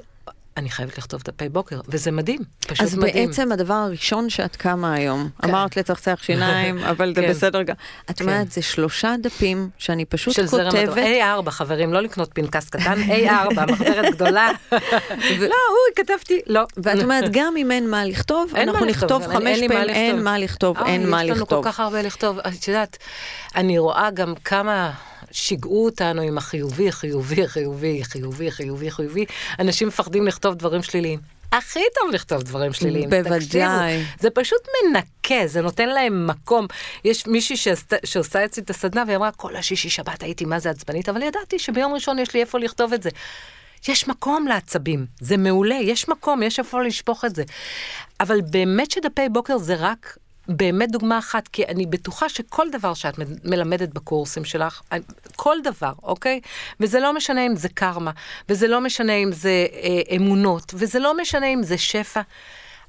אני 0.57 0.69
חייבת 0.69 0.97
לכתוב 0.97 1.21
דפי 1.25 1.49
בוקר, 1.49 1.79
וזה 1.87 2.11
מדהים, 2.11 2.39
פשוט 2.67 2.81
אז 2.81 2.97
מדהים. 2.97 3.23
אז 3.23 3.29
בעצם 3.29 3.51
הדבר 3.51 3.73
הראשון 3.73 4.29
שאת 4.29 4.55
קמה 4.55 4.93
היום, 4.93 5.29
כן. 5.41 5.49
אמרת 5.49 5.77
לצחצח 5.77 6.19
שיניים, 6.23 6.77
אבל 6.91 7.15
זה 7.15 7.21
כן. 7.21 7.29
בסדר 7.29 7.61
גם. 7.61 7.75
את 8.09 8.19
כן. 8.19 8.25
אומרת, 8.25 8.51
זה 8.51 8.61
שלושה 8.61 9.15
דפים 9.21 9.69
שאני 9.77 10.05
פשוט 10.05 10.33
של 10.33 10.47
כותבת. 10.47 10.71
של 10.71 11.19
A4, 11.45 11.49
חברים, 11.51 11.93
לא 11.93 12.01
לקנות 12.01 12.29
פנקס 12.33 12.69
קטן, 12.69 13.01
A4, 13.01 13.71
מחברת 13.71 14.13
גדולה. 14.13 14.51
לא, 15.39 15.55
הוא, 15.69 15.95
כתבתי, 15.95 16.39
לא. 16.47 16.61
ואת 16.77 17.03
אומרת, 17.03 17.29
גם 17.31 17.57
אם 17.57 17.71
אין 17.71 17.89
מה 17.89 18.05
לכתוב, 18.05 18.55
אנחנו 18.55 18.85
נכתוב 18.85 19.27
חמש 19.27 19.33
פעמים, 19.67 19.71
אין 19.71 20.23
מה 20.23 20.37
לכתוב, 20.37 20.77
אין 20.85 21.09
מה 21.09 21.23
לכתוב. 21.23 21.35
יש 21.35 21.37
לנו 21.37 21.63
כל 21.63 21.69
כך 21.69 21.79
הרבה 21.79 22.01
לכתוב. 22.01 22.39
את 22.39 22.67
יודעת, 22.67 22.97
אני 23.55 23.77
רואה 23.79 24.09
גם 24.11 24.33
כמה... 24.43 24.91
שיגעו 25.31 25.85
אותנו 25.85 26.21
עם 26.21 26.37
החיובי, 26.37 26.91
חיובי, 26.91 27.47
חיובי, 27.47 28.03
חיובי, 28.03 28.51
חיובי, 28.51 28.91
חיובי. 28.91 29.25
אנשים 29.59 29.87
מפחדים 29.87 30.27
לכתוב 30.27 30.55
דברים 30.55 30.83
שליליים. 30.83 31.19
הכי 31.51 31.79
טוב 31.95 32.11
לכתוב 32.11 32.43
דברים 32.43 32.73
שליליים. 32.73 33.09
בוודאי. 33.09 34.03
זה 34.19 34.29
פשוט 34.29 34.61
מנקה, 34.83 35.47
זה 35.47 35.61
נותן 35.61 35.89
להם 35.89 36.27
מקום. 36.27 36.67
יש 37.03 37.27
מישהי 37.27 37.57
שעשת, 37.57 37.93
שעושה 38.05 38.45
אצלי 38.45 38.63
את 38.63 38.69
הסדנה, 38.69 39.03
והיא 39.07 39.17
אמרה, 39.17 39.31
כל 39.31 39.55
השישי 39.55 39.89
שבת 39.89 40.23
הייתי 40.23 40.45
מה 40.45 40.59
זה 40.59 40.69
עצבנית, 40.69 41.09
אבל 41.09 41.21
ידעתי 41.21 41.59
שביום 41.59 41.93
ראשון 41.93 42.19
יש 42.19 42.33
לי 42.33 42.41
איפה 42.41 42.59
לכתוב 42.59 42.93
את 42.93 43.03
זה. 43.03 43.09
יש 43.87 44.07
מקום 44.07 44.47
לעצבים, 44.47 45.05
זה 45.19 45.37
מעולה, 45.37 45.75
יש 45.75 46.09
מקום, 46.09 46.43
יש 46.43 46.59
איפה 46.59 46.81
לשפוך 46.83 47.25
את 47.25 47.35
זה. 47.35 47.43
אבל 48.19 48.41
באמת 48.41 48.91
שדפי 48.91 49.29
בוקר 49.29 49.57
זה 49.57 49.75
רק 49.75 50.17
באמת 50.47 50.91
דוגמה 50.91 51.19
אחת, 51.19 51.47
כי 51.47 51.65
אני 51.65 51.85
בטוחה 51.85 52.29
שכל 52.29 52.69
דבר 52.71 52.93
שאת 52.93 53.19
מלמדת 53.43 53.89
בקורסים 53.89 54.45
שלך, 54.45 54.81
כל 55.35 55.57
דבר, 55.63 55.93
אוקיי? 56.03 56.41
וזה 56.79 56.99
לא 56.99 57.13
משנה 57.13 57.45
אם 57.45 57.55
זה 57.55 57.69
קרמה, 57.69 58.11
וזה 58.49 58.67
לא 58.67 58.81
משנה 58.81 59.13
אם 59.13 59.31
זה 59.31 59.67
אה, 59.73 60.15
אמונות, 60.15 60.73
וזה 60.73 60.99
לא 60.99 61.17
משנה 61.17 61.47
אם 61.47 61.63
זה 61.63 61.77
שפע, 61.77 62.21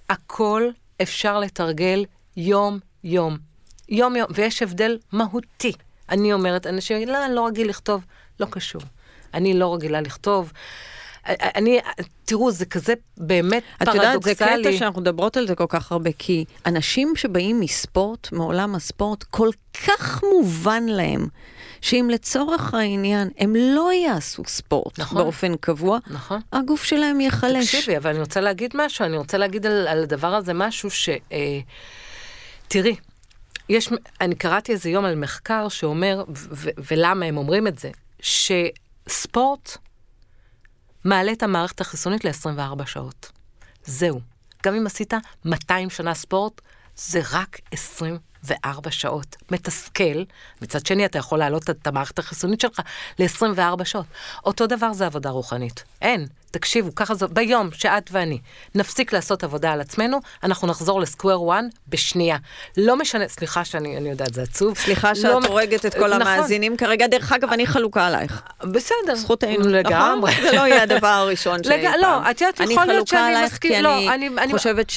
הכל 0.08 0.70
אפשר 1.02 1.38
לתרגל 1.38 2.04
יום-יום. 2.36 3.38
יום-יום, 3.88 4.26
ויש 4.30 4.62
הבדל 4.62 4.98
מהותי. 5.12 5.72
אני 6.08 6.32
אומרת, 6.32 6.66
אנשים 6.66 6.96
יגידו, 6.96 7.12
לא, 7.12 7.24
אני 7.24 7.34
לא 7.34 7.46
רגיל 7.46 7.68
לכתוב. 7.68 8.04
לא 8.40 8.46
קשור. 8.50 8.82
אני 9.34 9.54
לא 9.54 9.74
רגילה 9.74 10.00
לכתוב. 10.00 10.52
אני, 11.28 11.80
תראו, 12.24 12.50
זה 12.50 12.66
כזה 12.66 12.94
באמת 13.16 13.62
את 13.82 13.88
פרדוקסלי. 13.88 14.06
יודעת, 14.06 14.22
זה 14.22 14.34
קטע 14.34 14.78
שאנחנו 14.78 15.00
מדברות 15.00 15.36
על 15.36 15.46
זה 15.46 15.54
כל 15.54 15.66
כך 15.68 15.92
הרבה, 15.92 16.10
כי 16.18 16.44
אנשים 16.66 17.12
שבאים 17.16 17.60
מספורט, 17.60 18.32
מעולם 18.32 18.74
הספורט, 18.74 19.22
כל 19.22 19.50
כך 19.86 20.22
מובן 20.32 20.86
להם, 20.86 21.28
שאם 21.80 22.08
לצורך 22.12 22.74
העניין 22.74 23.28
הם 23.38 23.54
לא 23.56 23.92
יעשו 23.92 24.42
ספורט 24.46 24.98
נכון, 24.98 25.18
באופן 25.18 25.56
קבוע, 25.56 25.98
נכון. 26.10 26.40
הגוף 26.52 26.84
שלהם 26.84 27.20
ייחלש. 27.20 27.74
תקשיבי, 27.74 27.96
אבל 27.96 28.10
אני 28.10 28.20
רוצה 28.20 28.40
להגיד 28.40 28.70
משהו, 28.74 29.04
אני 29.04 29.16
רוצה 29.16 29.38
להגיד 29.38 29.66
על, 29.66 29.88
על 29.88 30.02
הדבר 30.02 30.34
הזה 30.34 30.52
משהו 30.54 30.90
ש... 30.90 31.08
אה, 31.08 31.60
תראי, 32.68 32.96
יש, 33.68 33.88
אני 34.20 34.34
קראתי 34.34 34.72
איזה 34.72 34.90
יום 34.90 35.04
על 35.04 35.14
מחקר 35.14 35.68
שאומר, 35.68 36.24
ו- 36.28 36.48
ו- 36.52 36.70
ולמה 36.90 37.26
הם 37.26 37.36
אומרים 37.36 37.66
את 37.66 37.78
זה, 37.78 37.90
שספורט 38.20 39.76
מעלה 41.04 41.32
את 41.32 41.42
המערכת 41.42 41.80
החיסונית 41.80 42.24
ל-24 42.24 42.86
שעות. 42.86 43.32
זהו. 43.84 44.20
גם 44.62 44.74
אם 44.74 44.86
עשית 44.86 45.14
200 45.44 45.90
שנה 45.90 46.14
ספורט, 46.14 46.60
זה 46.96 47.20
רק 47.32 47.58
24 47.70 48.90
שעות. 48.90 49.36
מתסכל. 49.50 50.22
מצד 50.62 50.86
שני, 50.86 51.04
אתה 51.04 51.18
יכול 51.18 51.38
להעלות 51.38 51.70
את 51.70 51.86
המערכת 51.86 52.18
החיסונית 52.18 52.60
שלך 52.60 52.80
ל-24 53.18 53.84
שעות. 53.84 54.06
אותו 54.44 54.66
דבר 54.66 54.92
זה 54.92 55.06
עבודה 55.06 55.30
רוחנית. 55.30 55.84
אין. 56.02 56.26
תקשיבו, 56.50 56.94
ככה 56.94 57.14
זה, 57.14 57.26
ביום 57.26 57.68
שאת 57.72 58.10
ואני 58.12 58.38
נפסיק 58.74 59.12
לעשות 59.12 59.44
עבודה 59.44 59.72
על 59.72 59.80
עצמנו, 59.80 60.18
אנחנו 60.42 60.68
נחזור 60.68 61.00
לסקוואר 61.00 61.58
1 61.58 61.64
בשנייה. 61.88 62.36
לא 62.76 62.96
משנה, 62.96 63.28
סליחה 63.28 63.64
שאני 63.64 64.08
יודעת, 64.10 64.34
זה 64.34 64.42
עצוב. 64.42 64.78
סליחה 64.78 65.14
שאת 65.14 65.24
לא, 65.24 65.40
הורגת 65.46 65.86
את 65.86 65.94
כל 65.94 66.08
נכון. 66.08 66.22
המאזינים 66.22 66.76
כרגע. 66.76 67.06
דרך 67.06 67.32
אגב, 67.32 67.52
אני 67.52 67.66
חלוקה 67.66 68.06
עלייך. 68.06 68.42
בסדר. 68.64 69.14
זכותנו. 69.14 69.68
לגמרי. 69.68 70.30
נכון? 70.32 70.44
זה 70.44 70.52
לא 70.52 70.60
יהיה 70.60 70.82
הדבר 70.82 71.06
הראשון 71.06 71.64
שאי 71.64 71.82
פעם. 71.82 72.00
לא, 72.00 72.30
את 72.30 72.40
יודעת, 72.40 72.60
יכול 72.70 72.84
להיות 72.84 73.08
שאני 73.08 73.44
מסכים, 73.44 73.84
לא, 73.84 74.14
אני 74.14 74.52
חושבת 74.52 74.92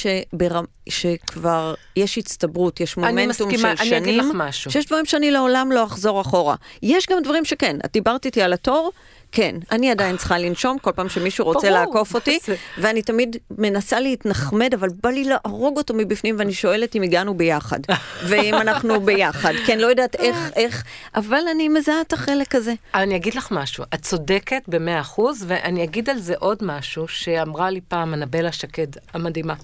שכבר 0.88 1.74
יש 1.96 2.18
הצטברות, 2.18 2.80
יש 2.80 2.96
מומנטום 2.96 3.50
של 3.50 3.58
שנים. 3.58 3.76
אני 3.80 3.98
אגיד 3.98 4.16
לך 4.16 4.26
משהו. 4.34 4.70
שיש 4.70 4.86
דברים 4.86 5.06
שאני 5.06 5.30
לעולם 5.30 5.72
לא 5.72 5.84
אחזור 5.84 6.20
אחורה. 6.20 6.54
יש 6.82 7.06
גם 7.10 7.22
דברים 7.22 7.44
שכן, 7.44 7.76
את 7.84 7.92
דיברת 7.92 8.26
איתי 8.26 8.42
על 8.42 8.52
התור. 8.52 8.92
כן, 9.32 9.56
אני 9.70 9.90
עדיין 9.90 10.16
צריכה 10.16 10.38
לנשום 10.38 10.78
כל 10.78 10.92
פעם 10.92 11.08
שמישהו 11.08 11.44
רוצה 11.44 11.68
ברור, 11.70 11.80
לעקוף 11.80 12.14
אותי, 12.14 12.38
ואני 12.78 13.02
תמיד 13.02 13.36
מנסה 13.50 14.00
להתנחמד, 14.00 14.74
אבל 14.74 14.88
בא 15.02 15.10
לי 15.10 15.24
להרוג 15.24 15.76
אותו 15.76 15.94
מבפנים, 15.94 16.36
ואני 16.38 16.52
שואלת 16.52 16.96
אם 16.96 17.02
הגענו 17.02 17.34
ביחד, 17.34 17.78
ואם 18.26 18.54
אנחנו 18.54 19.00
ביחד, 19.00 19.52
כי 19.66 19.72
אני 19.72 19.82
לא 19.82 19.86
יודעת 19.86 20.14
איך, 20.14 20.36
איך, 20.56 20.84
אבל 21.14 21.40
אני 21.50 21.68
מזהה 21.68 22.00
את 22.00 22.12
החלק 22.12 22.54
הזה. 22.54 22.74
אני 22.94 23.16
אגיד 23.16 23.34
לך 23.34 23.48
משהו, 23.50 23.84
את 23.94 24.02
צודקת 24.02 24.62
במאה 24.68 25.00
אחוז, 25.00 25.44
ואני 25.46 25.84
אגיד 25.84 26.10
על 26.10 26.18
זה 26.18 26.34
עוד 26.38 26.58
משהו 26.62 27.08
שאמרה 27.08 27.70
לי 27.70 27.80
פעם 27.88 28.14
אנבלה 28.14 28.52
שקד 28.52 28.86
המדהימה. 29.14 29.54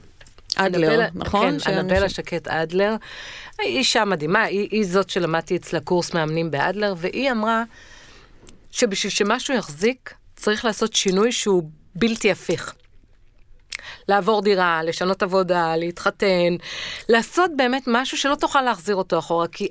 אדלר, 0.56 0.90
אנבלה, 0.90 1.06
נכון? 1.14 1.58
כן, 1.58 1.78
אנבלה 1.78 2.08
שקד 2.08 2.48
אדלר. 2.48 2.96
היא 3.58 3.78
אישה 3.78 4.04
מדהימה, 4.04 4.42
היא, 4.42 4.68
היא 4.70 4.86
זאת 4.86 5.10
שלמדתי 5.10 5.56
אצלה 5.56 5.80
קורס 5.80 6.14
מאמנים 6.14 6.50
באדלר, 6.50 6.94
והיא 6.96 7.30
אמרה, 7.30 7.62
שבשביל 8.70 9.10
שמשהו 9.10 9.54
יחזיק, 9.54 10.14
צריך 10.36 10.64
לעשות 10.64 10.92
שינוי 10.92 11.32
שהוא 11.32 11.70
בלתי 11.94 12.30
הפיך. 12.30 12.74
לעבור 14.08 14.42
דירה, 14.42 14.82
לשנות 14.82 15.22
עבודה, 15.22 15.76
להתחתן, 15.76 16.56
לעשות 17.08 17.50
באמת 17.56 17.82
משהו 17.86 18.18
שלא 18.18 18.34
תוכל 18.34 18.62
להחזיר 18.62 18.96
אותו 18.96 19.18
אחורה. 19.18 19.48
כי 19.48 19.68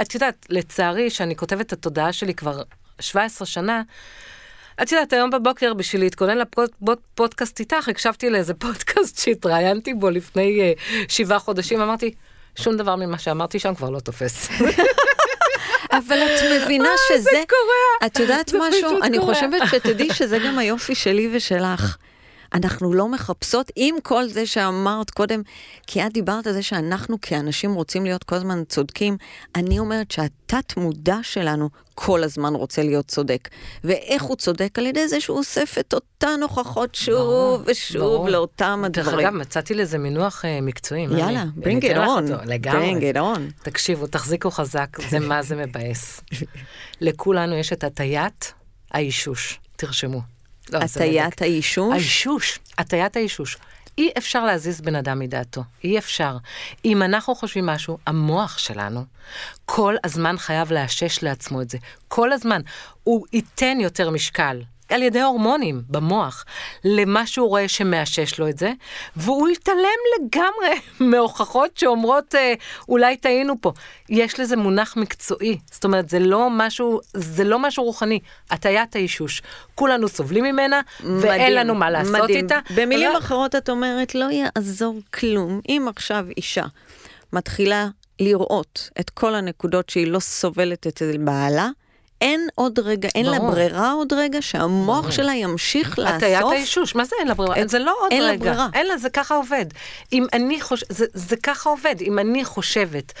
את 0.00 0.14
יודעת, 0.14 0.46
לצערי, 0.48 1.10
שאני 1.10 1.36
כותבת 1.36 1.66
את 1.66 1.72
התודעה 1.72 2.12
שלי 2.12 2.34
כבר 2.34 2.62
17 3.00 3.46
שנה, 3.46 3.82
את 4.82 4.92
יודעת, 4.92 5.12
היום 5.12 5.30
בבוקר, 5.30 5.74
בשביל 5.74 6.02
להתכונן 6.02 6.38
לפודקאסט 6.38 7.60
איתך, 7.60 7.88
הקשבתי 7.88 8.30
לאיזה 8.30 8.54
פודקאסט 8.54 9.18
שהתראיינתי 9.22 9.94
בו 9.94 10.10
לפני 10.10 10.74
uh, 10.74 10.80
שבעה 11.08 11.38
חודשים, 11.38 11.80
אמרתי, 11.80 12.14
שום 12.56 12.76
דבר 12.76 12.96
ממה 12.96 13.18
שאמרתי 13.18 13.58
שם 13.58 13.74
כבר 13.74 13.90
לא 13.90 14.00
תופס. 14.00 14.48
אבל 15.98 16.18
את 16.22 16.62
מבינה 16.62 16.88
שזה... 17.08 17.22
זה 17.22 17.42
קורה. 17.48 18.06
את 18.06 18.18
יודעת 18.18 18.52
משהו? 18.58 19.02
אני 19.02 19.18
חושבת 19.18 19.62
שתדעי 19.70 20.14
שזה 20.14 20.38
גם 20.38 20.58
היופי 20.58 20.94
שלי 20.94 21.28
ושלך. 21.32 21.96
אנחנו 22.54 22.92
לא 22.92 23.08
מחפשות, 23.08 23.72
עם 23.76 23.94
כל 24.02 24.28
זה 24.28 24.46
שאמרת 24.46 25.10
קודם, 25.10 25.42
כי 25.86 26.06
את 26.06 26.12
דיברת 26.12 26.46
על 26.46 26.52
זה 26.52 26.62
שאנחנו 26.62 27.16
כאנשים 27.22 27.74
רוצים 27.74 28.04
להיות 28.04 28.24
כל 28.24 28.36
הזמן 28.36 28.64
צודקים, 28.68 29.16
אני 29.54 29.78
אומרת 29.78 30.10
שהתת 30.10 30.76
מודע 30.76 31.18
שלנו 31.22 31.68
כל 31.94 32.22
הזמן 32.22 32.54
רוצה 32.54 32.82
להיות 32.82 33.06
צודק. 33.06 33.48
ואיך 33.84 34.22
הוא 34.22 34.36
צודק? 34.36 34.78
על 34.78 34.86
ידי 34.86 35.08
זה 35.08 35.20
שהוא 35.20 35.38
אוסף 35.38 35.76
את 35.80 35.94
אותן 35.94 36.40
הוכחות 36.42 36.94
שוב 36.94 37.14
ברור, 37.14 37.58
ושוב 37.66 38.02
ברור. 38.02 38.28
לאותם 38.28 38.82
הדברים. 38.84 39.10
דרך 39.10 39.20
אגב, 39.20 39.34
מצאתי 39.34 39.74
לזה 39.74 39.98
מינוח 39.98 40.44
uh, 40.44 40.62
מקצועי. 40.62 41.02
יאללה, 41.02 41.44
bring 41.60 41.82
it 41.82 41.96
on. 41.96 42.46
לגמרי. 42.46 42.94
bring 42.94 43.14
it 43.14 43.18
on. 43.18 43.62
תקשיבו, 43.62 44.06
תחזיקו 44.06 44.50
חזק, 44.50 44.96
זה 45.10 45.18
מה 45.28 45.42
זה 45.42 45.56
מבאס. 45.56 46.20
לכולנו 47.00 47.54
יש 47.54 47.72
את 47.72 47.84
הטיית 47.84 48.52
האישוש, 48.90 49.60
תרשמו. 49.76 50.35
לא, 50.72 50.78
הטיית 50.78 51.42
האישוש? 51.42 51.92
האישוש, 51.92 52.58
הטיית 52.78 53.16
האישוש. 53.16 53.56
אי 53.98 54.10
אפשר 54.18 54.44
להזיז 54.44 54.80
בן 54.80 54.94
אדם 54.94 55.18
מדעתו, 55.18 55.62
אי 55.84 55.98
אפשר. 55.98 56.36
אם 56.84 57.02
אנחנו 57.02 57.34
חושבים 57.34 57.66
משהו, 57.66 57.98
המוח 58.06 58.58
שלנו 58.58 59.04
כל 59.64 59.94
הזמן 60.04 60.36
חייב 60.38 60.72
לאשש 60.72 61.22
לעצמו 61.22 61.62
את 61.62 61.70
זה. 61.70 61.78
כל 62.08 62.32
הזמן. 62.32 62.60
הוא 63.04 63.26
ייתן 63.32 63.80
יותר 63.80 64.10
משקל 64.10 64.62
על 64.88 65.02
ידי 65.02 65.20
הורמונים 65.20 65.82
במוח 65.88 66.44
למה 66.84 67.26
שהוא 67.26 67.48
רואה 67.48 67.68
שמאשש 67.68 68.38
לו 68.38 68.48
את 68.48 68.58
זה, 68.58 68.72
והוא 69.16 69.48
יתעלם 69.48 69.78
לגמרי 70.18 70.80
מהוכחות 71.10 71.76
שאומרות 71.76 72.34
אה, 72.34 72.54
אולי 72.88 73.16
טעינו 73.16 73.54
פה. 73.60 73.72
יש 74.08 74.40
לזה 74.40 74.56
מונח 74.56 74.96
מקצועי, 74.96 75.58
זאת 75.72 75.84
אומרת 75.84 76.08
זה 76.08 76.18
לא 76.18 76.48
משהו, 76.50 77.00
זה 77.14 77.44
לא 77.44 77.58
משהו 77.58 77.84
רוחני, 77.84 78.20
הטיית 78.50 78.96
האישוש. 78.96 79.42
כולנו 79.74 80.08
סובלים 80.08 80.44
ממנה 80.44 80.80
מדהים, 81.00 81.18
ואין 81.22 81.54
לנו 81.54 81.74
מה 81.74 81.90
לעשות 81.90 82.22
מדהים. 82.22 82.44
איתה. 82.44 82.58
במילים 82.76 83.10
אבל... 83.10 83.18
אחרות 83.18 83.54
את 83.54 83.70
אומרת 83.70 84.14
לא 84.14 84.26
יעזור 84.30 84.98
כלום 85.14 85.60
אם 85.68 85.86
עכשיו 85.88 86.26
אישה 86.36 86.64
מתחילה 87.32 87.88
לראות 88.20 88.90
את 89.00 89.10
כל 89.10 89.34
הנקודות 89.34 89.88
שהיא 89.88 90.06
לא 90.06 90.18
סובלת 90.18 90.86
אצל 90.86 91.16
בעלה, 91.18 91.68
אין 92.20 92.48
עוד 92.54 92.78
רגע, 92.78 93.08
אין 93.14 93.26
לה 93.26 93.38
ברירה 93.38 93.92
עוד 93.92 94.12
רגע 94.12 94.42
שהמוח 94.42 95.00
ברור. 95.00 95.10
שלה 95.10 95.34
ימשיך 95.34 95.98
לאסוף. 95.98 96.14
הטיית 96.16 96.44
האישוש, 96.52 96.94
מה 96.94 97.04
זה 97.04 97.16
אין 97.18 97.28
לה 97.28 97.34
ברירה? 97.34 97.56
אין, 97.56 97.68
זה 97.68 97.78
לא 97.78 97.96
עוד 98.00 98.12
אין 98.12 98.22
רגע. 98.22 98.30
אין 98.30 98.40
לה 98.40 98.52
ברירה. 98.52 98.68
אין 98.74 98.86
לה, 98.86 98.98
זה 98.98 99.10
ככה 99.10 99.34
עובד. 99.34 99.66
אם 100.12 100.26
אני 100.32 100.60
חושבת, 100.60 100.92
זה, 100.92 101.06
זה 101.14 101.36
ככה 101.36 101.70
עובד. 101.70 101.94
אם 102.00 102.18
אני 102.18 102.44
חושבת, 102.44 103.12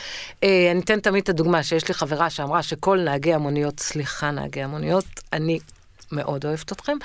אה, 0.44 0.68
אני 0.70 0.80
אתן 0.80 1.00
תמיד 1.00 1.22
את 1.22 1.28
הדוגמה 1.28 1.62
שיש 1.62 1.88
לי 1.88 1.94
חברה 1.94 2.30
שאמרה 2.30 2.62
שכל 2.62 2.98
נהגי 2.98 3.34
המוניות, 3.34 3.80
סליחה 3.80 4.30
נהגי 4.30 4.62
המוניות, 4.62 5.04
אני 5.32 5.58
מאוד 6.12 6.46
אוהבת 6.46 6.72
אתכם, 6.72 6.96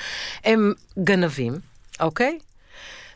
הם 0.46 0.74
גנבים, 1.04 1.54
אוקיי? 2.00 2.40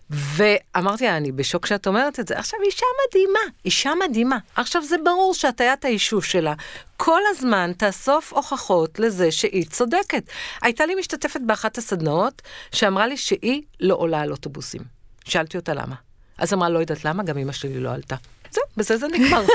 ואמרתי 0.09 1.05
לה, 1.05 1.17
אני 1.17 1.31
בשוק 1.31 1.65
שאת 1.65 1.87
אומרת 1.87 2.19
את 2.19 2.27
זה. 2.27 2.37
עכשיו, 2.37 2.59
אישה 2.65 2.85
מדהימה, 3.07 3.39
אישה 3.65 3.91
מדהימה. 4.09 4.37
עכשיו, 4.55 4.83
זה 4.83 4.95
ברור 5.03 5.33
שהטיית 5.33 5.85
האישוש 5.85 6.31
שלה 6.31 6.53
כל 6.97 7.21
הזמן 7.29 7.71
תאסוף 7.77 8.33
הוכחות 8.33 8.99
לזה 8.99 9.31
שהיא 9.31 9.65
צודקת. 9.65 10.23
הייתה 10.61 10.85
לי 10.85 10.95
משתתפת 10.95 11.41
באחת 11.41 11.77
הסדנאות 11.77 12.41
שאמרה 12.71 13.07
לי 13.07 13.17
שהיא 13.17 13.61
לא 13.79 13.95
עולה 13.95 14.21
על 14.21 14.31
אוטובוסים. 14.31 14.81
שאלתי 15.25 15.57
אותה 15.57 15.73
למה. 15.73 15.95
אז 16.37 16.53
אמרה, 16.53 16.69
לא 16.69 16.79
יודעת 16.79 17.05
למה, 17.05 17.23
גם 17.23 17.37
אמא 17.37 17.51
שלי 17.51 17.79
לא 17.79 17.89
עלתה. 17.89 18.15
זהו, 18.51 18.63
בזה 18.77 18.97
זה 18.97 19.07
נגמר. 19.07 19.41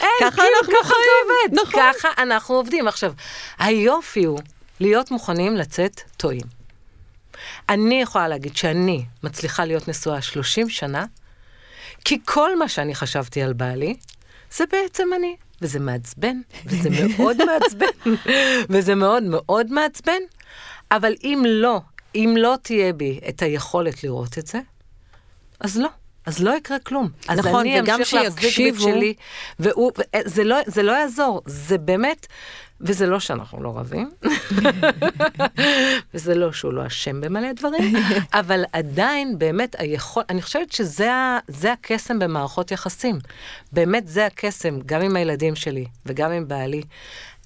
אין, 0.00 0.10
ככה 0.20 0.30
כאילו, 0.30 0.56
אנחנו 0.60 0.74
ככה 0.80 0.88
זה 0.88 1.10
עובד. 1.22 1.60
נכון. 1.60 1.82
ככה 1.94 2.08
אנחנו 2.22 2.54
עובדים. 2.54 2.88
עכשיו, 2.88 3.12
היופי 3.58 4.24
הוא 4.24 4.38
להיות 4.80 5.10
מוכנים 5.10 5.56
לצאת 5.56 6.00
טועים. 6.16 6.56
אני 7.68 8.02
יכולה 8.02 8.28
להגיד 8.28 8.56
שאני 8.56 9.04
מצליחה 9.22 9.64
להיות 9.64 9.88
נשואה 9.88 10.22
30 10.22 10.68
שנה, 10.68 11.04
כי 12.04 12.18
כל 12.24 12.58
מה 12.58 12.68
שאני 12.68 12.94
חשבתי 12.94 13.42
על 13.42 13.52
בעלי, 13.52 13.94
זה 14.50 14.64
בעצם 14.72 15.08
אני. 15.16 15.36
וזה 15.62 15.78
מעצבן, 15.80 16.40
וזה 16.66 16.88
מאוד 16.90 17.36
מעצבן, 17.48 18.12
וזה 18.70 18.94
מאוד 18.94 19.22
מאוד 19.22 19.72
מעצבן, 19.72 20.18
אבל 20.90 21.14
אם 21.24 21.42
לא, 21.46 21.80
אם 22.14 22.34
לא 22.38 22.54
תהיה 22.62 22.92
בי 22.92 23.20
את 23.28 23.42
היכולת 23.42 24.04
לראות 24.04 24.38
את 24.38 24.46
זה, 24.46 24.60
אז 25.60 25.76
לא. 25.78 25.88
אז 26.26 26.42
לא 26.42 26.56
יקרה 26.56 26.78
כלום. 26.78 27.08
אז 27.28 27.38
נכון, 27.38 27.60
אני 27.60 27.80
אמשיך 27.80 28.14
להחזיק 28.14 28.50
שיקשיבו- 28.50 28.82
שלי, 28.82 29.14
והוא, 29.58 29.92
זה 30.24 30.44
לא, 30.44 30.56
זה 30.66 30.82
לא 30.82 30.92
יעזור, 30.92 31.42
זה 31.46 31.78
באמת, 31.78 32.26
וזה 32.80 33.06
לא 33.06 33.20
שאנחנו 33.20 33.62
לא 33.62 33.78
רבים, 33.78 34.10
וזה 36.14 36.34
לא 36.34 36.52
שהוא 36.52 36.72
לא 36.72 36.86
אשם 36.86 37.20
במלא 37.20 37.52
דברים, 37.52 37.94
אבל 38.40 38.64
עדיין 38.72 39.38
באמת 39.38 39.76
היכול, 39.78 40.22
אני 40.30 40.42
חושבת 40.42 40.72
שזה 40.72 41.72
הקסם 41.72 42.18
במערכות 42.18 42.70
יחסים. 42.70 43.18
באמת 43.72 44.08
זה 44.08 44.26
הקסם, 44.26 44.78
גם 44.86 45.02
עם 45.02 45.16
הילדים 45.16 45.54
שלי 45.54 45.84
וגם 46.06 46.32
עם 46.32 46.48
בעלי. 46.48 46.82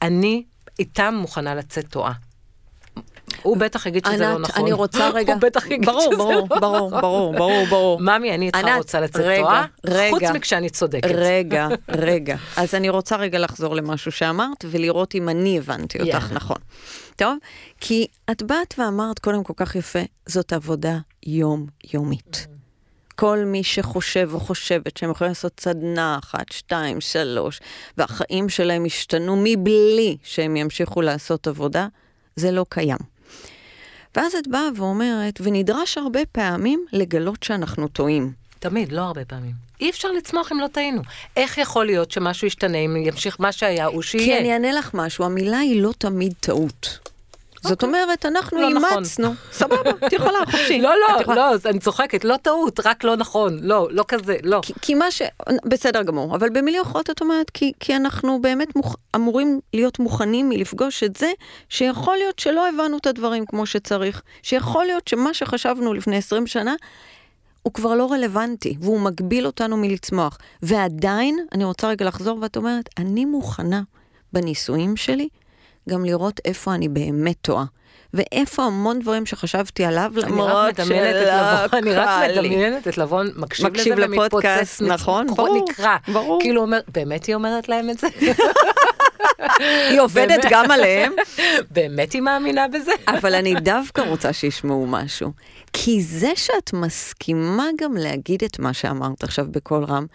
אני 0.02 0.44
איתם 0.78 1.14
מוכנה 1.20 1.54
לצאת 1.54 1.86
טועה. 1.86 2.12
הוא 3.42 3.56
בטח 3.56 3.86
יגיד 3.86 4.04
שזה 4.04 4.16
לא 4.16 4.26
ענת, 4.26 4.40
נכון. 4.40 4.62
אני 4.62 4.72
רוצה 4.72 5.10
רגע... 5.14 5.32
הוא 5.32 5.40
בטח 5.40 5.66
יגיד 5.66 5.86
ברור, 5.86 6.02
שזה 6.02 6.16
ברור, 6.16 6.48
לא 6.50 6.60
ברור, 6.60 6.88
נכון. 6.88 7.00
ברור, 7.00 7.34
ברור, 7.36 7.66
ברור. 7.66 8.00
ממי, 8.00 8.34
אני 8.34 8.46
איתך 8.46 8.58
ענת, 8.58 8.78
רוצה 8.78 9.00
לצאת 9.00 9.24
רגע. 9.24 10.10
חוץ 10.10 10.22
מכשאני 10.22 10.70
צודקת. 10.70 11.10
רגע, 11.14 11.68
רגע. 11.88 12.36
אז 12.56 12.74
אני 12.74 12.88
רוצה 12.88 13.16
רגע 13.16 13.38
לחזור 13.38 13.74
למשהו 13.74 14.12
שאמרת, 14.12 14.64
ולראות 14.70 15.14
אם 15.14 15.28
אני 15.28 15.58
הבנתי 15.58 16.00
אותך. 16.00 16.32
נכון. 16.32 16.56
טוב? 17.16 17.36
כי 17.80 18.06
את 18.30 18.42
באת 18.42 18.74
ואמרת 18.78 19.18
קודם 19.18 19.44
כל 19.44 19.52
כך 19.56 19.76
יפה, 19.76 20.02
זאת 20.26 20.52
עבודה 20.52 20.98
יומיומית. 21.26 22.46
כל 23.20 23.38
מי 23.46 23.64
שחושב 23.64 24.30
או 24.32 24.40
חושבת 24.40 24.96
שהם 24.96 25.10
יכולים 25.10 25.30
לעשות 25.30 25.60
סדנה 25.60 26.18
אחת, 26.22 26.52
שתיים, 26.52 27.00
שלוש, 27.00 27.60
והחיים 27.98 28.48
שלהם 28.48 28.86
ישתנו 28.86 29.36
מבלי 29.44 30.16
שהם 30.22 30.56
ימשיכו 30.56 31.00
לעשות 31.00 31.46
עבודה, 31.46 31.86
זה 32.36 32.50
לא 32.50 32.66
קיים. 32.68 32.98
ואז 34.16 34.34
את 34.34 34.48
באה 34.48 34.68
ואומרת, 34.76 35.40
ונדרש 35.42 35.98
הרבה 35.98 36.20
פעמים 36.32 36.84
לגלות 36.92 37.42
שאנחנו 37.42 37.88
טועים. 37.88 38.32
תמיד, 38.58 38.92
לא 38.92 39.00
הרבה 39.00 39.24
פעמים. 39.24 39.52
אי 39.80 39.90
אפשר 39.90 40.12
לצמוח 40.12 40.52
אם 40.52 40.60
לא 40.60 40.66
טעינו. 40.66 41.02
איך 41.36 41.58
יכול 41.58 41.86
להיות 41.86 42.10
שמשהו 42.10 42.46
ישתנה 42.46 42.78
אם 42.78 42.96
ימשיך 42.96 43.36
מה 43.40 43.52
שהיה 43.52 43.86
הוא 43.86 44.02
שיהיה? 44.02 44.26
כי 44.26 44.38
אני 44.38 44.52
אענה 44.52 44.72
לך 44.72 44.90
משהו, 44.94 45.24
המילה 45.24 45.58
היא 45.58 45.82
לא 45.82 45.92
תמיד 45.98 46.34
טעות. 46.40 46.98
זאת 47.62 47.82
אומרת, 47.82 48.26
אנחנו 48.26 48.60
לא 48.60 48.70
נכון. 48.70 48.90
אימצנו, 48.94 49.34
סבבה, 49.52 49.90
את 50.06 50.12
יכולה, 50.12 50.38
חופשי. 50.50 50.80
לא, 50.80 50.90
לא. 51.26 51.34
לא, 51.34 51.50
אני 51.64 51.78
צוחקת, 51.78 52.24
לא 52.24 52.36
טעות, 52.36 52.80
רק 52.84 53.04
לא 53.04 53.16
נכון, 53.16 53.58
לא, 53.62 53.88
לא 53.90 54.04
כזה, 54.08 54.36
לא. 54.42 54.60
כי, 54.82 54.94
מה 54.94 55.10
ש... 55.10 55.22
בסדר 55.64 56.02
גמור, 56.02 56.36
אבל 56.36 56.48
במילים 56.50 56.82
אחרות 56.82 57.10
את 57.10 57.20
אומרת, 57.20 57.50
כי, 57.80 57.96
אנחנו 57.96 58.42
באמת. 58.42 58.68
אמורים 59.16 59.60
להיות 59.74 59.98
מוכנים 59.98 60.48
מלפגוש 60.48 61.02
את 61.02 61.16
זה, 61.16 61.32
שיכול 61.68 62.16
להיות 62.16 62.38
שלא 62.38 62.68
הבנו 62.68 62.96
את 62.96 63.06
הדברים 63.06 63.46
כמו 63.46 63.66
שצריך, 63.66 64.22
שיכול 64.42 64.84
להיות 64.84 65.08
שמה 65.08 65.34
שחשבנו 65.34 65.94
לפני 65.94 66.16
20 66.16 66.46
שנה, 66.46 66.74
הוא 67.62 67.72
כבר 67.72 67.94
לא 67.94 68.12
רלוונטי, 68.12 68.76
והוא 68.80 69.00
מגביל 69.00 69.46
אותנו 69.46 69.76
מלצמוח. 69.76 70.38
ועדיין, 70.62 71.46
אני 71.52 71.64
רוצה 71.64 71.88
רגע 71.88 72.04
לחזור, 72.04 72.38
ואת 72.42 72.56
אומרת, 72.56 72.88
אני 72.98 73.24
מוכנה 73.24 73.82
בנישואים 74.32 74.96
שלי 74.96 75.28
גם 75.90 76.04
לראות 76.04 76.40
איפה 76.44 76.74
אני 76.74 76.88
באמת 76.88 77.36
טועה. 77.40 77.64
ואיפה 78.14 78.62
המון 78.62 78.98
דברים 78.98 79.26
שחשבתי 79.26 79.84
עליו, 79.84 80.12
למרות 80.16 80.76
שלא 80.76 80.96
לבון, 80.96 81.78
אני 81.78 81.92
רק 81.92 82.08
קל 82.08 82.40
לי. 82.40 82.48
מדמיינת 82.48 82.88
את 82.88 82.98
לבון, 82.98 83.30
מקשיב 83.36 83.66
לזה 83.66 83.72
מקשיב 83.72 83.98
לפודקאסט, 83.98 84.82
ומתפוצץ, 84.82 85.00
נכון, 85.02 85.26
ברור, 85.26 85.64
נקרע. 85.70 85.96
ברור. 86.12 86.40
כאילו 86.40 86.62
אומר, 86.62 86.80
באמת 86.94 87.24
היא 87.24 87.34
אומרת 87.34 87.68
להם 87.68 87.90
את 87.90 87.98
זה? 87.98 88.06
היא 89.90 90.00
עובדת. 90.00 90.44
גם 90.50 90.70
עליהם, 90.70 91.12
באמת 91.76 92.12
היא 92.12 92.22
מאמינה 92.22 92.68
בזה? 92.68 92.92
אבל 93.18 93.34
אני 93.34 93.54
דווקא 93.54 94.00
רוצה 94.00 94.32
שישמעו 94.32 94.86
משהו. 94.86 95.32
כי 95.72 96.02
זה 96.02 96.30
שאת 96.36 96.72
מסכימה 96.72 97.66
גם 97.80 97.96
להגיד 97.96 98.44
את 98.44 98.58
מה 98.58 98.72
שאמרת 98.72 99.24
עכשיו 99.24 99.46
בקול 99.50 99.84
רם, 99.84 100.06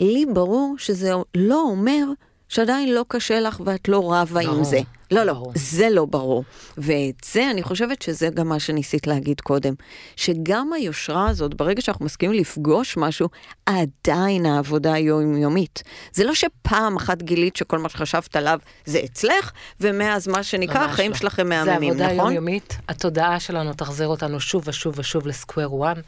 לי 0.00 0.26
ברור 0.32 0.74
שזה 0.78 1.12
לא 1.34 1.60
אומר 1.60 2.04
שעדיין 2.48 2.94
לא 2.94 3.04
קשה 3.08 3.40
לך 3.40 3.60
ואת 3.64 3.88
לא 3.88 4.12
רבה 4.12 4.40
עם 4.40 4.46
ברור, 4.46 4.64
זה. 4.64 4.80
לא, 5.10 5.24
לא, 5.24 5.32
ברור. 5.32 5.52
זה 5.54 5.88
לא 5.90 6.04
ברור. 6.04 6.44
ואת 6.78 7.14
זה, 7.24 7.50
אני 7.50 7.62
חושבת 7.62 8.02
שזה 8.02 8.28
גם 8.28 8.48
מה 8.48 8.60
שניסית 8.60 9.06
להגיד 9.06 9.40
קודם. 9.40 9.74
שגם 10.16 10.72
היושרה 10.72 11.28
הזאת, 11.28 11.54
ברגע 11.54 11.82
שאנחנו 11.82 12.04
מסכימים 12.04 12.40
לפגוש 12.40 12.96
משהו, 12.96 13.28
עדיין 13.66 14.46
העבודה 14.46 14.92
היומיומית. 14.92 15.82
זה 16.12 16.24
לא 16.24 16.34
שפעם 16.34 16.96
אחת 16.96 17.22
גילית 17.22 17.56
שכל 17.56 17.78
מה 17.78 17.88
שחשבת 17.88 18.36
עליו 18.36 18.58
זה 18.84 19.00
אצלך, 19.04 19.50
ומאז 19.80 20.28
מה 20.28 20.42
שנקרא, 20.42 20.84
החיים 20.84 21.10
לא. 21.10 21.16
שלכם 21.16 21.48
מהממים, 21.48 21.96
זה 21.96 22.04
עבודה 22.06 22.14
נכון? 22.14 22.32
יומיומית, 22.34 22.78
התודעה 22.88 23.40
שלנו 23.40 23.72
תחזיר 23.72 24.08
אותנו 24.08 24.40
שוב 24.40 24.62
ושוב 24.66 24.94
ושוב 24.98 25.26
לסקוואר 25.26 25.74
וואן. 25.74 26.00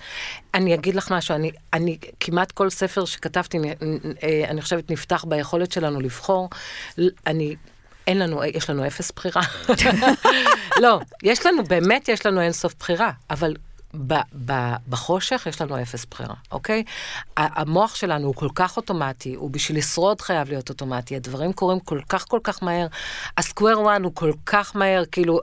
אני 0.55 0.75
אגיד 0.75 0.95
לך 0.95 1.13
משהו, 1.13 1.35
אני, 1.35 1.51
אני 1.73 1.99
כמעט 2.21 2.53
כל 2.53 2.71
ספר 2.71 3.05
שכתבתי, 3.05 3.59
אני, 3.59 3.75
אני 4.49 4.63
חושבת 4.63 4.91
נפתח 4.91 5.25
ביכולת 5.29 5.73
שלנו 5.73 6.01
לבחור. 6.01 6.49
אני... 7.27 7.57
אין 8.11 8.19
לנו, 8.19 8.45
יש 8.45 8.71
לנו 8.71 8.87
אפס 8.87 9.13
בחירה. 9.17 9.43
לא, 10.83 11.01
יש 11.23 11.47
לנו, 11.47 11.65
באמת 11.65 12.09
יש 12.09 12.27
לנו 12.27 12.41
אינסוף 12.41 12.75
בחירה, 12.79 13.11
אבל 13.31 13.55
ב, 13.95 14.15
ב, 14.47 14.53
בחושך 14.89 15.47
יש 15.49 15.61
לנו 15.61 15.83
אפס 15.83 16.07
בחירה, 16.11 16.35
אוקיי? 16.53 16.85
המוח 17.37 17.95
שלנו 17.95 18.27
הוא 18.27 18.35
כל 18.35 18.49
כך 18.55 18.77
אוטומטי, 18.77 19.35
הוא 19.35 19.51
בשביל 19.51 19.79
לשרוד 19.79 20.21
חייב 20.21 20.49
להיות 20.49 20.69
אוטומטי, 20.69 21.17
הדברים 21.17 21.53
קורים 21.53 21.81
כל 21.81 22.01
כך 22.09 22.25
כל 22.29 22.41
כך 22.45 22.63
מהר, 22.63 22.87
הסקוואר 23.39 23.81
וואן 23.81 24.05
הוא 24.05 24.13
כל 24.15 24.33
כך 24.47 24.77
מהר, 24.77 25.03
כאילו, 25.13 25.41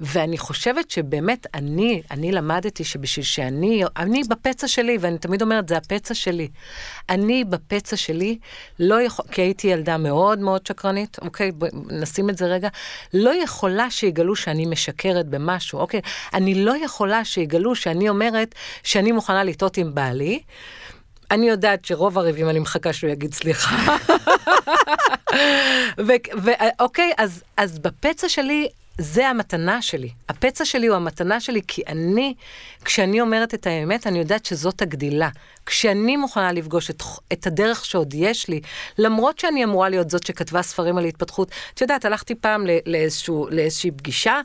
ואני 0.00 0.38
חושבת 0.38 0.90
שבאמת 0.90 1.46
אני, 1.54 2.02
אני 2.10 2.32
למדתי 2.32 2.84
שבשביל 2.84 3.24
שאני, 3.24 3.82
אני 3.96 4.22
בפצע 4.28 4.68
שלי, 4.68 4.98
ואני 5.00 5.18
תמיד 5.18 5.42
אומרת, 5.42 5.68
זה 5.68 5.76
הפצע 5.76 6.14
שלי. 6.14 6.48
אני 7.08 7.44
בפצע 7.44 7.96
שלי 7.96 8.38
לא 8.78 9.02
יכול, 9.02 9.24
כי 9.30 9.42
הייתי 9.42 9.68
ילדה 9.68 9.96
מאוד 9.96 10.38
מאוד 10.38 10.66
שקרנית, 10.66 11.16
אוקיי, 11.22 11.52
בוא, 11.52 11.68
נשים 11.90 12.30
את 12.30 12.38
זה 12.38 12.46
רגע, 12.46 12.68
לא 13.14 13.42
יכולה 13.42 13.90
שיגלו 13.90 14.36
שאני 14.36 14.66
משקרת 14.66 15.26
במשהו, 15.26 15.78
אוקיי? 15.78 16.00
אני 16.34 16.54
לא 16.54 16.84
יכולה 16.84 17.24
שיגלו 17.24 17.69
שאני 17.76 18.08
אומרת 18.08 18.54
שאני 18.82 19.12
מוכנה 19.12 19.44
לטעות 19.44 19.76
עם 19.76 19.94
בעלי. 19.94 20.40
אני 21.30 21.48
יודעת 21.48 21.84
שרוב 21.84 22.18
הריבים 22.18 22.48
אני 22.48 22.58
מחכה 22.58 22.92
שהוא 22.92 23.10
יגיד 23.10 23.34
סליחה. 23.34 23.96
ואוקיי, 26.44 27.12
אז, 27.18 27.42
אז 27.56 27.78
בפצע 27.78 28.28
שלי, 28.28 28.68
זה 29.00 29.28
המתנה 29.28 29.82
שלי. 29.82 30.10
הפצע 30.28 30.64
שלי 30.64 30.86
הוא 30.86 30.96
המתנה 30.96 31.40
שלי, 31.40 31.60
כי 31.68 31.82
אני, 31.88 32.34
כשאני 32.84 33.20
אומרת 33.20 33.54
את 33.54 33.66
האמת, 33.66 34.06
אני 34.06 34.18
יודעת 34.18 34.46
שזאת 34.46 34.82
הגדילה. 34.82 35.28
כשאני 35.66 36.16
מוכנה 36.16 36.52
לפגוש 36.52 36.90
את, 36.90 37.02
את 37.32 37.46
הדרך 37.46 37.84
שעוד 37.84 38.14
יש 38.14 38.48
לי, 38.48 38.60
למרות 38.98 39.38
שאני 39.38 39.64
אמורה 39.64 39.88
להיות 39.88 40.10
זאת 40.10 40.26
שכתבה 40.26 40.62
ספרים 40.62 40.98
על 40.98 41.04
התפתחות, 41.04 41.50
את 41.74 41.80
יודעת, 41.80 42.04
הלכתי 42.04 42.34
פעם 42.34 42.64
לאיזשהו, 42.86 43.46
לאיזושהי 43.50 43.90
פגישה, 43.90 44.40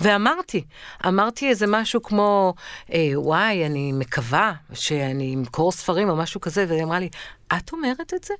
ואמרתי, 0.00 0.64
אמרתי 1.06 1.48
איזה 1.48 1.66
משהו 1.68 2.02
כמו, 2.02 2.54
אה, 2.92 3.10
וואי, 3.14 3.66
אני 3.66 3.92
מקווה 3.92 4.52
שאני 4.72 5.34
אמכור 5.34 5.72
ספרים 5.72 6.10
או 6.10 6.16
משהו 6.16 6.40
כזה, 6.40 6.64
והיא 6.68 6.82
אמרה 6.82 6.98
לי, 6.98 7.08
את 7.56 7.72
אומרת 7.72 8.14
את 8.14 8.24
זה? 8.24 8.34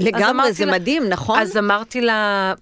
לגמרי, 0.00 0.52
זה 0.52 0.64
לה- 0.64 0.72
מדהים, 0.72 1.08
נכון? 1.08 1.38
אז 1.40 1.56
אמרתי 1.56 2.00
לה, 2.00 2.54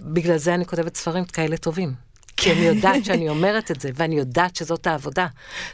בגלל 0.00 0.36
זה 0.36 0.54
אני 0.54 0.66
כותבת 0.66 0.96
ספרים 0.96 1.24
כאלה 1.24 1.56
טובים. 1.56 1.94
כי 2.36 2.52
אני 2.52 2.60
יודעת 2.60 3.04
שאני 3.04 3.28
אומרת 3.28 3.70
את 3.70 3.80
זה, 3.80 3.90
ואני 3.94 4.18
יודעת 4.18 4.56
שזאת 4.56 4.86
העבודה. 4.86 5.26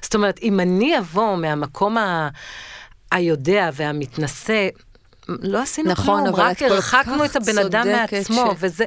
זאת 0.02 0.14
אומרת, 0.14 0.38
אם 0.42 0.60
אני 0.60 0.98
אבוא 0.98 1.36
מהמקום 1.36 1.98
ה... 1.98 2.28
היודע 3.12 3.70
והמתנשא, 3.72 4.68
לא 5.28 5.62
עשינו 5.62 5.90
נכון, 5.90 6.22
כלום, 6.24 6.34
רק 6.34 6.62
הרחקנו 6.62 7.24
את 7.24 7.36
הבן 7.36 7.58
אדם 7.58 7.88
מעצמו, 7.88 8.50
ש- 8.52 8.56
וזה... 8.58 8.84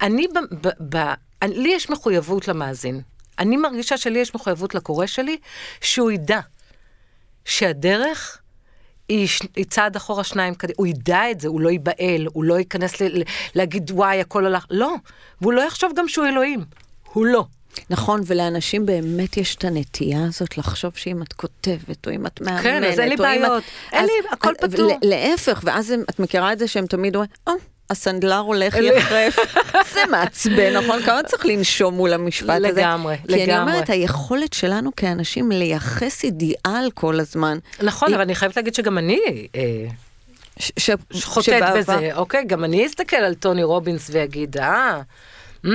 אני, 0.00 0.26
ב, 0.28 0.68
ב, 0.68 0.96
ב, 0.96 1.12
לי 1.44 1.68
יש 1.68 1.90
מחויבות 1.90 2.48
למאזין. 2.48 3.00
אני 3.38 3.56
מרגישה 3.56 3.96
שלי 3.96 4.18
יש 4.18 4.34
מחויבות 4.34 4.74
לקורא 4.74 5.06
שלי, 5.06 5.38
שהוא 5.80 6.10
ידע 6.10 6.40
שהדרך 7.44 8.38
היא, 9.08 9.28
צעד 9.70 9.96
אחורה 9.96 10.24
שניים 10.24 10.54
קדימה, 10.54 10.74
הוא 10.78 10.86
ידע 10.86 11.30
את 11.30 11.40
זה, 11.40 11.48
הוא 11.48 11.60
לא 11.60 11.68
ייבהל, 11.68 12.26
הוא 12.32 12.44
לא 12.44 12.58
ייכנס 12.58 13.00
ל, 13.00 13.18
ל, 13.18 13.22
להגיד 13.54 13.90
וואי, 13.90 14.20
הכל 14.20 14.46
הלך, 14.46 14.66
לא, 14.70 14.94
והוא 15.40 15.52
לא 15.52 15.60
יחשוב 15.60 15.92
גם 15.96 16.08
שהוא 16.08 16.26
אלוהים, 16.26 16.64
הוא 17.12 17.26
לא. 17.26 17.44
נכון, 17.90 18.20
ולאנשים 18.26 18.86
באמת 18.86 19.36
יש 19.36 19.54
את 19.56 19.64
הנטייה 19.64 20.24
הזאת 20.24 20.58
לחשוב 20.58 20.92
שאם 20.96 21.22
את 21.22 21.32
כותבת, 21.32 22.06
או 22.06 22.12
אם 22.12 22.26
את 22.26 22.40
מאמנת, 22.40 22.62
כן, 22.62 22.84
אז 22.84 22.98
אין 23.00 23.08
לי 23.08 23.16
בעיות. 23.16 23.62
אין 23.92 24.04
לי, 24.04 24.10
הכל 24.30 24.52
אז- 24.62 24.70
פתור. 24.72 24.98
להפך, 25.02 25.60
ואז 25.64 25.90
הם- 25.90 26.02
את 26.10 26.18
מכירה 26.20 26.52
את 26.52 26.58
זה 26.58 26.68
שהם 26.68 26.86
תמיד 26.86 27.14
אומרים, 27.16 27.30
או, 27.46 27.52
הסנדלר 27.90 28.38
הולך 28.38 28.74
יחרף. 28.76 29.36
זה 29.94 30.00
מעצבן, 30.10 30.76
נכון? 30.76 31.02
כמה 31.02 31.22
צריך 31.22 31.46
לנשום 31.46 31.94
מול 31.94 32.12
המשפט 32.12 32.48
הזה? 32.50 32.68
לגמרי, 32.68 33.16
כי 33.26 33.34
אני 33.34 33.46
לגמרי. 33.46 33.72
אומרת, 33.72 33.90
היכולת 33.90 34.52
שלנו 34.52 34.90
כאנשים 34.96 35.50
לייחס 35.52 36.24
אידיאל 36.24 36.90
כל 36.94 37.20
הזמן. 37.20 37.58
נכון, 37.82 38.08
היא- 38.08 38.14
אבל 38.16 38.22
אני 38.24 38.34
חייבת 38.34 38.56
להגיד 38.56 38.74
שגם 38.74 38.98
אני 38.98 39.20
אה, 39.54 39.86
ש- 40.58 40.72
ש- 40.78 40.90
חוטאת 41.24 41.44
שבעבר- 41.44 41.76
בזה, 41.78 42.10
אוקיי? 42.14 42.44
גם 42.44 42.64
אני 42.64 42.86
אסתכל 42.86 43.16
על 43.16 43.34
טוני 43.34 43.62
רובינס 43.64 44.10
ואגיד, 44.12 44.56
אה, 44.58 45.00
אמ, 45.64 45.70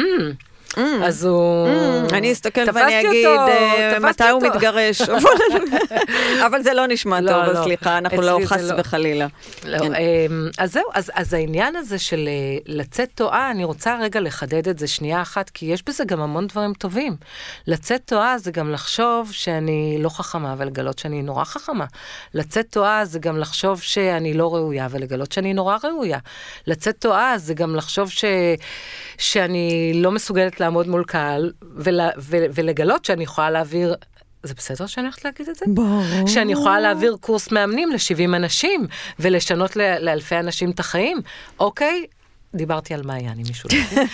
אז 0.78 1.26
הוא... 1.26 1.68
Mm, 1.68 2.14
אני 2.14 2.32
אסתכל 2.32 2.62
ואני 2.74 3.00
אגיד 3.10 3.26
אה, 3.28 4.00
מתי 4.00 4.30
הוא. 4.30 4.42
מתגרש. 4.44 5.02
אבל- 6.46 6.64
זה 6.64 6.74
לא 6.74 6.88
נשמע 6.88 7.22
לא, 7.22 7.32
טוב, 7.32 7.44
לא. 7.44 7.60
אז 7.60 7.64
סליחה, 7.64 7.98
אנחנו 7.98 8.22
לא 8.22 8.40
חס 8.46 8.62
לא. 8.62 8.76
וחלילה. 8.80 9.28
לא, 9.66 9.80
כן. 9.80 9.96
אמ, 9.96 10.50
אז 10.58 10.74
זהו, 10.74 10.84
אז, 11.14 11.34
העניין 11.34 11.76
הזה 11.76 12.00
של 12.00 12.28
אה, 12.28 12.58
לצאת 12.66 13.10
טועה, 13.16 13.52
אני 13.52 13.64
רוצה 13.64 13.98
רגע 14.02 14.20
לחדד 14.20 14.68
את 14.68 14.80
זה 14.80 14.88
שנייה 14.88 15.22
אחת, 15.22 15.50
כי 15.50 15.66
יש 15.66 15.84
בזה 15.88 16.06
גם 16.06 16.22
המון 16.22 16.48
דברים 16.48 16.74
טובים. 16.74 17.16
לצאת 17.68 18.02
טועה 18.06 18.38
זה 18.38 18.52
גם 18.52 18.72
לחשוב 18.72 19.32
שאני 19.32 19.98
לא 20.00 20.10
חכמה 20.10 20.56
ולגלות 20.58 21.00
שאני 21.00 21.22
נורא 21.22 21.44
חכמה. 21.44 21.86
לצאת 22.34 22.66
טועה 22.70 23.06
זה 23.06 23.20
גם 23.20 23.38
לחשוב 23.38 23.82
שאני 23.82 24.34
לא 24.34 24.56
ראויה 24.56 24.88
ולגלות 24.92 25.32
שאני 25.32 25.54
נורא 25.54 25.78
ראויה. 25.84 26.20
לצאת 26.68 26.96
טועה 27.00 27.38
זה 27.38 27.54
גם 27.54 27.76
לחשוב 27.76 28.10
שאני 29.18 29.92
לא 29.96 30.12
מסוגלת 30.12 30.61
לעמוד 30.62 30.88
מול 30.88 31.03
קהל 31.03 31.51
ול, 31.76 31.99
ו, 32.18 32.38
ולגלות 32.53 33.05
שאני 33.05 33.24
יכולה 33.24 33.49
להעביר... 33.51 33.95
זה 34.43 34.53
בסדר 34.53 34.86
שאני 34.86 35.05
הולכת 35.05 35.26
להגיד 35.26 35.49
את 35.49 35.55
זה? 35.55 35.66
ברור. 35.68 36.28
שאני 36.28 36.51
יכולה 36.51 36.80
להעביר 36.80 37.18
קורס 37.20 37.51
מאמנים 37.51 37.91
ל-70 37.91 38.36
אנשים, 38.36 38.88
ולשנות 39.20 39.76
ל- 39.76 39.97
לאלפי 40.05 40.39
אנשים 40.39 40.72
את 40.72 40.80
החיים, 40.80 41.18
אוקיי? 41.59 42.05
דיברתי 42.56 42.93
על 42.93 43.02
מישהו 43.47 43.70
לא 43.74 43.78
יודע. 43.78 44.12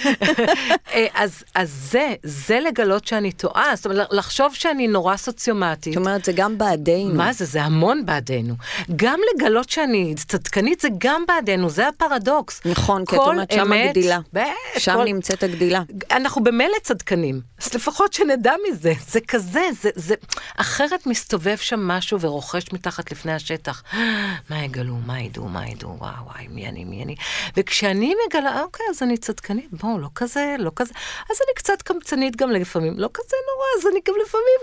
אה, 0.94 1.08
אז, 1.14 1.44
אז 1.56 1.70
זה, 1.92 2.14
זה 2.24 2.60
לגלות 2.60 3.08
שאני 3.08 3.32
טועה, 3.32 3.76
זאת 3.76 3.86
אומרת, 3.86 4.08
לחשוב 4.12 4.54
שאני 4.54 4.88
נורא 4.88 5.18
סוציומטית. 5.18 5.94
זאת 5.94 6.02
אומרת, 6.02 6.26
זה 6.26 6.32
גם 6.32 6.58
בעדינו. 6.58 7.14
מה 7.16 7.34
זה? 7.34 7.46
זה 7.46 7.64
המון 7.64 8.06
בעדנו. 8.06 8.56
גם 8.96 9.20
לגלות 9.36 9.70
שאני 9.70 10.16
צדקנית 10.16 10.82
זה 10.82 10.88
גם 10.98 11.24
בעדנו, 11.28 11.70
זה 11.70 11.88
הפרדוקס. 11.88 12.62
נכון, 12.66 13.06
כי 13.06 13.16
את 13.16 13.22
אומרת, 13.22 13.52
שם 13.52 13.60
אמת- 13.74 13.86
הגדילה. 13.90 14.20
בטח, 14.34 14.48
שם 14.78 14.94
כל- 14.96 15.04
נמצאת 15.04 15.44
הגדילה. 15.44 15.82
אנחנו 16.12 16.44
במילא 16.44 16.78
צדקנים, 16.84 17.42
אז 17.62 17.74
לפחות 17.74 18.14
שנדע 18.14 18.54
מזה, 18.72 18.94
זה 19.08 19.20
כזה, 19.28 19.62
זה, 19.82 19.90
זה, 19.96 20.16
אחרת 20.58 21.06
מסתובב 21.08 21.58
שם 21.58 21.88
משהו 21.88 22.22
ורוכש 22.22 22.64
מתחת 22.74 23.12
לפני 23.12 23.34
השטח. 23.34 23.84
מה 24.50 24.64
יגלו, 24.64 24.96
מה 25.06 25.20
ידעו, 25.22 25.48
מה 25.48 25.68
ידעו, 25.70 25.96
וואו, 26.00 26.26
וואי, 26.26 26.48
מי 26.50 26.68
אני, 26.68 26.84
מי 26.86 27.04
אני. 27.04 27.16
וכשאני 27.58 28.14
מגלה, 28.28 28.64
אוקיי, 28.64 28.86
אז 28.90 29.04
אני 29.04 29.18
צדקנית, 29.18 29.68
בואו, 29.72 30.00
לא 30.00 30.08
כזה, 30.16 30.56
לא 30.60 30.72
כזה, 30.76 30.94
אז 31.32 31.38
אני 31.46 31.54
קצת 31.56 31.82
קמצנית 31.82 32.36
גם 32.36 32.52
לפעמים, 32.52 32.94
לא 32.98 33.10
כזה 33.14 33.36
נורא, 33.54 33.66
אז 33.80 33.88
אני 33.92 34.00
גם 34.08 34.16
לפעמים, 34.26 34.60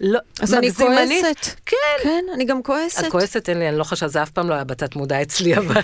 לא, 0.00 0.20
אז 0.40 0.54
אני. 0.54 0.72
כועסת. 0.72 1.60
כן. 1.66 1.76
כן, 2.02 2.24
אני 2.34 2.44
גם 2.44 2.62
כועסת. 2.62 3.04
את 3.04 3.12
כועסת? 3.12 3.48
אין 3.48 3.58
לי, 3.58 3.68
אני 3.68 3.78
לא 3.78 3.84
חושבת, 3.84 4.10
זה 4.10 4.22
אף 4.22 4.30
פעם 4.30 4.48
לא 4.48 4.54
היה 4.54 4.64
בתת 4.64 4.96
מודע 4.96 5.22
אצלי, 5.22 5.56
אבל... 5.56 5.74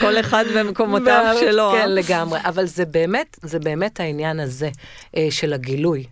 כל 0.00 0.20
אחד 0.20 0.44
במקומותיו 0.54 1.36
שלו. 1.40 1.74
אה? 1.74 1.78
כן, 1.78 1.90
לגמרי. 1.90 2.40
אבל 2.44 2.66
זה 2.66 2.84
באמת, 2.84 3.38
זה 3.42 3.58
באמת 3.58 4.00
העניין 4.00 4.40
הזה 4.40 4.68
אה, 5.16 5.26
של 5.30 5.52
הגילוי. 5.52 6.04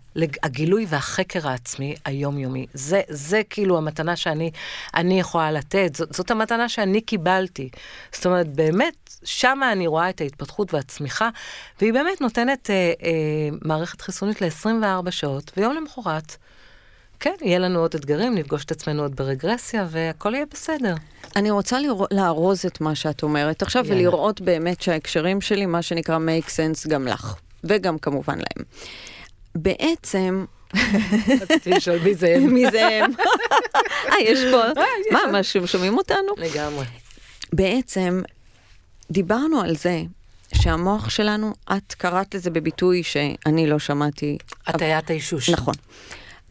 הגילוי 0.43 0.85
והחקר 0.89 1.47
העצמי 1.47 1.95
היומיומי. 2.05 2.65
זה, 2.73 3.01
זה 3.09 3.41
כאילו 3.49 3.77
המתנה 3.77 4.15
שאני 4.15 4.51
אני 4.95 5.19
יכולה 5.19 5.51
לתת. 5.51 5.95
זאת, 5.95 6.13
זאת 6.13 6.31
המתנה 6.31 6.69
שאני 6.69 7.01
קיבלתי. 7.01 7.69
זאת 8.13 8.25
אומרת, 8.25 8.47
באמת, 8.47 8.93
שמה 9.23 9.71
אני 9.71 9.87
רואה 9.87 10.09
את 10.09 10.21
ההתפתחות 10.21 10.73
והצמיחה, 10.73 11.29
והיא 11.81 11.93
באמת 11.93 12.21
נותנת 12.21 12.69
אה, 12.69 12.75
אה, 13.03 13.11
מערכת 13.61 14.01
חיסונית 14.01 14.41
ל-24 14.41 15.11
שעות, 15.11 15.51
ויום 15.57 15.75
למחרת. 15.75 16.35
כן, 17.19 17.33
יהיה 17.41 17.59
לנו 17.59 17.79
עוד 17.79 17.95
אתגרים, 17.95 18.35
נפגוש 18.35 18.65
את 18.65 18.71
עצמנו 18.71 19.01
עוד 19.01 19.15
ברגרסיה, 19.15 19.87
והכל 19.89 20.33
יהיה 20.35 20.45
בסדר. 20.53 20.95
אני 21.35 21.51
רוצה 21.51 21.79
לראות- 21.79 22.13
לארוז 22.13 22.65
את 22.65 22.81
מה 22.81 22.95
שאת 22.95 23.23
אומרת 23.23 23.61
עכשיו, 23.61 23.85
יאללה. 23.85 23.99
ולראות 24.01 24.41
באמת 24.41 24.81
שההקשרים 24.81 25.41
שלי, 25.41 25.65
מה 25.65 25.81
שנקרא 25.81 26.17
make 26.17 26.47
sense 26.47 26.89
גם 26.89 27.07
לך, 27.07 27.35
וגם 27.63 27.97
כמובן 27.97 28.37
להם. 28.37 28.65
בעצם, 29.57 30.45
רציתי 31.41 31.69
לשאול 31.69 31.99
מי 32.03 32.15
זה 32.15 32.35
הם. 32.35 32.53
מי 32.53 32.71
זה 32.71 32.87
הם? 32.87 33.11
אה, 34.11 34.19
יש 34.21 34.39
פה, 34.51 34.81
מה, 35.11 35.19
משהו, 35.31 35.67
שומעים 35.67 35.97
אותנו? 35.97 36.33
לגמרי. 36.37 36.85
בעצם, 37.53 38.21
דיברנו 39.11 39.61
על 39.61 39.75
זה 39.75 40.01
שהמוח 40.55 41.09
שלנו, 41.09 41.53
את 41.77 41.93
קראת 41.93 42.35
לזה 42.35 42.49
בביטוי 42.49 43.03
שאני 43.03 43.67
לא 43.67 43.79
שמעתי. 43.79 44.37
הטיית 44.67 45.09
האישוש. 45.09 45.49
נכון. 45.49 45.73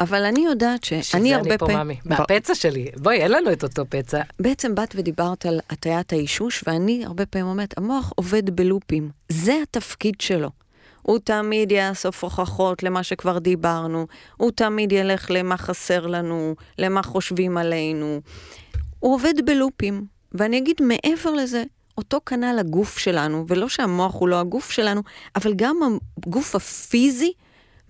אבל 0.01 0.25
אני 0.25 0.45
יודעת 0.45 0.85
שאני 0.85 1.03
שזה 1.03 1.37
הרבה 1.37 1.51
אני 1.51 1.59
פה 1.59 1.67
פעמים... 1.67 1.79
מאמי. 1.79 1.97
והפצע 2.05 2.55
שלי, 2.55 2.87
בואי, 2.97 3.23
אין 3.23 3.33
לנו 3.33 3.53
את 3.53 3.63
אותו 3.63 3.85
פצע. 3.89 4.23
בעצם 4.41 4.75
באת 4.75 4.95
ודיברת 4.97 5.47
על 5.47 5.61
הטיית 5.71 6.13
האישוש, 6.13 6.65
ואני 6.67 7.05
הרבה 7.05 7.27
פעמים 7.27 7.47
אומרת, 7.47 7.79
המוח 7.79 8.13
עובד 8.17 8.51
בלופים. 8.51 9.11
זה 9.29 9.55
התפקיד 9.63 10.15
שלו. 10.21 10.51
הוא 11.07 11.19
תמיד 11.19 11.73
יאסוף 11.73 12.25
הוכחות 12.25 12.83
למה 12.83 13.03
שכבר 13.03 13.39
דיברנו, 13.39 14.07
הוא 14.37 14.51
תמיד 14.51 14.93
ילך 14.93 15.31
למה 15.31 15.57
חסר 15.57 16.07
לנו, 16.07 16.55
למה 16.79 17.03
חושבים 17.03 17.57
עלינו. 17.57 18.21
הוא 18.99 19.15
עובד 19.15 19.35
בלופים, 19.45 20.05
ואני 20.33 20.59
אגיד 20.59 20.77
מעבר 20.83 21.31
לזה, 21.31 21.65
אותו 21.99 22.21
כנ"ל 22.27 22.59
הגוף 22.59 22.99
שלנו, 22.99 23.45
ולא 23.49 23.69
שהמוח 23.69 24.15
הוא 24.15 24.29
לא 24.29 24.41
הגוף 24.41 24.71
שלנו, 24.71 25.03
אבל 25.37 25.55
גם 25.57 25.77
הגוף 26.27 26.55
הפיזי 26.55 27.33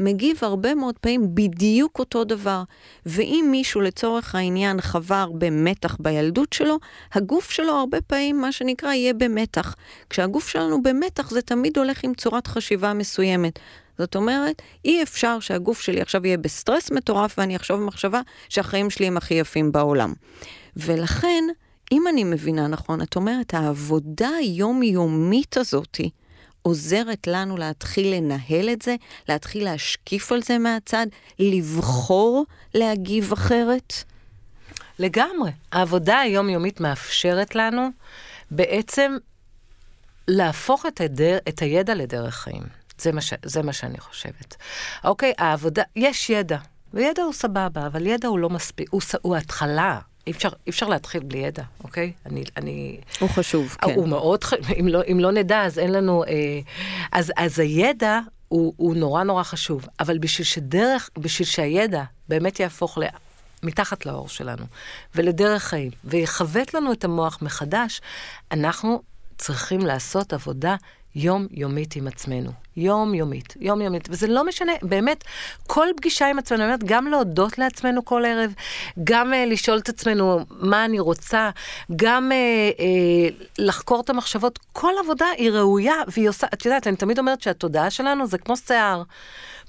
מגיב 0.00 0.38
הרבה 0.42 0.74
מאוד 0.74 0.98
פעמים 0.98 1.34
בדיוק 1.34 1.98
אותו 1.98 2.24
דבר. 2.24 2.62
ואם 3.06 3.48
מישהו 3.50 3.80
לצורך 3.80 4.34
העניין 4.34 4.80
חווה 4.80 5.22
הרבה 5.22 5.50
מתח 5.50 5.96
בילדות 6.00 6.52
שלו, 6.52 6.78
הגוף 7.12 7.50
שלו 7.50 7.72
הרבה 7.72 8.00
פעמים, 8.00 8.40
מה 8.40 8.52
שנקרא, 8.52 8.92
יהיה 8.92 9.14
במתח. 9.14 9.74
כשהגוף 10.10 10.48
שלנו 10.48 10.82
במתח, 10.82 11.30
זה 11.30 11.42
תמיד 11.42 11.78
הולך 11.78 12.04
עם 12.04 12.14
צורת 12.14 12.46
חשיבה 12.46 12.92
מסוימת. 12.92 13.58
זאת 13.98 14.16
אומרת, 14.16 14.62
אי 14.84 15.02
אפשר 15.02 15.40
שהגוף 15.40 15.80
שלי 15.80 16.00
עכשיו 16.00 16.26
יהיה 16.26 16.38
בסטרס 16.38 16.90
מטורף 16.90 17.34
ואני 17.38 17.56
אחשוב 17.56 17.80
מחשבה 17.80 18.20
שהחיים 18.48 18.90
שלי 18.90 19.06
הם 19.06 19.16
הכי 19.16 19.34
יפים 19.34 19.72
בעולם. 19.72 20.12
ולכן, 20.76 21.44
אם 21.92 22.08
אני 22.08 22.24
מבינה 22.24 22.68
נכון, 22.68 23.02
את 23.02 23.16
אומרת, 23.16 23.54
העבודה 23.54 24.28
היומיומית 24.28 25.56
הזאתי, 25.56 26.10
עוזרת 26.66 27.26
לנו 27.26 27.56
להתחיל 27.56 28.14
לנהל 28.14 28.70
את 28.72 28.82
זה, 28.82 28.96
להתחיל 29.28 29.64
להשקיף 29.64 30.32
על 30.32 30.42
זה 30.42 30.58
מהצד, 30.58 31.06
לבחור 31.38 32.44
להגיב 32.74 33.32
אחרת. 33.32 33.94
לגמרי. 34.98 35.50
העבודה 35.72 36.18
היומיומית 36.18 36.80
מאפשרת 36.80 37.54
לנו 37.54 37.88
בעצם 38.50 39.16
להפוך 40.28 40.86
את, 40.86 41.00
הדר, 41.00 41.38
את 41.48 41.58
הידע 41.58 41.94
לדרך 41.94 42.34
חיים. 42.34 42.62
זה 42.98 43.12
מה, 43.12 43.20
ש, 43.20 43.32
זה 43.44 43.62
מה 43.62 43.72
שאני 43.72 44.00
חושבת. 44.00 44.56
אוקיי, 45.04 45.32
העבודה, 45.38 45.82
יש 45.96 46.30
ידע, 46.30 46.58
וידע 46.94 47.22
הוא 47.22 47.32
סבבה, 47.32 47.86
אבל 47.86 48.06
ידע 48.06 48.28
הוא 48.28 48.38
לא 48.38 48.50
מספיק, 48.50 48.88
הוא, 48.90 49.00
הוא 49.22 49.36
התחלה. 49.36 49.98
אי 50.26 50.32
אפשר, 50.32 50.48
אי 50.66 50.70
אפשר 50.70 50.88
להתחיל 50.88 51.22
בלי 51.22 51.38
ידע, 51.38 51.62
אוקיי? 51.84 52.12
אני, 52.26 52.44
אני, 52.56 53.00
הוא 53.20 53.28
חשוב, 53.28 53.76
כן. 53.80 53.94
הוא 53.94 54.08
מאוד, 54.08 54.44
ח- 54.44 54.52
אם 54.80 54.88
לא, 54.88 55.00
אם 55.12 55.20
לא 55.20 55.32
נדע, 55.32 55.62
אז 55.62 55.78
אין 55.78 55.92
לנו... 55.92 56.24
אה, 56.24 56.30
אז, 57.12 57.32
אז 57.36 57.58
הידע 57.58 58.20
הוא, 58.48 58.74
הוא 58.76 58.96
נורא 58.96 59.22
נורא 59.22 59.42
חשוב, 59.42 59.86
אבל 60.00 60.18
בשביל 60.18 60.44
שדרך, 60.44 61.10
בשביל 61.18 61.46
שהידע 61.48 62.02
באמת 62.28 62.60
יהפוך 62.60 62.98
ל... 62.98 63.02
מתחת 63.62 64.06
לאור 64.06 64.28
שלנו, 64.28 64.64
ולדרך 65.14 65.62
חיים, 65.62 65.90
ויכוות 66.04 66.74
לנו 66.74 66.92
את 66.92 67.04
המוח 67.04 67.38
מחדש, 67.42 68.00
אנחנו 68.52 69.02
צריכים 69.38 69.80
לעשות 69.80 70.32
עבודה 70.32 70.76
יומיומית 71.16 71.96
עם 71.96 72.06
עצמנו. 72.06 72.50
יומיומית, 72.76 73.54
יומיומית. 73.60 74.08
וזה 74.10 74.26
לא 74.26 74.44
משנה, 74.44 74.72
באמת, 74.82 75.24
כל 75.66 75.86
פגישה 75.96 76.26
עם 76.26 76.38
עצמנו, 76.38 76.64
אומרת, 76.64 76.84
גם 76.84 77.06
להודות 77.06 77.58
לעצמנו 77.58 78.04
כל 78.04 78.24
ערב, 78.24 78.52
גם 79.04 79.32
uh, 79.32 79.36
לשאול 79.36 79.78
את 79.78 79.88
עצמנו 79.88 80.38
מה 80.50 80.84
אני 80.84 81.00
רוצה, 81.00 81.50
גם 81.96 82.32
uh, 82.32 82.80
uh, 82.80 83.44
לחקור 83.58 84.00
את 84.00 84.10
המחשבות, 84.10 84.58
כל 84.72 84.92
עבודה 85.04 85.26
היא 85.36 85.50
ראויה, 85.50 85.94
והיא 86.08 86.28
עושה, 86.28 86.46
את 86.54 86.64
יודעת, 86.64 86.86
אני 86.86 86.96
תמיד 86.96 87.18
אומרת 87.18 87.42
שהתודעה 87.42 87.90
שלנו 87.90 88.26
זה 88.26 88.38
כמו 88.38 88.56
שיער. 88.56 89.02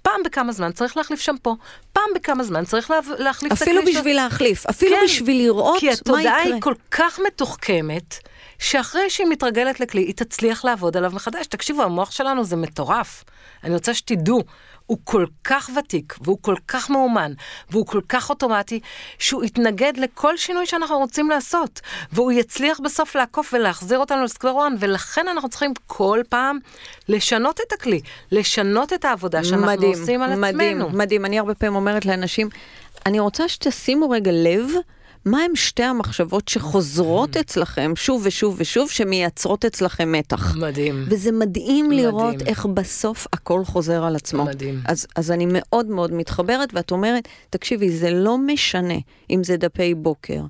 פעם 0.02 0.24
בכמה 0.26 0.52
זמן 0.52 0.72
צריך 0.72 0.98
להחליף 0.98 1.20
שמפו, 1.20 1.58
פעם 1.94 2.10
בכמה 2.16 2.44
זמן 2.44 2.66
צריך 2.66 2.92
לה, 2.92 3.00
להחליף 3.18 3.54
את 3.54 3.62
הכלי 3.62 3.80
אפילו 3.80 3.92
בשביל 3.92 4.16
להחליף, 4.16 4.66
אפילו 4.66 4.96
כן, 4.96 5.02
בשביל 5.06 5.38
לראות 5.38 5.80
כי 5.80 5.88
מה 5.88 5.94
התודעה 5.94 6.22
יקרה. 6.22 6.42
היא 6.42 6.62
כל 6.62 6.74
כך 6.92 7.20
מתוחכמת, 7.28 8.20
שאחרי 8.60 9.10
שהיא 9.10 9.28
מתרגלת 9.28 9.80
לכלי, 9.80 10.02
היא 10.02 10.14
תצליח 10.16 10.66
לעבוד 10.66 10.98
עליו 10.98 11.12
מחדש. 11.14 11.48
תקשיבו, 11.48 11.84
המוח 11.84 12.12
שלנו 12.12 12.44
זה 12.44 12.56
מטורף. 12.56 13.24
אני 13.64 13.74
רוצה 13.74 13.94
שתדעו, 13.94 14.42
הוא 14.86 14.98
כל 15.04 15.26
כך 15.44 15.70
ותיק, 15.78 16.16
והוא 16.22 16.38
כל 16.42 16.56
כך 16.68 16.90
מאומן, 16.90 17.34
והוא 17.70 17.86
כל 17.86 18.02
כך 18.10 18.30
אוטומטי, 18.30 18.80
שהוא 19.20 19.44
יתנגד 19.44 19.94
לכל 19.98 20.38
שינוי 20.38 20.66
שאנחנו 20.66 20.98
רוצים 20.98 21.30
לעשות. 21.30 21.82
והוא 22.12 22.32
יצליח 22.32 22.80
בסוף 22.80 23.16
לעקוף 23.16 23.54
ולהחזיר 23.54 24.00
אותנו 24.00 24.24
לסקוור 24.24 24.68
1, 24.68 24.72
ולכן 24.80 25.28
אנחנו 25.28 25.50
צריכים 25.50 25.74
כל 25.88 26.22
פעם 26.30 26.58
לשנות 27.10 27.60
את 27.68 27.74
הכלי, 27.74 28.02
לשנות 28.32 28.94
את 28.94 29.06
העבודה 29.06 29.44
שאנחנו 29.44 29.68
מדהים, 29.68 30.00
עושים 30.00 30.22
על 30.22 30.36
מדהים, 30.36 30.82
עצמנו. 30.82 30.98
מדהים. 30.98 31.26
אני 31.26 31.40
הרבה 31.40 31.56
פעמים 31.56 31.76
אומרת 31.76 32.06
לאנשים, 32.06 32.50
אני 33.06 33.20
רוצה 33.20 33.48
שתשימו 33.48 34.10
רגע 34.10 34.32
לב. 34.34 34.70
מה 35.28 35.44
הם 35.44 35.56
שתי 35.56 35.84
המחשבות 35.84 36.48
שחוזרות 36.48 37.38
אצלכם 37.38 37.94
שוב 37.96 38.22
ושוב 38.26 38.56
ושוב, 38.60 38.90
שמייצרות 38.90 39.66
אצלכם 39.66 40.12
מתח? 40.12 40.56
מדהים. 40.56 41.06
וזה 41.10 41.32
מדהים 41.32 41.86
מדהים. 41.86 42.06
לראות 42.06 42.42
איך 42.42 42.66
בסוף 42.66 43.28
הכל 43.34 43.66
חוזר 43.66 44.04
על 44.04 44.16
עצמו. 44.16 44.46
מדהים. 44.46 44.82
אז, 44.86 45.08
אז 45.16 45.32
אני 45.32 45.46
מאוד 45.50 45.88
מאוד 45.88 46.14
מתחברת, 46.14 46.70
ואת 46.74 46.92
אומרת, 46.92 47.28
תקשיבי, 47.50 47.90
זה 47.90 48.12
לא 48.12 48.38
משנה 48.38 48.98
אם 49.30 49.44
זה 49.44 49.58
דפי 49.58 49.94
בוקר, 49.94 50.42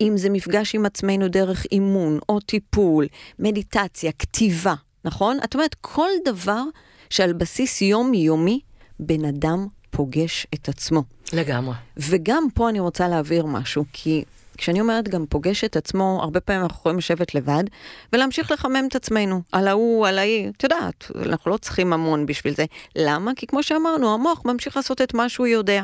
אם 0.00 0.12
זה 0.16 0.30
מפגש 0.30 0.74
עם 0.74 0.86
עצמנו 0.86 1.28
דרך 1.28 1.66
אימון 1.72 2.18
או 2.28 2.40
טיפול, 2.40 3.06
מדיטציה, 3.38 4.12
כתיבה, 4.12 4.74
נכון? 5.04 5.38
את 5.44 5.54
אומרת, 5.54 5.76
כל 5.80 6.08
דבר 6.24 6.62
שעל 7.10 7.32
בסיס 7.32 7.82
יומיומי, 7.82 8.60
בן 9.00 9.24
אדם 9.24 9.66
פוגש 9.96 10.46
את 10.54 10.68
עצמו. 10.68 11.02
לגמרי. 11.32 11.74
וגם 11.96 12.46
פה 12.54 12.68
אני 12.68 12.80
רוצה 12.80 13.08
להעביר 13.08 13.46
משהו, 13.46 13.84
כי 13.92 14.24
כשאני 14.56 14.80
אומרת 14.80 15.08
גם 15.08 15.24
פוגש 15.28 15.64
את 15.64 15.76
עצמו, 15.76 16.18
הרבה 16.22 16.40
פעמים 16.40 16.62
אנחנו 16.62 16.76
יכולים 16.78 16.98
לשבת 16.98 17.34
לבד 17.34 17.64
ולהמשיך 18.12 18.50
לחמם 18.50 18.84
את 18.88 18.96
עצמנו, 18.96 19.42
על 19.52 19.68
ההוא, 19.68 20.06
על 20.06 20.18
ההיא, 20.18 20.48
את 20.48 20.62
יודעת, 20.62 21.10
אנחנו 21.14 21.50
לא 21.50 21.56
צריכים 21.56 21.92
המון 21.92 22.26
בשביל 22.26 22.54
זה. 22.54 22.64
למה? 22.96 23.32
כי 23.36 23.46
כמו 23.46 23.62
שאמרנו, 23.62 24.14
המוח 24.14 24.42
ממשיך 24.44 24.76
לעשות 24.76 25.02
את 25.02 25.14
מה 25.14 25.28
שהוא 25.28 25.46
יודע. 25.46 25.82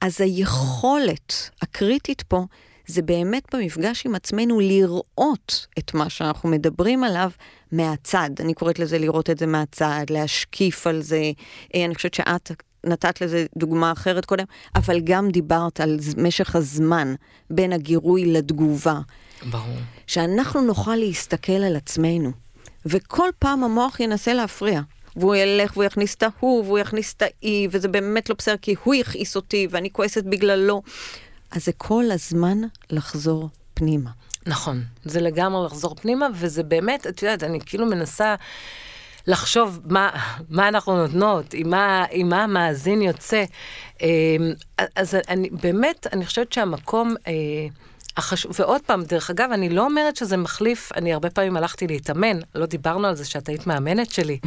אז 0.00 0.20
היכולת 0.20 1.50
הקריטית 1.62 2.22
פה, 2.22 2.44
זה 2.86 3.02
באמת 3.02 3.54
במפגש 3.54 4.06
עם 4.06 4.14
עצמנו 4.14 4.60
לראות 4.60 5.66
את 5.78 5.94
מה 5.94 6.10
שאנחנו 6.10 6.48
מדברים 6.48 7.04
עליו 7.04 7.30
מהצד. 7.72 8.30
אני 8.40 8.54
קוראת 8.54 8.78
לזה 8.78 8.98
לראות 8.98 9.30
את 9.30 9.38
זה 9.38 9.46
מהצד, 9.46 10.04
להשקיף 10.10 10.86
על 10.86 11.02
זה. 11.02 11.32
אה, 11.74 11.84
אני 11.84 11.94
חושבת 11.94 12.14
שאת 12.14 12.52
נתת 12.84 13.20
לזה 13.20 13.46
דוגמה 13.56 13.92
אחרת 13.92 14.24
קודם, 14.24 14.44
אבל 14.74 15.00
גם 15.00 15.30
דיברת 15.30 15.80
על 15.80 15.98
משך 16.16 16.56
הזמן 16.56 17.14
בין 17.50 17.72
הגירוי 17.72 18.32
לתגובה. 18.32 19.00
ברור. 19.50 19.76
שאנחנו 20.06 20.60
נוכל 20.60 20.96
להסתכל 20.96 21.52
על 21.52 21.76
עצמנו, 21.76 22.30
וכל 22.86 23.28
פעם 23.38 23.64
המוח 23.64 24.00
ינסה 24.00 24.34
להפריע. 24.34 24.80
והוא 25.16 25.34
ילך 25.34 25.72
והוא 25.76 25.84
יכניס 25.84 26.14
את 26.14 26.22
ההוא, 26.22 26.64
והוא 26.64 26.78
יכניס 26.78 27.14
את 27.14 27.22
האי, 27.22 27.68
וזה 27.70 27.88
באמת 27.88 28.28
לא 28.28 28.34
בסדר, 28.38 28.56
כי 28.62 28.74
הוא 28.84 28.94
הכעיס 28.94 29.36
אותי, 29.36 29.66
ואני 29.70 29.90
כועסת 29.92 30.24
בגללו. 30.24 30.82
אז 31.50 31.64
זה 31.64 31.72
כל 31.72 32.04
הזמן 32.10 32.58
לחזור 32.90 33.48
פנימה. 33.74 34.10
נכון, 34.46 34.84
זה 35.04 35.20
לגמרי 35.20 35.66
לחזור 35.66 35.94
פנימה, 35.94 36.26
וזה 36.34 36.62
באמת, 36.62 37.06
את 37.06 37.22
יודעת, 37.22 37.42
אני 37.42 37.58
כאילו 37.66 37.86
מנסה 37.86 38.34
לחשוב 39.28 39.80
מה, 39.84 40.10
מה 40.50 40.68
אנחנו 40.68 40.96
נותנות, 40.96 41.54
עם 41.54 41.70
מה, 41.70 42.04
עם 42.10 42.28
מה 42.28 42.44
המאזין 42.44 43.02
יוצא. 43.02 43.44
אה, 44.02 44.08
אז 44.96 45.16
אני 45.28 45.50
באמת, 45.50 46.06
אני 46.12 46.26
חושבת 46.26 46.52
שהמקום... 46.52 47.14
אה, 47.26 47.32
החשוב, 48.16 48.52
ועוד 48.58 48.80
פעם, 48.86 49.02
דרך 49.02 49.30
אגב, 49.30 49.48
אני 49.52 49.68
לא 49.68 49.84
אומרת 49.84 50.16
שזה 50.16 50.36
מחליף, 50.36 50.92
אני 50.96 51.12
הרבה 51.12 51.30
פעמים 51.30 51.56
הלכתי 51.56 51.86
להתאמן, 51.86 52.38
לא 52.54 52.66
דיברנו 52.66 53.08
על 53.08 53.14
זה 53.14 53.24
שאת 53.24 53.48
היית 53.48 53.66
מאמנת 53.66 54.10
שלי. 54.10 54.38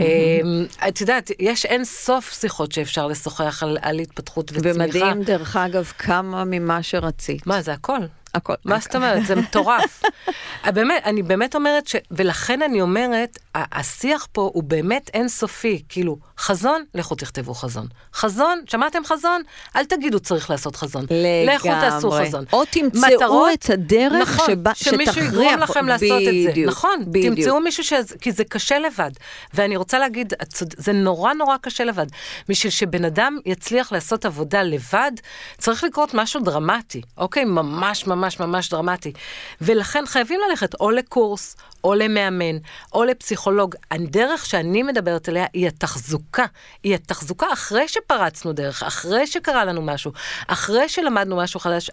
אה, 0.00 0.88
את 0.88 1.00
יודעת, 1.00 1.30
יש 1.38 1.66
אין 1.66 1.84
סוף 1.84 2.32
שיחות 2.40 2.72
שאפשר 2.72 3.06
לשוחח 3.06 3.62
על, 3.62 3.78
על 3.82 3.98
התפתחות 3.98 4.50
וצמיחה. 4.54 4.70
ומדהים, 4.74 5.22
דרך 5.22 5.56
אגב, 5.56 5.92
כמה 5.98 6.44
ממה 6.44 6.82
שרצית. 6.82 7.46
מה, 7.46 7.62
זה 7.62 7.72
הכל. 7.72 8.00
הכל. 8.34 8.54
מה 8.64 8.78
זאת 8.78 8.96
אומרת? 8.96 9.26
זה 9.26 9.36
מטורף. 9.36 10.02
אה, 10.64 10.72
באמת, 10.72 11.02
אני 11.04 11.22
באמת 11.22 11.54
אומרת 11.54 11.86
ש... 11.86 11.96
ולכן 12.10 12.62
אני 12.62 12.80
אומרת, 12.80 13.38
השיח 13.54 14.26
פה 14.32 14.50
הוא 14.54 14.62
באמת 14.62 15.10
אינסופי. 15.14 15.82
כאילו, 15.88 16.16
חזון, 16.38 16.84
לכו 16.94 17.14
תכתבו 17.14 17.54
חזון. 17.54 17.86
חזון, 18.14 18.60
שמעתם 18.66 19.04
חזון? 19.04 19.42
אל 19.76 19.84
תגידו 19.84 20.20
צריך 20.20 20.50
לעשות 20.50 20.76
חזון. 20.76 21.06
לכו 21.46 21.68
תעשו 21.68 22.08
לגמרי. 22.08 22.26
חזון. 22.28 22.44
או 22.52 22.62
תמצאו 22.70 23.00
מטרות, 23.16 23.50
את 23.54 23.70
הדרך 23.70 24.28
נכון, 24.34 24.46
שבה- 24.46 24.74
שמישהו 24.74 25.14
שתכריח- 25.14 25.28
יגרום 25.28 25.58
לכם 25.58 25.86
לעשות 25.86 26.06
את 26.28 26.44
זה. 26.44 26.50
בדיוק, 26.50 26.70
נכון, 26.70 27.04
בדיוק. 27.06 27.34
תמצאו 27.34 27.60
מישהו 27.60 27.84
ש... 27.84 27.92
כי 28.20 28.32
זה 28.32 28.44
קשה 28.44 28.78
לבד. 28.78 29.10
ואני 29.54 29.76
רוצה 29.76 29.98
להגיד, 29.98 30.32
זה 30.76 30.92
נורא 30.92 31.32
נורא 31.32 31.56
קשה 31.62 31.84
לבד. 31.84 32.06
בשביל 32.48 32.70
שבן 32.70 33.04
אדם 33.04 33.38
יצליח 33.46 33.92
לעשות 33.92 34.24
עבודה 34.24 34.62
לבד, 34.62 35.12
צריך 35.58 35.84
לקרות 35.84 36.14
משהו 36.14 36.40
דרמטי, 36.40 37.00
אוקיי? 37.18 37.44
ממש 37.44 38.06
ממש 38.06 38.19
ממש 38.40 38.70
דרמטי. 38.70 39.12
ולכן 39.60 40.06
חייבים 40.06 40.40
ללכת 40.48 40.74
או 40.74 40.90
לקורס, 40.90 41.56
או 41.84 41.94
למאמן, 41.94 42.58
או 42.92 43.04
לפסיכולוג. 43.04 43.74
הדרך 43.90 44.46
שאני 44.46 44.82
מדברת 44.82 45.28
עליה 45.28 45.46
היא 45.52 45.66
התחזוקה. 45.66 46.44
היא 46.82 46.94
התחזוקה 46.94 47.46
אחרי 47.52 47.88
שפרצנו 47.88 48.52
דרך, 48.52 48.82
אחרי 48.82 49.26
שקרה 49.26 49.64
לנו 49.64 49.82
משהו, 49.82 50.12
אחרי 50.48 50.88
שלמדנו 50.88 51.36
משהו 51.36 51.60
חדש. 51.60 51.90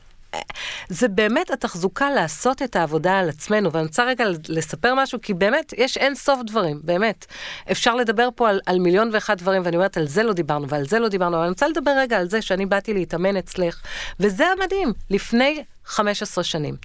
זה 0.90 1.08
באמת 1.08 1.52
התחזוקה 1.52 2.10
לעשות 2.10 2.62
את 2.62 2.76
העבודה 2.76 3.20
על 3.20 3.30
עצמנו, 3.30 3.72
ואני 3.72 3.86
רוצה 3.86 4.04
רגע 4.04 4.26
לספר 4.50 4.94
משהו, 4.96 5.20
כי 5.22 5.34
באמת 5.34 5.74
יש 5.78 5.98
אין 5.98 6.16
סוף 6.16 6.40
דברים, 6.46 6.80
באמת. 6.84 7.26
אפשר 7.72 7.96
לדבר 7.96 8.30
פה 8.36 8.50
על, 8.50 8.60
על 8.66 8.80
מיליון 8.80 9.10
ואחד 9.14 9.38
דברים, 9.38 9.62
ואני 9.66 9.76
אומרת, 9.76 9.98
על 9.98 10.08
זה 10.08 10.24
לא 10.24 10.34
דיברנו 10.34 10.70
ועל 10.70 10.88
זה 10.88 11.00
לא 11.00 11.10
דיברנו, 11.10 11.36
אבל 11.36 11.44
אני 11.44 11.50
רוצה 11.50 11.68
לדבר 11.68 11.92
רגע 11.98 12.18
על 12.18 12.30
זה 12.30 12.42
שאני 12.42 12.66
באתי 12.66 12.94
להתאמן 12.94 13.38
אצלך, 13.38 13.82
וזה 14.20 14.46
המדהים, 14.48 14.94
לפני 15.10 15.64
15 15.86 16.44
שנים. 16.44 16.76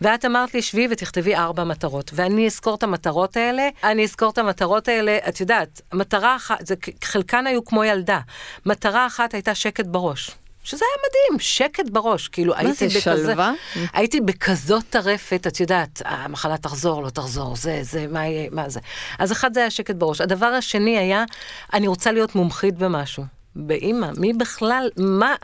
ואת 0.00 0.24
אמרת 0.24 0.54
לי, 0.54 0.62
שבי 0.62 0.88
ותכתבי 0.90 1.36
ארבע 1.36 1.64
מטרות, 1.64 2.10
ואני 2.14 2.46
אזכור 2.46 2.74
את 2.74 2.82
המטרות 2.82 3.36
האלה, 3.36 3.68
אני 3.84 4.04
אזכור 4.04 4.30
את 4.30 4.38
המטרות 4.38 4.88
האלה, 4.88 5.18
את 5.28 5.40
יודעת, 5.40 5.80
מטרה 5.94 6.36
אחת, 6.36 6.58
חלקן 7.04 7.46
היו 7.46 7.64
כמו 7.64 7.84
ילדה. 7.84 8.20
מטרה 8.66 9.06
אחת 9.06 9.34
הייתה 9.34 9.54
שקט 9.54 9.86
בראש. 9.86 10.30
שזה 10.68 10.84
היה 10.84 11.08
מדהים, 11.08 11.40
שקט 11.40 11.90
בראש, 11.90 12.28
כאילו 12.28 12.52
מה 12.52 12.58
הייתי 12.60 12.88
זה, 12.88 12.98
בכזה, 12.98 13.00
שלווה? 13.00 13.52
הייתי 13.92 14.20
בכזאת 14.20 14.84
טרפת, 14.90 15.46
את 15.46 15.60
יודעת, 15.60 16.02
המחלה 16.04 16.56
תחזור, 16.56 17.02
לא 17.02 17.10
תחזור, 17.10 17.56
זה, 17.56 17.78
זה, 17.82 18.06
מה 18.10 18.26
יהיה, 18.26 18.48
מה 18.52 18.68
זה. 18.68 18.80
אז 19.18 19.32
אחד 19.32 19.54
זה 19.54 19.60
היה 19.60 19.70
שקט 19.70 19.94
בראש. 19.94 20.20
הדבר 20.20 20.46
השני 20.46 20.98
היה, 20.98 21.24
אני 21.72 21.88
רוצה 21.88 22.12
להיות 22.12 22.34
מומחית 22.34 22.74
במשהו. 22.74 23.24
באימא, 23.56 24.08
מי 24.16 24.32
בכלל, 24.32 24.90
מה, 24.96 25.34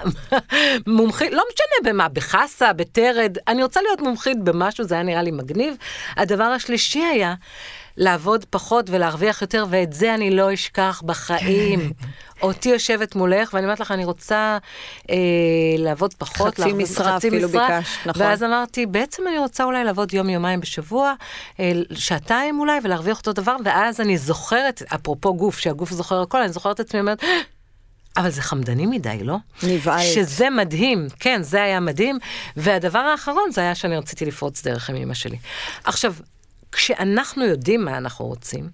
מומחית, 0.87 1.33
לא 1.33 1.43
משנה 1.53 1.93
במה, 1.93 2.09
בחסה, 2.09 2.72
בטרד, 2.72 3.37
אני 3.49 3.62
רוצה 3.62 3.83
להיות 3.83 4.01
מומחית 4.01 4.45
במשהו, 4.45 4.85
זה 4.85 4.95
היה 4.95 5.05
נראה 5.05 5.22
לי 5.22 5.31
מגניב. 5.31 5.75
הדבר 6.16 6.45
השלישי 6.45 7.03
היה 7.05 7.35
לעבוד 7.97 8.45
פחות 8.51 8.91
ולהרוויח 8.91 9.43
יותר, 9.43 9.65
ואת 9.71 9.93
זה 9.93 10.15
אני 10.15 10.31
לא 10.31 10.55
אשכח 10.55 11.03
בחיים. 11.05 11.93
אותי 12.43 12.69
יושבת 12.69 13.15
מולך, 13.15 13.55
ואני 13.55 13.65
אומרת 13.65 13.81
לך, 13.81 13.91
אני 13.91 14.05
רוצה 14.05 14.59
אה, 15.11 15.17
לעבוד 15.79 16.15
פחות, 16.15 16.61
חצי 16.61 16.73
משרה 16.73 17.17
אפילו 17.17 17.49
ביקשת, 17.49 18.07
נכון. 18.07 18.23
ואז 18.23 18.43
אמרתי, 18.43 18.87
בעצם 18.87 19.23
אני 19.29 19.39
רוצה 19.39 19.65
אולי 19.65 19.85
לעבוד 19.85 20.15
יום-יומיים 20.15 20.61
בשבוע, 20.61 21.13
אה, 21.61 21.73
שעתיים 21.95 22.61
אולי, 22.61 22.79
ולהרוויח 22.83 23.19
אותו 23.19 23.33
דבר, 23.33 23.57
ואז 23.65 24.01
אני 24.01 24.19
זוכרת, 24.19 24.83
אפרופו 24.95 25.35
גוף, 25.35 25.59
שהגוף 25.59 25.91
זוכר 25.91 26.23
הכל, 26.23 26.43
אני 26.43 26.53
זוכרת 26.53 26.81
את 26.81 26.81
עצמי, 26.81 27.01
אומרת, 27.01 27.23
אבל 28.17 28.31
זה 28.31 28.43
חמדני 28.43 28.87
מדי, 28.87 29.19
לא? 29.23 29.37
נבהלת. 29.63 30.03
שזה 30.15 30.51
מדהים, 30.51 31.07
כן, 31.21 31.43
זה 31.43 31.63
היה 31.63 31.81
מדהים. 31.81 32.19
והדבר 32.57 32.99
האחרון 32.99 33.51
זה 33.51 33.61
היה 33.61 33.75
שאני 33.75 33.97
רציתי 33.97 34.25
לפרוץ 34.25 34.63
דרך 34.63 34.91
עם 34.91 34.97
אמא 34.97 35.15
שלי. 35.15 35.37
עכשיו, 35.85 36.15
כשאנחנו 36.75 37.45
יודעים 37.45 37.85
מה 37.85 37.97
אנחנו 37.97 38.25
רוצים, 38.25 38.68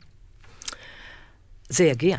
זה 1.68 1.84
יגיע. 1.84 2.16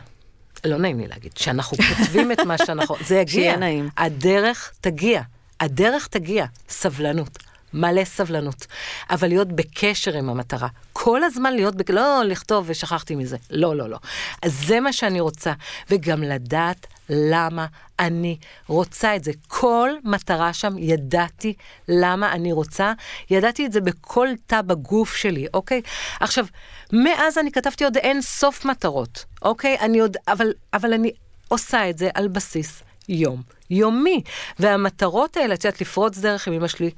לא 0.65 0.77
נעים 0.77 0.99
לי 0.99 1.07
להגיד, 1.07 1.37
שאנחנו 1.37 1.77
כותבים 1.77 2.31
את 2.31 2.39
מה 2.39 2.57
שאנחנו... 2.57 2.95
זה 3.05 3.15
יגיע. 3.21 3.25
שיהיה 3.33 3.57
נעים. 3.57 3.89
הדרך 3.97 4.71
תגיע. 4.81 5.21
הדרך 5.59 6.07
תגיע. 6.07 6.45
סבלנות. 6.69 7.37
מלא 7.73 8.05
סבלנות. 8.05 8.67
אבל 9.09 9.27
להיות 9.27 9.47
בקשר 9.47 10.17
עם 10.17 10.29
המטרה. 10.29 10.67
כל 10.93 11.23
הזמן 11.23 11.53
להיות, 11.53 11.75
בק... 11.75 11.89
לא 11.89 12.21
לכתוב 12.25 12.65
ושכחתי 12.67 13.15
מזה. 13.15 13.37
לא, 13.49 13.75
לא, 13.75 13.89
לא. 13.89 13.97
אז 14.41 14.53
זה 14.65 14.79
מה 14.79 14.93
שאני 14.93 15.19
רוצה. 15.19 15.53
וגם 15.89 16.23
לדעת 16.23 16.87
למה 17.13 17.65
אני 17.99 18.37
רוצה 18.67 19.15
את 19.15 19.23
זה. 19.23 19.31
כל 19.47 19.89
מטרה 20.03 20.53
שם, 20.53 20.77
ידעתי 20.77 21.53
למה 21.87 22.31
אני 22.31 22.51
רוצה. 22.51 22.93
ידעתי 23.29 23.65
את 23.65 23.71
זה 23.71 23.81
בכל 23.81 24.27
תא 24.47 24.61
בגוף 24.61 25.15
שלי, 25.15 25.47
אוקיי? 25.53 25.81
עכשיו, 26.19 26.45
מאז 26.93 27.37
אני 27.37 27.51
כתבתי 27.51 27.83
עוד 27.83 27.97
אין 27.97 28.21
סוף 28.21 28.65
מטרות, 28.65 29.25
אוקיי? 29.41 29.77
אני 29.79 29.99
עוד, 29.99 30.17
אבל, 30.27 30.53
אבל 30.73 30.93
אני... 30.93 31.11
עושה 31.51 31.89
את 31.89 31.97
זה 31.97 32.09
על 32.13 32.27
בסיס 32.27 32.83
יום 33.09 33.41
יומי. 33.69 34.21
והמטרות 34.59 35.37
האלה, 35.37 35.53
את 35.53 35.65
יודעת, 35.65 35.81
לפרוץ 35.81 36.17
דרך 36.17 36.47
עם 36.47 36.53
אמא 36.53 36.67
שלי, 36.67 36.91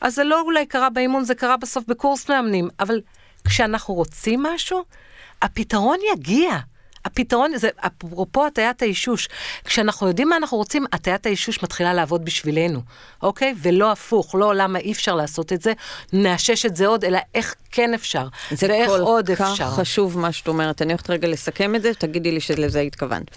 אז 0.00 0.14
זה 0.14 0.24
לא 0.24 0.40
אולי 0.40 0.66
קרה 0.66 0.90
באימון, 0.90 1.24
זה 1.24 1.34
קרה 1.34 1.56
בסוף 1.56 1.84
בקורס 1.88 2.30
מאמנים, 2.30 2.68
אבל 2.80 3.00
כשאנחנו 3.46 3.94
רוצים 3.94 4.42
משהו, 4.42 4.84
הפתרון 5.42 5.98
יגיע. 6.12 6.58
הפתרון 7.04 7.56
זה, 7.56 7.68
אפרופו 7.76 8.46
הטיית 8.46 8.82
האישוש, 8.82 9.28
כשאנחנו 9.64 10.08
יודעים 10.08 10.28
מה 10.28 10.36
אנחנו 10.36 10.56
רוצים, 10.56 10.84
הטיית 10.92 11.26
האישוש 11.26 11.62
מתחילה 11.62 11.94
לעבוד 11.94 12.24
בשבילנו, 12.24 12.80
אוקיי? 13.22 13.54
ולא 13.62 13.92
הפוך, 13.92 14.34
לא 14.34 14.54
למה 14.54 14.78
אי 14.78 14.92
אפשר 14.92 15.14
לעשות 15.14 15.52
את 15.52 15.62
זה, 15.62 15.72
נאשש 16.12 16.66
את 16.66 16.76
זה 16.76 16.86
עוד, 16.86 17.04
אלא 17.04 17.18
איך 17.34 17.54
כן 17.70 17.94
אפשר, 17.94 18.28
זה 18.50 18.66
ואיך 18.68 18.90
עוד 18.90 19.30
אפשר. 19.30 19.54
זה 19.54 19.56
כל 19.56 19.64
כך 19.64 19.74
חשוב 19.74 20.18
מה 20.18 20.32
שאת 20.32 20.48
אומרת. 20.48 20.82
אני 20.82 20.92
הולכת 20.92 21.10
רגע 21.10 21.28
לסכם 21.28 21.74
את 21.74 21.82
זה, 21.82 21.94
תגידי 21.94 22.32
לי 22.32 22.40
שלזה 22.40 22.80
התכוונת. 22.80 23.36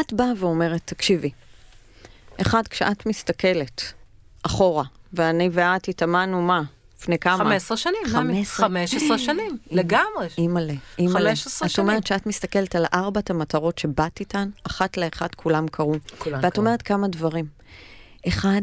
את 0.00 0.12
באה 0.12 0.32
ואומרת, 0.36 0.80
תקשיבי, 0.84 1.30
אחד, 2.40 2.68
כשאת 2.68 3.06
מסתכלת 3.06 3.82
אחורה, 4.42 4.84
ואני 5.12 5.48
ואת 5.52 5.88
התאמנו 5.88 6.42
מה? 6.42 6.62
לפני 7.00 7.18
כמה? 7.18 7.36
15 7.36 7.76
שנים. 7.76 8.00
15? 8.06 8.66
15 8.66 9.18
שנים, 9.18 9.58
לגמרי. 9.70 10.28
אימא'לה, 10.38 10.74
אימא'לה. 10.98 11.30
15 11.30 11.68
שנים. 11.68 11.86
את 11.86 11.90
אומרת 11.90 12.06
שאת 12.06 12.26
מסתכלת 12.26 12.76
על 12.76 12.84
ארבעת 12.94 13.30
המטרות 13.30 13.78
שבאת 13.78 14.20
איתן, 14.20 14.50
אחת 14.66 14.96
לאחת 14.96 15.34
כולם 15.34 15.68
קרו. 15.68 15.94
כולם 16.18 16.40
ואת 16.42 16.52
קרו. 16.52 16.64
אומרת 16.64 16.82
כמה 16.82 17.08
דברים. 17.08 17.46
אחד, 18.28 18.62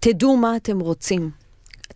תדעו 0.00 0.36
מה 0.36 0.56
אתם 0.56 0.80
רוצים. 0.80 1.30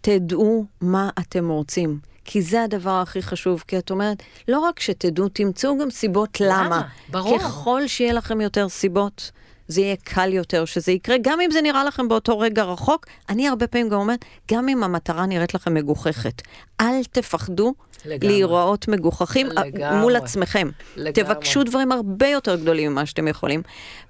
תדעו 0.01 0.67
מה 0.81 1.11
אתם 1.19 1.49
רוצים. 1.49 1.99
כי 2.25 2.43
זה 2.43 2.63
הדבר 2.63 3.01
הכי 3.01 3.23
חשוב, 3.23 3.65
כי 3.69 3.79
את 3.79 3.91
אומרת, 3.91 4.23
לא 4.49 4.59
רק 4.59 4.81
שתדעו, 4.81 5.29
תמצאו 5.29 5.79
גם 5.79 5.91
סיבות 5.91 6.41
למה. 6.41 6.65
למה, 6.65 6.83
ברור. 7.09 7.39
ככל 7.39 7.87
שיהיה 7.87 8.13
לכם 8.13 8.41
יותר 8.41 8.69
סיבות, 8.69 9.31
זה 9.69 9.81
יהיה 9.81 9.97
קל 10.05 10.33
יותר 10.33 10.65
שזה 10.65 10.93
יקרה, 10.93 11.17
גם 11.23 11.41
אם 11.41 11.51
זה 11.51 11.61
נראה 11.63 11.85
לכם 11.85 12.09
באותו 12.09 12.39
רגע 12.39 12.63
רחוק. 12.63 13.07
אני 13.29 13.49
הרבה 13.49 13.67
פעמים 13.67 13.89
גם 13.89 13.99
אומרת, 13.99 14.25
גם 14.51 14.69
אם 14.69 14.83
המטרה 14.83 15.27
נראית 15.27 15.55
לכם 15.55 15.75
מגוחכת, 15.75 16.43
אל 16.81 17.05
תפחדו 17.13 17.75
לגמרי. 18.05 18.35
להיראות 18.35 18.89
מגוחכים 18.89 19.47
לגמרי. 19.47 20.01
מול 20.01 20.17
עצמכם. 20.17 20.71
לגמרי. 20.97 21.13
תבקשו 21.13 21.65
דברים 21.65 21.93
הרבה 21.93 22.27
יותר 22.27 22.57
גדולים 22.57 22.91
ממה 22.93 23.07
שאתם 23.07 23.29
יכולים. 23.29 23.63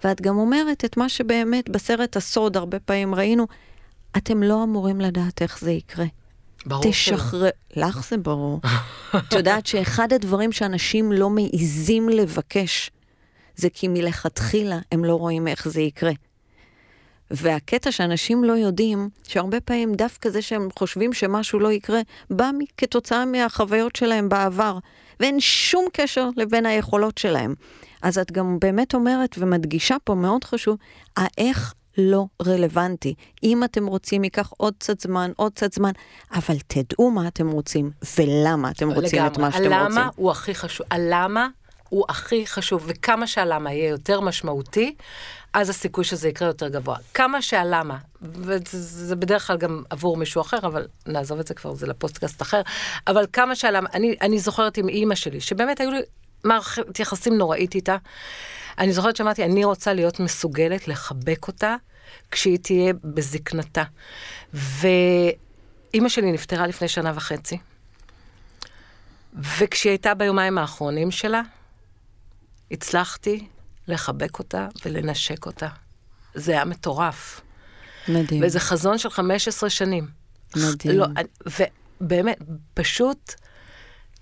ואת 0.05 0.21
גם 0.21 0.39
אומרת 0.39 0.85
את 0.85 0.97
מה 0.97 1.09
שבאמת 1.09 1.69
בסרט 1.69 2.17
הסוד 2.17 2.57
הרבה 2.57 2.79
פעמים 2.79 3.15
ראינו, 3.15 3.47
אתם 4.17 4.43
לא 4.43 4.63
אמורים 4.63 5.01
לדעת 5.01 5.43
איך 5.43 5.59
זה 5.61 5.71
יקרה. 5.71 6.07
ברור 6.67 6.83
תשחרר, 6.91 7.51
לך 7.77 8.09
זה 8.11 8.17
ברור. 8.17 8.61
את 9.17 9.33
יודעת 9.33 9.67
שאחד 9.67 10.13
הדברים 10.13 10.53
שאנשים 10.53 11.13
לא 11.13 11.31
מעיזים 11.31 12.09
לבקש, 12.09 12.91
זה 13.59 13.71
כי 13.71 13.89
מלכתחילה 13.89 14.79
הם 14.93 15.05
לא 15.05 15.15
רואים 15.15 15.49
איך 15.49 15.69
זה 15.69 15.81
יקרה. 15.81 16.13
והקטע 17.31 17.93
שאנשים 17.93 18.45
לא 18.45 18.53
יודעים, 18.53 19.09
שהרבה 19.29 19.61
פעמים 19.61 19.95
דווקא 19.95 20.31
זה 20.31 20.43
שהם 20.43 20.69
חושבים 20.79 21.13
שמשהו 21.13 21.59
לא 21.59 21.73
יקרה, 21.73 22.01
בא 22.31 22.51
כתוצאה 22.77 23.25
מהחוויות 23.25 23.97
שלהם 23.97 24.29
בעבר, 24.29 24.79
ואין 25.21 25.41
שום 25.41 25.87
קשר 25.93 26.29
לבין 26.37 26.67
היכולות 26.67 27.19
שלהם. 27.19 27.55
אז 28.03 28.19
את 28.19 28.33
גם 28.33 28.59
באמת 28.61 28.95
אומרת 28.95 29.35
ומדגישה 29.39 29.97
פה, 30.05 30.15
מאוד 30.15 30.45
חשוב, 30.45 30.77
האיך 31.17 31.75
לא 31.99 32.27
רלוונטי. 32.47 33.15
אם 33.43 33.65
אתם 33.65 33.87
רוצים, 33.87 34.25
ייקח 34.25 34.53
עוד 34.57 34.75
קצת 34.79 35.01
זמן, 35.01 35.31
עוד 35.37 35.53
קצת 35.53 35.73
זמן, 35.73 35.93
אבל 36.33 36.57
תדעו 36.67 37.11
מה 37.11 37.29
אתם 37.29 37.51
רוצים 37.51 37.91
ולמה 38.19 38.71
אתם 38.71 38.91
רוצים 38.91 39.19
לגמרי. 39.19 39.33
את 39.33 39.39
מה 39.39 39.53
שאתם 39.53 39.65
הלמה 39.65 39.85
רוצים. 39.85 39.99
הלמה 39.99 40.11
הוא 40.17 40.31
הכי 40.31 40.55
חשוב. 40.55 40.87
הלמה 40.91 41.49
הוא 41.89 42.05
הכי 42.09 42.47
חשוב, 42.47 42.85
וכמה 42.87 43.27
שהלמה 43.27 43.73
יהיה 43.73 43.89
יותר 43.89 44.21
משמעותי, 44.21 44.95
אז 45.53 45.69
הסיכוי 45.69 46.05
שזה 46.05 46.29
יקרה 46.29 46.49
יותר 46.49 46.69
גבוה. 46.69 46.97
כמה 47.15 47.43
שהלמה, 47.43 47.99
וזה 48.23 49.17
בדרך 49.17 49.47
כלל 49.47 49.57
גם 49.57 49.83
עבור 49.91 50.17
מישהו 50.17 50.41
אחר, 50.41 50.59
אבל 50.63 50.87
נעזוב 51.07 51.39
את 51.39 51.47
זה 51.47 51.55
כבר, 51.55 51.75
זה 51.75 51.87
לפוסטקאסט 51.87 52.43
אחר, 52.43 52.61
אבל 53.07 53.27
כמה 53.33 53.57
שהלמה, 53.57 53.89
אני, 53.95 54.17
אני 54.21 54.39
זוכרת 54.39 54.77
עם 54.77 54.89
אימא 54.89 55.15
שלי, 55.15 55.41
שבאמת 55.41 55.81
היו 55.81 55.91
לי 55.91 56.01
מערכת 56.45 57.01
יחסים 57.01 57.39
נוראית 57.39 57.75
איתה. 57.75 57.97
אני 58.79 58.93
זוכרת 58.93 59.17
שאמרתי, 59.17 59.45
אני 59.45 59.65
רוצה 59.65 59.93
להיות 59.93 60.21
מסוגלת 60.21 60.89
לחבק 60.89 61.49
אותה 61.49 61.77
כשהיא 62.31 62.59
תהיה 62.59 62.93
בזקנתה. 63.05 63.83
ואימא 64.55 66.09
שלי 66.09 66.33
נפטרה 66.33 66.67
לפני 66.67 66.89
שנה 66.89 67.13
וחצי. 67.15 67.59
וכשהיא 69.35 69.91
הייתה 69.91 70.15
ביומיים 70.15 70.59
האחרונים 70.59 71.11
שלה, 71.11 71.43
הצלחתי 72.71 73.47
לחבק 73.89 74.39
אותה 74.39 74.69
ולנשק 74.85 75.47
אותה. 75.47 75.69
זה 76.35 76.53
היה 76.53 76.65
מטורף. 76.65 77.41
מדהים. 78.09 78.43
וזה 78.47 78.61
חזון 78.61 78.99
של 78.99 79.11
15 79.11 79.71
שנים. 79.71 80.09
מדהים. 80.57 80.99
לא, 80.99 81.07
ובאמת, 82.01 82.39
פשוט, 82.75 83.35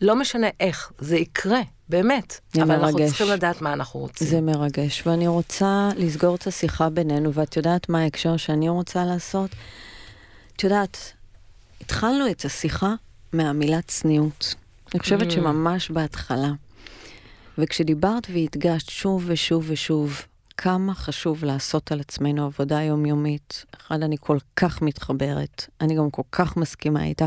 לא 0.01 0.17
משנה 0.17 0.47
איך, 0.61 0.93
זה 0.99 1.17
יקרה, 1.17 1.61
באמת. 1.89 2.41
זה 2.53 2.63
אבל 2.63 2.77
מרגש. 2.77 2.85
אנחנו 2.85 3.07
צריכים 3.07 3.27
לדעת 3.27 3.63
מה 3.63 3.73
אנחנו 3.73 4.01
רוצים. 4.01 4.27
זה 4.27 4.41
מרגש, 4.41 5.07
ואני 5.07 5.29
רוצה 5.29 5.89
לסגור 5.97 6.35
את 6.35 6.47
השיחה 6.47 6.91
בינינו, 6.91 7.35
ואת 7.35 7.57
יודעת 7.57 7.89
מה 7.89 8.01
ההקשר 8.01 8.37
שאני 8.37 8.69
רוצה 8.69 9.05
לעשות? 9.05 9.51
את 10.57 10.65
יודעת, 10.65 11.13
התחלנו 11.81 12.31
את 12.31 12.45
השיחה 12.45 12.95
מהמילה 13.33 13.83
צניעות. 13.83 14.55
אני 14.95 15.01
חושבת 15.01 15.27
mm. 15.27 15.31
שממש 15.31 15.91
בהתחלה. 15.91 16.53
וכשדיברת 17.59 18.27
והדגשת 18.33 18.89
שוב 18.89 19.25
ושוב 19.27 19.65
ושוב 19.69 20.23
כמה 20.57 20.95
חשוב 20.95 21.45
לעשות 21.45 21.93
על 21.93 22.01
עצמנו 22.01 22.45
עבודה 22.45 22.83
יומיומית, 22.83 23.65
אחד, 23.77 24.03
אני 24.03 24.17
כל 24.21 24.39
כך 24.57 24.83
מתחברת, 24.83 25.67
אני 25.81 25.97
גם 25.97 26.11
כל 26.11 26.23
כך 26.33 26.57
מסכימה 26.57 27.05
איתה, 27.05 27.27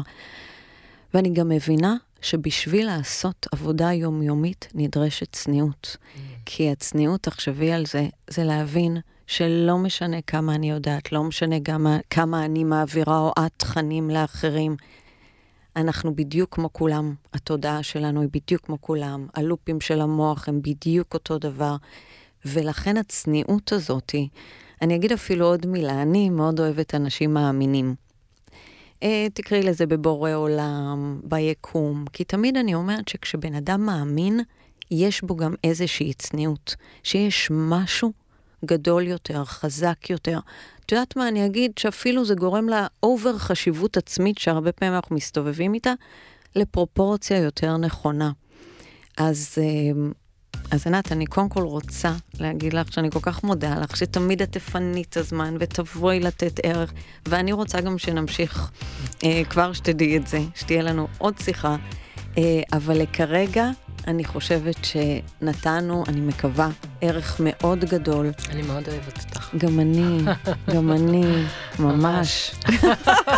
ואני 1.14 1.30
גם 1.30 1.50
מבינה 1.50 1.96
שבשביל 2.22 2.86
לעשות 2.86 3.48
עבודה 3.52 3.94
יומיומית 3.94 4.68
נדרשת 4.76 5.32
צניעות. 5.32 5.98
Mm. 6.00 6.20
כי 6.46 6.72
הצניעות, 6.72 7.22
תחשבי 7.22 7.72
על 7.72 7.86
זה, 7.86 8.08
זה 8.30 8.44
להבין 8.44 8.98
שלא 9.28 9.78
משנה 9.78 10.22
כמה 10.22 10.56
אני 10.56 10.70
יודעת, 10.70 11.12
לא 11.12 11.24
משנה 11.24 11.60
גם 11.60 11.88
כמה 12.10 12.46
אני 12.46 12.64
מעבירה 12.64 13.20
או 13.20 13.32
את 13.46 13.52
תכנים 13.58 14.10
לאחרים, 14.10 14.76
אנחנו 15.80 16.16
בדיוק 16.16 16.56
כמו 16.56 16.74
כולם, 16.74 17.14
התודעה 17.34 17.84
שלנו 17.84 18.22
היא 18.22 18.30
בדיוק 18.34 18.66
כמו 18.66 18.82
כולם, 18.82 19.28
הלופים 19.34 19.82
של 19.82 20.02
המוח 20.02 20.50
הם 20.50 20.62
בדיוק 20.62 21.14
אותו 21.14 21.40
דבר, 21.40 21.76
ולכן 22.46 22.98
הצניעות 22.98 23.72
הזאתי, 23.74 24.30
אני 24.82 24.96
אגיד 24.96 25.12
אפילו 25.12 25.46
עוד 25.46 25.66
מילה, 25.66 26.02
אני 26.02 26.30
מאוד 26.30 26.60
אוהבת 26.60 26.96
אנשים 26.96 27.34
מאמינים. 27.34 27.96
אה, 29.04 29.28
תקראי 29.34 29.64
לזה 29.64 29.86
בבורא 29.86 30.32
עולם, 30.32 31.22
ביקום, 31.24 32.06
כי 32.14 32.24
תמיד 32.24 32.58
אני 32.58 32.76
אומרת 32.76 33.08
שכשבן 33.08 33.56
אדם 33.56 33.86
מאמין, 33.86 34.40
יש 34.92 35.22
בו 35.22 35.36
גם 35.36 35.54
איזושהי 35.64 36.14
צניעות, 36.14 36.76
שיש 37.04 37.48
משהו 37.52 38.12
גדול 38.66 39.08
יותר, 39.08 39.46
חזק 39.46 40.10
יותר, 40.10 40.40
את 40.90 40.92
יודעת 40.92 41.16
מה, 41.16 41.28
אני 41.28 41.46
אגיד 41.46 41.72
שאפילו 41.80 42.26
זה 42.26 42.36
גורם 42.36 42.68
לאובר 42.70 43.38
חשיבות 43.38 43.98
עצמית 43.98 44.38
שהרבה 44.38 44.72
פעמים 44.72 44.94
אנחנו 44.94 45.16
מסתובבים 45.16 45.74
איתה, 45.74 45.94
לפרופורציה 46.56 47.38
יותר 47.38 47.78
נכונה. 47.78 48.32
אז, 49.18 49.56
אה, 49.58 50.10
אז 50.72 50.88
ענת, 50.88 51.12
אני 51.12 51.26
קודם 51.26 51.50
כל 51.50 51.62
רוצה 51.62 52.14
להגיד 52.40 52.74
לך 52.74 52.94
שאני 52.94 53.12
כל 53.12 53.20
כך 53.22 53.44
מודה 53.44 53.80
לך, 53.80 53.98
שתמיד 53.98 54.42
את 54.42 54.52
תפני 54.52 55.04
את 55.10 55.18
הזמן 55.18 55.56
ותבואי 55.60 56.20
לתת 56.20 56.60
ערך, 56.64 56.94
ואני 57.28 57.52
רוצה 57.52 57.82
גם 57.82 57.98
שנמשיך, 57.98 58.72
אה, 59.24 59.42
כבר 59.50 59.74
שתדעי 59.74 60.18
את 60.18 60.28
זה, 60.28 60.40
שתהיה 60.56 60.82
לנו 60.82 61.08
עוד 61.18 61.34
שיחה, 61.40 61.76
אה, 62.38 62.62
אבל 62.74 63.06
כרגע 63.06 63.70
אני 64.08 64.26
חושבת 64.26 64.78
שנתנו, 64.86 66.04
אני 66.08 66.22
מקווה, 66.22 66.70
ערך 67.02 67.36
מאוד 67.40 67.86
גדול. 67.86 68.32
אני 68.50 68.62
מאוד 68.62 68.90
אוהבת 68.90 69.26
אותך. 69.26 69.56
גם 69.58 69.80
אני, 69.80 70.20
גם 70.76 70.92
אני, 70.92 71.44
ממש. 71.80 72.52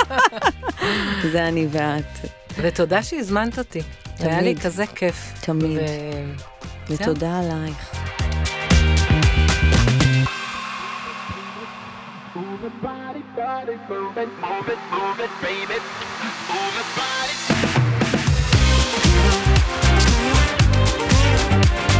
זה 1.31 1.47
אני 1.47 1.67
ואת. 1.71 2.31
ותודה 2.57 3.03
שהזמנת 3.03 3.57
אותי. 3.59 3.81
תמיד. 4.17 4.31
היה 4.31 4.41
לי 4.41 4.55
כזה 4.55 4.87
כיף. 4.87 5.33
תמיד. 5.41 5.77
ו... 5.77 6.93
ותודה 6.93 7.39
עלייך. 7.39 7.91
Move 12.35 12.63
it, 12.69 12.81
body, 12.81 13.23
body, 13.35 13.75
move 13.89 14.17
it, 14.23 14.29
move 14.45 14.67
it, 14.73 14.81
move 14.95 15.19
it, 15.25 15.33
baby. 15.41 15.79
Move 16.51 16.75
it, 16.81 16.89
body. 16.99 17.30
Bye. 21.61 21.90